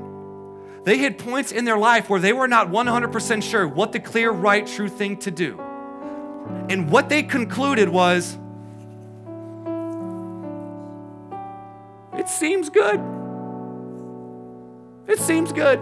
They 0.83 0.97
had 0.97 1.17
points 1.17 1.51
in 1.51 1.65
their 1.65 1.77
life 1.77 2.09
where 2.09 2.19
they 2.19 2.33
were 2.33 2.47
not 2.47 2.69
100% 2.69 3.43
sure 3.43 3.67
what 3.67 3.91
the 3.91 3.99
clear, 3.99 4.31
right, 4.31 4.65
true 4.65 4.89
thing 4.89 5.17
to 5.17 5.31
do. 5.31 5.59
And 6.69 6.89
what 6.89 7.09
they 7.09 7.23
concluded 7.23 7.89
was, 7.89 8.37
it 12.17 12.29
seems 12.29 12.69
good. 12.69 12.99
It 15.07 15.19
seems 15.19 15.51
good. 15.51 15.79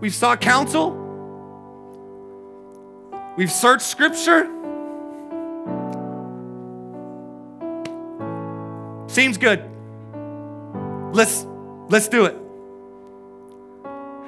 We've 0.00 0.14
sought 0.14 0.40
counsel. 0.40 0.98
We've 3.36 3.50
searched 3.50 3.82
scripture. 3.82 4.44
Seems 9.06 9.38
good. 9.38 9.64
Let's 11.12 11.46
let's 11.88 12.08
do 12.08 12.24
it. 12.24 12.41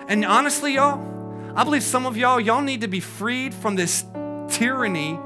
And 0.08 0.24
honestly, 0.24 0.74
y'all, 0.74 1.00
I 1.56 1.64
believe 1.64 1.82
some 1.82 2.06
of 2.06 2.16
y'all, 2.16 2.40
y'all 2.40 2.62
need 2.62 2.80
to 2.82 2.88
be 2.88 3.00
freed 3.00 3.54
from 3.54 3.76
this 3.76 4.04
tyranny 4.48 5.18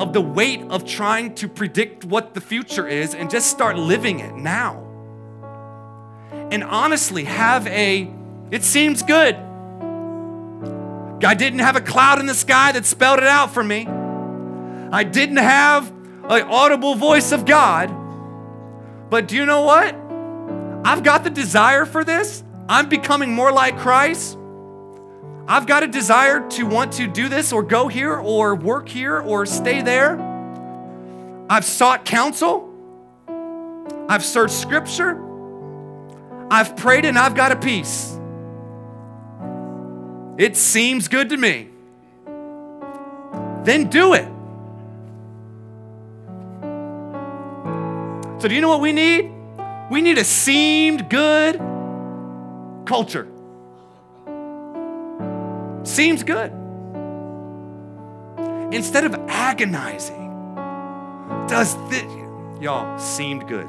of 0.00 0.12
the 0.12 0.20
weight 0.20 0.62
of 0.70 0.84
trying 0.84 1.34
to 1.36 1.48
predict 1.48 2.04
what 2.04 2.34
the 2.34 2.40
future 2.40 2.86
is 2.86 3.14
and 3.14 3.30
just 3.30 3.50
start 3.50 3.76
living 3.76 4.20
it 4.20 4.34
now 4.34 4.84
and 6.50 6.64
honestly 6.64 7.24
have 7.24 7.66
a, 7.66 8.10
it 8.50 8.64
seems 8.64 9.02
good. 9.02 9.34
I 11.24 11.34
didn't 11.34 11.58
have 11.58 11.76
a 11.76 11.80
cloud 11.80 12.20
in 12.20 12.26
the 12.26 12.34
sky 12.34 12.72
that 12.72 12.86
spelled 12.86 13.18
it 13.18 13.26
out 13.26 13.52
for 13.52 13.62
me. 13.62 13.86
I 13.86 15.04
didn't 15.04 15.38
have 15.38 15.88
an 16.24 16.42
audible 16.42 16.94
voice 16.94 17.32
of 17.32 17.44
God. 17.44 17.94
But 19.10 19.26
do 19.26 19.36
you 19.36 19.44
know 19.44 19.62
what? 19.62 19.94
I've 20.84 21.02
got 21.02 21.24
the 21.24 21.30
desire 21.30 21.84
for 21.84 22.04
this. 22.04 22.42
I'm 22.68 22.88
becoming 22.88 23.32
more 23.32 23.50
like 23.50 23.78
Christ. 23.78 24.36
I've 25.46 25.66
got 25.66 25.82
a 25.82 25.86
desire 25.86 26.46
to 26.50 26.64
want 26.64 26.92
to 26.94 27.06
do 27.06 27.30
this 27.30 27.52
or 27.52 27.62
go 27.62 27.88
here 27.88 28.14
or 28.14 28.54
work 28.54 28.88
here 28.88 29.18
or 29.18 29.46
stay 29.46 29.80
there. 29.80 30.18
I've 31.48 31.64
sought 31.64 32.04
counsel. 32.04 32.68
I've 34.06 34.22
searched 34.22 34.54
scripture. 34.54 35.24
I've 36.50 36.76
prayed 36.76 37.06
and 37.06 37.18
I've 37.18 37.34
got 37.34 37.52
a 37.52 37.56
peace. 37.56 38.18
It 40.36 40.56
seems 40.56 41.08
good 41.08 41.30
to 41.30 41.38
me. 41.38 41.70
Then 43.64 43.88
do 43.88 44.12
it. 44.12 44.28
So, 48.40 48.48
do 48.48 48.54
you 48.54 48.60
know 48.60 48.68
what 48.68 48.80
we 48.80 48.92
need? 48.92 49.32
We 49.90 50.00
need 50.02 50.18
a 50.18 50.24
seemed 50.24 51.08
good 51.08 51.60
culture. 52.88 53.28
Seems 55.84 56.22
good. 56.22 56.50
Instead 58.72 59.04
of 59.04 59.14
agonizing, 59.28 60.30
does 61.48 61.76
this, 61.90 62.10
y'all, 62.60 62.98
seemed 62.98 63.46
good. 63.46 63.68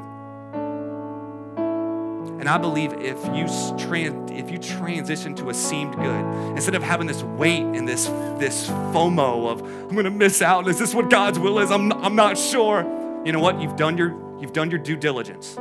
And 2.40 2.48
I 2.48 2.56
believe 2.56 2.94
if 2.94 3.22
you 3.26 3.46
trans, 3.76 4.30
if 4.30 4.50
you 4.50 4.58
transition 4.58 5.34
to 5.36 5.50
a 5.50 5.54
seemed 5.54 5.94
good, 5.96 6.24
instead 6.56 6.74
of 6.74 6.82
having 6.82 7.06
this 7.06 7.22
weight 7.22 7.60
and 7.60 7.86
this 7.86 8.06
this 8.38 8.68
FOMO 8.94 9.50
of 9.50 9.60
I'm 9.60 9.94
gonna 9.94 10.10
miss 10.10 10.40
out, 10.40 10.66
is 10.66 10.78
this 10.78 10.94
what 10.94 11.10
God's 11.10 11.38
will 11.38 11.58
is? 11.58 11.70
I'm 11.70 11.92
I'm 11.92 12.16
not 12.16 12.38
sure. 12.38 12.80
You 13.26 13.32
know 13.32 13.40
what? 13.40 13.60
You've 13.60 13.76
done 13.76 13.98
your 13.98 14.18
you've 14.40 14.54
done 14.54 14.70
your 14.70 14.78
due 14.80 14.96
diligence. 14.96 15.58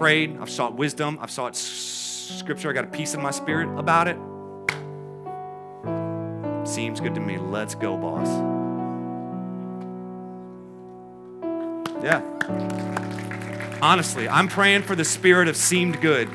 Prayed, 0.00 0.38
I've 0.40 0.48
sought 0.48 0.76
wisdom, 0.76 1.18
I've 1.20 1.30
sought 1.30 1.54
scripture, 1.54 2.70
I 2.70 2.72
got 2.72 2.84
a 2.84 2.86
peace 2.86 3.12
in 3.12 3.20
my 3.20 3.30
spirit 3.30 3.68
about 3.78 4.08
it. 4.08 4.16
Seems 6.66 7.00
good 7.00 7.14
to 7.16 7.20
me. 7.20 7.36
Let's 7.36 7.74
go, 7.74 7.98
boss. 7.98 8.26
Yeah. 12.02 12.22
Honestly, 13.82 14.26
I'm 14.26 14.48
praying 14.48 14.84
for 14.84 14.96
the 14.96 15.04
spirit 15.04 15.48
of 15.48 15.56
seemed 15.56 16.00
good 16.00 16.32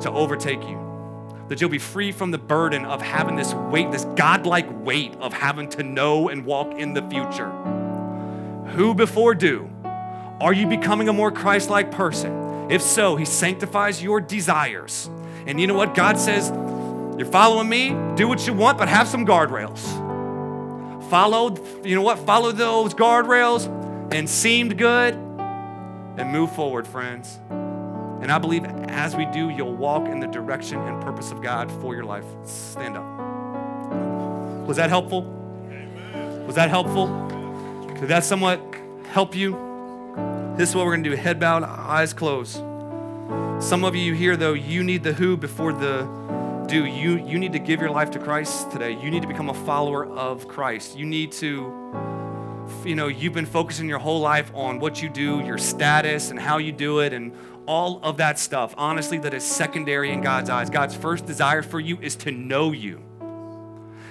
to 0.00 0.10
overtake 0.10 0.64
you. 0.64 0.80
That 1.48 1.60
you'll 1.60 1.70
be 1.70 1.78
free 1.78 2.10
from 2.10 2.32
the 2.32 2.38
burden 2.38 2.84
of 2.86 3.00
having 3.00 3.36
this 3.36 3.54
weight, 3.54 3.92
this 3.92 4.04
godlike 4.16 4.66
weight 4.84 5.14
of 5.20 5.32
having 5.32 5.68
to 5.68 5.84
know 5.84 6.28
and 6.28 6.44
walk 6.44 6.76
in 6.76 6.92
the 6.92 7.02
future. 7.02 7.50
Who 8.74 8.94
before 8.94 9.36
do? 9.36 9.70
Are 10.40 10.52
you 10.54 10.66
becoming 10.66 11.08
a 11.08 11.12
more 11.12 11.30
Christ 11.30 11.68
like 11.68 11.90
person? 11.90 12.70
If 12.70 12.80
so, 12.80 13.16
He 13.16 13.24
sanctifies 13.24 14.02
your 14.02 14.20
desires. 14.20 15.10
And 15.46 15.60
you 15.60 15.66
know 15.66 15.74
what? 15.74 15.94
God 15.94 16.18
says, 16.18 16.48
You're 17.18 17.30
following 17.30 17.68
me, 17.68 17.90
do 18.16 18.26
what 18.26 18.46
you 18.46 18.54
want, 18.54 18.78
but 18.78 18.88
have 18.88 19.06
some 19.06 19.26
guardrails. 19.26 19.80
Follow, 21.10 21.56
you 21.84 21.94
know 21.94 22.02
what? 22.02 22.18
Follow 22.20 22.52
those 22.52 22.94
guardrails 22.94 23.66
and 24.12 24.28
seemed 24.30 24.78
good 24.78 25.14
and 25.14 26.30
move 26.30 26.54
forward, 26.54 26.86
friends. 26.86 27.38
And 27.50 28.30
I 28.30 28.38
believe 28.38 28.64
as 28.64 29.16
we 29.16 29.26
do, 29.26 29.50
you'll 29.50 29.74
walk 29.74 30.06
in 30.06 30.20
the 30.20 30.26
direction 30.26 30.78
and 30.78 31.02
purpose 31.02 31.32
of 31.32 31.42
God 31.42 31.70
for 31.80 31.94
your 31.94 32.04
life. 32.04 32.24
Stand 32.44 32.96
up. 32.96 34.66
Was 34.66 34.76
that 34.76 34.88
helpful? 34.88 35.22
Was 36.46 36.54
that 36.54 36.70
helpful? 36.70 37.08
Did 37.98 38.08
that 38.08 38.24
somewhat 38.24 38.60
help 39.10 39.34
you? 39.34 39.69
This 40.60 40.68
is 40.68 40.76
what 40.76 40.84
we're 40.84 40.92
going 40.92 41.04
to 41.04 41.08
do 41.08 41.16
head 41.16 41.40
bowed, 41.40 41.62
eyes 41.62 42.12
closed. 42.12 42.56
Some 43.60 43.82
of 43.82 43.96
you 43.96 44.12
here, 44.12 44.36
though, 44.36 44.52
you 44.52 44.84
need 44.84 45.02
the 45.02 45.14
who 45.14 45.38
before 45.38 45.72
the 45.72 46.02
do. 46.68 46.84
You, 46.84 47.16
you 47.26 47.38
need 47.38 47.54
to 47.54 47.58
give 47.58 47.80
your 47.80 47.88
life 47.88 48.10
to 48.10 48.18
Christ 48.18 48.70
today. 48.70 48.90
You 48.90 49.10
need 49.10 49.22
to 49.22 49.26
become 49.26 49.48
a 49.48 49.54
follower 49.54 50.04
of 50.04 50.46
Christ. 50.48 50.98
You 50.98 51.06
need 51.06 51.32
to 51.32 51.48
you 52.84 52.94
know, 52.94 53.08
you've 53.08 53.32
been 53.32 53.46
focusing 53.46 53.88
your 53.88 54.00
whole 54.00 54.20
life 54.20 54.52
on 54.54 54.80
what 54.80 55.00
you 55.00 55.08
do, 55.08 55.40
your 55.40 55.56
status, 55.56 56.28
and 56.28 56.38
how 56.38 56.58
you 56.58 56.72
do 56.72 56.98
it, 56.98 57.14
and 57.14 57.32
all 57.64 57.98
of 58.02 58.18
that 58.18 58.38
stuff, 58.38 58.74
honestly, 58.76 59.16
that 59.16 59.32
is 59.32 59.42
secondary 59.42 60.12
in 60.12 60.20
God's 60.20 60.50
eyes. 60.50 60.68
God's 60.68 60.94
first 60.94 61.24
desire 61.24 61.62
for 61.62 61.80
you 61.80 61.98
is 62.02 62.16
to 62.16 62.30
know 62.30 62.72
you. 62.72 63.09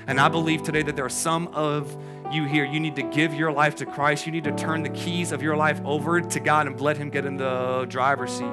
And 0.09 0.19
I 0.19 0.27
believe 0.27 0.63
today 0.63 0.81
that 0.81 0.95
there 0.95 1.05
are 1.05 1.07
some 1.07 1.49
of 1.49 1.95
you 2.31 2.45
here, 2.45 2.65
you 2.65 2.79
need 2.79 2.95
to 2.95 3.03
give 3.03 3.35
your 3.35 3.51
life 3.51 3.75
to 3.75 3.85
Christ. 3.85 4.25
You 4.25 4.31
need 4.31 4.43
to 4.45 4.51
turn 4.55 4.81
the 4.81 4.89
keys 4.89 5.31
of 5.31 5.43
your 5.43 5.55
life 5.55 5.79
over 5.85 6.19
to 6.19 6.39
God 6.39 6.65
and 6.65 6.81
let 6.81 6.97
Him 6.97 7.11
get 7.11 7.25
in 7.25 7.37
the 7.37 7.85
driver's 7.87 8.31
seat. 8.31 8.51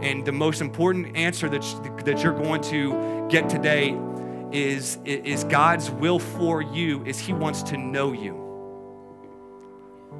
And 0.00 0.24
the 0.24 0.30
most 0.30 0.60
important 0.60 1.16
answer 1.16 1.48
that, 1.48 2.04
that 2.04 2.22
you're 2.22 2.38
going 2.38 2.60
to 2.62 3.26
get 3.28 3.48
today 3.48 3.98
is, 4.52 4.98
is 5.04 5.42
God's 5.42 5.90
will 5.90 6.20
for 6.20 6.62
you 6.62 7.04
is 7.04 7.18
He 7.18 7.32
wants 7.32 7.64
to 7.64 7.76
know 7.76 8.12
you. 8.12 8.36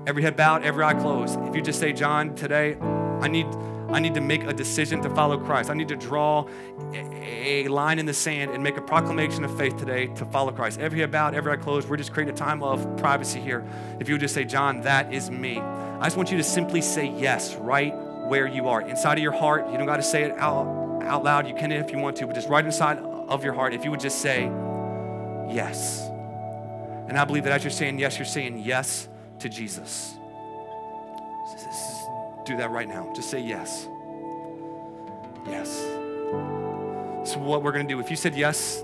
Every 0.08 0.24
head 0.24 0.36
bowed, 0.36 0.64
every 0.64 0.82
eye 0.82 0.94
closed. 0.94 1.38
If 1.42 1.54
you 1.54 1.62
just 1.62 1.78
say, 1.78 1.92
John, 1.92 2.34
today 2.34 2.74
I 2.74 3.28
need 3.28 3.46
I 3.92 3.98
need 3.98 4.14
to 4.14 4.20
make 4.20 4.44
a 4.44 4.52
decision 4.52 5.02
to 5.02 5.10
follow 5.10 5.36
Christ. 5.36 5.68
I 5.68 5.74
need 5.74 5.88
to 5.88 5.96
draw 5.96 6.46
a 6.92 7.66
line 7.68 7.98
in 7.98 8.06
the 8.06 8.14
sand 8.14 8.52
and 8.52 8.62
make 8.62 8.76
a 8.76 8.82
proclamation 8.82 9.44
of 9.44 9.56
faith 9.58 9.76
today 9.76 10.06
to 10.08 10.24
follow 10.24 10.52
Christ. 10.52 10.78
Every 10.78 11.02
about, 11.02 11.34
every 11.34 11.52
eye 11.52 11.56
closed. 11.56 11.88
We're 11.88 11.96
just 11.96 12.12
creating 12.12 12.34
a 12.34 12.36
time 12.36 12.62
of 12.62 12.96
privacy 12.96 13.40
here. 13.40 13.64
If 13.98 14.08
you 14.08 14.14
would 14.14 14.20
just 14.20 14.34
say, 14.34 14.44
John, 14.44 14.82
that 14.82 15.12
is 15.12 15.30
me. 15.30 15.58
I 15.58 16.04
just 16.04 16.16
want 16.16 16.30
you 16.30 16.36
to 16.38 16.44
simply 16.44 16.80
say 16.80 17.10
yes 17.10 17.56
right 17.56 17.94
where 18.28 18.46
you 18.46 18.68
are. 18.68 18.80
Inside 18.80 19.18
of 19.18 19.24
your 19.24 19.32
heart, 19.32 19.68
you 19.70 19.76
don't 19.76 19.86
got 19.86 19.96
to 19.96 20.02
say 20.02 20.22
it 20.22 20.38
out, 20.38 21.02
out 21.02 21.24
loud. 21.24 21.48
You 21.48 21.54
can 21.54 21.72
if 21.72 21.90
you 21.90 21.98
want 21.98 22.16
to, 22.18 22.26
but 22.26 22.34
just 22.34 22.48
right 22.48 22.64
inside 22.64 22.98
of 22.98 23.42
your 23.42 23.54
heart, 23.54 23.74
if 23.74 23.84
you 23.84 23.90
would 23.90 24.00
just 24.00 24.20
say 24.20 24.44
yes. 25.50 26.08
And 27.08 27.18
I 27.18 27.24
believe 27.24 27.42
that 27.42 27.52
as 27.52 27.64
you're 27.64 27.72
saying 27.72 27.98
yes, 27.98 28.18
you're 28.18 28.24
saying 28.24 28.60
yes 28.60 29.08
to 29.40 29.48
Jesus. 29.48 30.14
Do 32.44 32.56
that 32.56 32.70
right 32.70 32.88
now. 32.88 33.12
Just 33.14 33.30
say 33.30 33.40
yes. 33.40 33.88
Yes. 35.46 35.68
So, 37.30 37.38
what 37.38 37.62
we're 37.62 37.72
going 37.72 37.86
to 37.86 37.94
do, 37.94 38.00
if 38.00 38.10
you 38.10 38.16
said 38.16 38.34
yes 38.34 38.82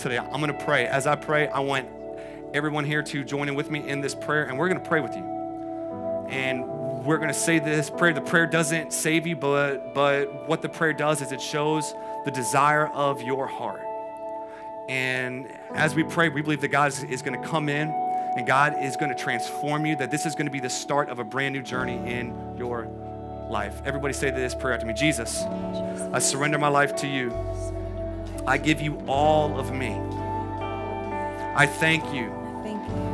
today, 0.00 0.18
I'm 0.18 0.40
going 0.40 0.52
to 0.52 0.64
pray. 0.64 0.86
As 0.86 1.06
I 1.06 1.16
pray, 1.16 1.48
I 1.48 1.60
want 1.60 1.88
everyone 2.52 2.84
here 2.84 3.02
to 3.02 3.24
join 3.24 3.48
in 3.48 3.54
with 3.54 3.70
me 3.70 3.88
in 3.88 4.00
this 4.00 4.14
prayer, 4.14 4.44
and 4.44 4.58
we're 4.58 4.68
going 4.68 4.80
to 4.80 4.88
pray 4.88 5.00
with 5.00 5.16
you. 5.16 5.24
And 6.28 6.66
we're 7.04 7.18
going 7.18 7.28
to 7.28 7.34
say 7.34 7.58
this 7.58 7.88
prayer. 7.88 8.12
The 8.12 8.20
prayer 8.20 8.46
doesn't 8.46 8.92
save 8.92 9.26
you, 9.26 9.36
but, 9.36 9.94
but 9.94 10.48
what 10.48 10.60
the 10.60 10.68
prayer 10.68 10.92
does 10.92 11.22
is 11.22 11.32
it 11.32 11.40
shows 11.40 11.94
the 12.24 12.30
desire 12.30 12.88
of 12.88 13.22
your 13.22 13.46
heart. 13.46 13.82
And 14.88 15.48
as 15.74 15.94
we 15.94 16.04
pray, 16.04 16.28
we 16.28 16.42
believe 16.42 16.60
that 16.60 16.68
God 16.68 16.88
is, 16.88 17.04
is 17.04 17.22
going 17.22 17.40
to 17.40 17.48
come 17.48 17.68
in 17.68 17.88
and 18.36 18.46
God 18.46 18.76
is 18.82 18.96
going 18.96 19.08
to 19.08 19.14
transform 19.14 19.86
you, 19.86 19.96
that 19.96 20.10
this 20.10 20.26
is 20.26 20.34
going 20.34 20.46
to 20.46 20.52
be 20.52 20.60
the 20.60 20.70
start 20.70 21.08
of 21.08 21.18
a 21.18 21.24
brand 21.24 21.54
new 21.54 21.62
journey 21.62 21.94
in 21.94 22.54
your 22.56 22.86
life. 23.48 23.80
Everybody 23.86 24.12
say 24.12 24.30
this 24.30 24.54
prayer 24.54 24.74
after 24.74 24.86
me 24.86 24.92
Jesus, 24.92 25.42
I 25.42 26.18
surrender 26.18 26.58
my 26.58 26.68
life 26.68 26.94
to 26.96 27.06
you. 27.06 27.32
I 28.46 28.58
give 28.58 28.80
you 28.80 28.98
all 29.08 29.58
of 29.58 29.72
me. 29.72 29.96
I 31.56 31.66
thank 31.66 32.04
you 32.14 32.28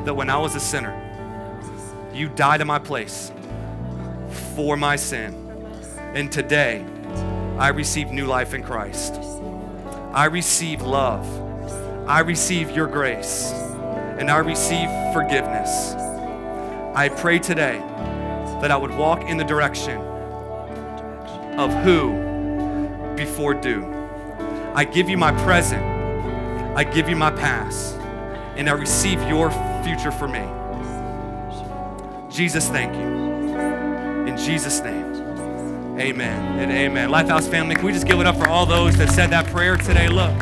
that 0.05 0.15
when 0.15 0.29
I 0.29 0.39
was 0.39 0.57
a 0.57 0.61
sinner, 0.61 0.99
you 2.13 2.29
died 2.29 2.61
in 2.61 2.67
my 2.67 2.81
place 2.81 3.31
for 4.57 4.77
my 4.77 4.97
sin. 4.97 5.35
And 6.15 6.33
today, 6.33 6.85
I 7.59 7.69
receive 7.69 8.11
new 8.11 8.27
life 8.27 8.55
in 8.55 8.65
Christ. 8.65 9.15
I 10.13 10.25
receive 10.25 10.83
love. 10.83 11.25
I 12.09 12.21
receive 12.21 12.73
your 12.73 12.89
grace 12.89 13.62
and 14.19 14.31
I 14.31 14.39
receive 14.39 14.89
forgiveness. 15.13 15.95
I 16.95 17.09
pray 17.09 17.39
today 17.39 17.79
that 18.61 18.71
I 18.71 18.77
would 18.77 18.93
walk 18.93 19.23
in 19.23 19.37
the 19.37 19.45
direction 19.45 19.99
of 21.59 21.73
who 21.85 23.15
before 23.17 23.55
do. 23.55 23.87
I 24.75 24.85
give 24.85 25.09
you 25.09 25.17
my 25.19 25.33
present, 25.43 25.83
I 26.77 26.85
give 26.85 27.09
you 27.09 27.17
my 27.17 27.31
past, 27.31 27.95
and 28.57 28.69
I 28.69 28.73
receive 28.73 29.23
your 29.29 29.51
future 29.83 30.13
for 30.13 30.29
me. 30.29 30.47
Jesus, 32.31 32.69
thank 32.69 32.95
you. 32.95 33.23
In 34.27 34.37
Jesus' 34.37 34.81
name, 34.81 35.15
amen 35.99 36.59
and 36.59 36.71
amen. 36.71 37.11
Lifehouse 37.11 37.49
family, 37.49 37.75
can 37.75 37.85
we 37.85 37.93
just 37.93 38.07
give 38.07 38.21
it 38.21 38.27
up 38.27 38.37
for 38.37 38.49
all 38.49 38.65
those 38.65 38.97
that 38.97 39.11
said 39.11 39.31
that 39.31 39.47
prayer 39.47 39.77
today? 39.77 40.09
Look, 40.09 40.33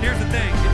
here's 0.00 0.18
the 0.18 0.28
thing. 0.30 0.71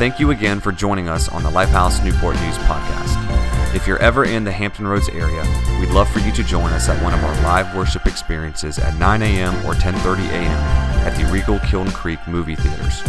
Thank 0.00 0.16
you 0.18 0.30
again 0.30 0.60
for 0.60 0.72
joining 0.72 1.10
us 1.10 1.28
on 1.28 1.42
the 1.42 1.50
Lifehouse 1.50 2.02
Newport 2.02 2.36
News 2.36 2.56
podcast. 2.60 3.74
If 3.74 3.86
you're 3.86 3.98
ever 3.98 4.24
in 4.24 4.44
the 4.44 4.50
Hampton 4.50 4.86
Roads 4.86 5.10
area, 5.10 5.42
we'd 5.78 5.90
love 5.90 6.08
for 6.08 6.20
you 6.20 6.32
to 6.32 6.42
join 6.42 6.72
us 6.72 6.88
at 6.88 7.02
one 7.02 7.12
of 7.12 7.22
our 7.22 7.34
live 7.42 7.76
worship 7.76 8.06
experiences 8.06 8.78
at 8.78 8.96
9 8.96 9.20
a.m. 9.20 9.54
or 9.66 9.74
10:30 9.74 10.26
a.m. 10.30 10.58
at 11.06 11.14
the 11.18 11.26
Regal 11.30 11.58
Kiln 11.58 11.90
Creek 11.90 12.18
movie 12.26 12.56
theaters. 12.56 13.02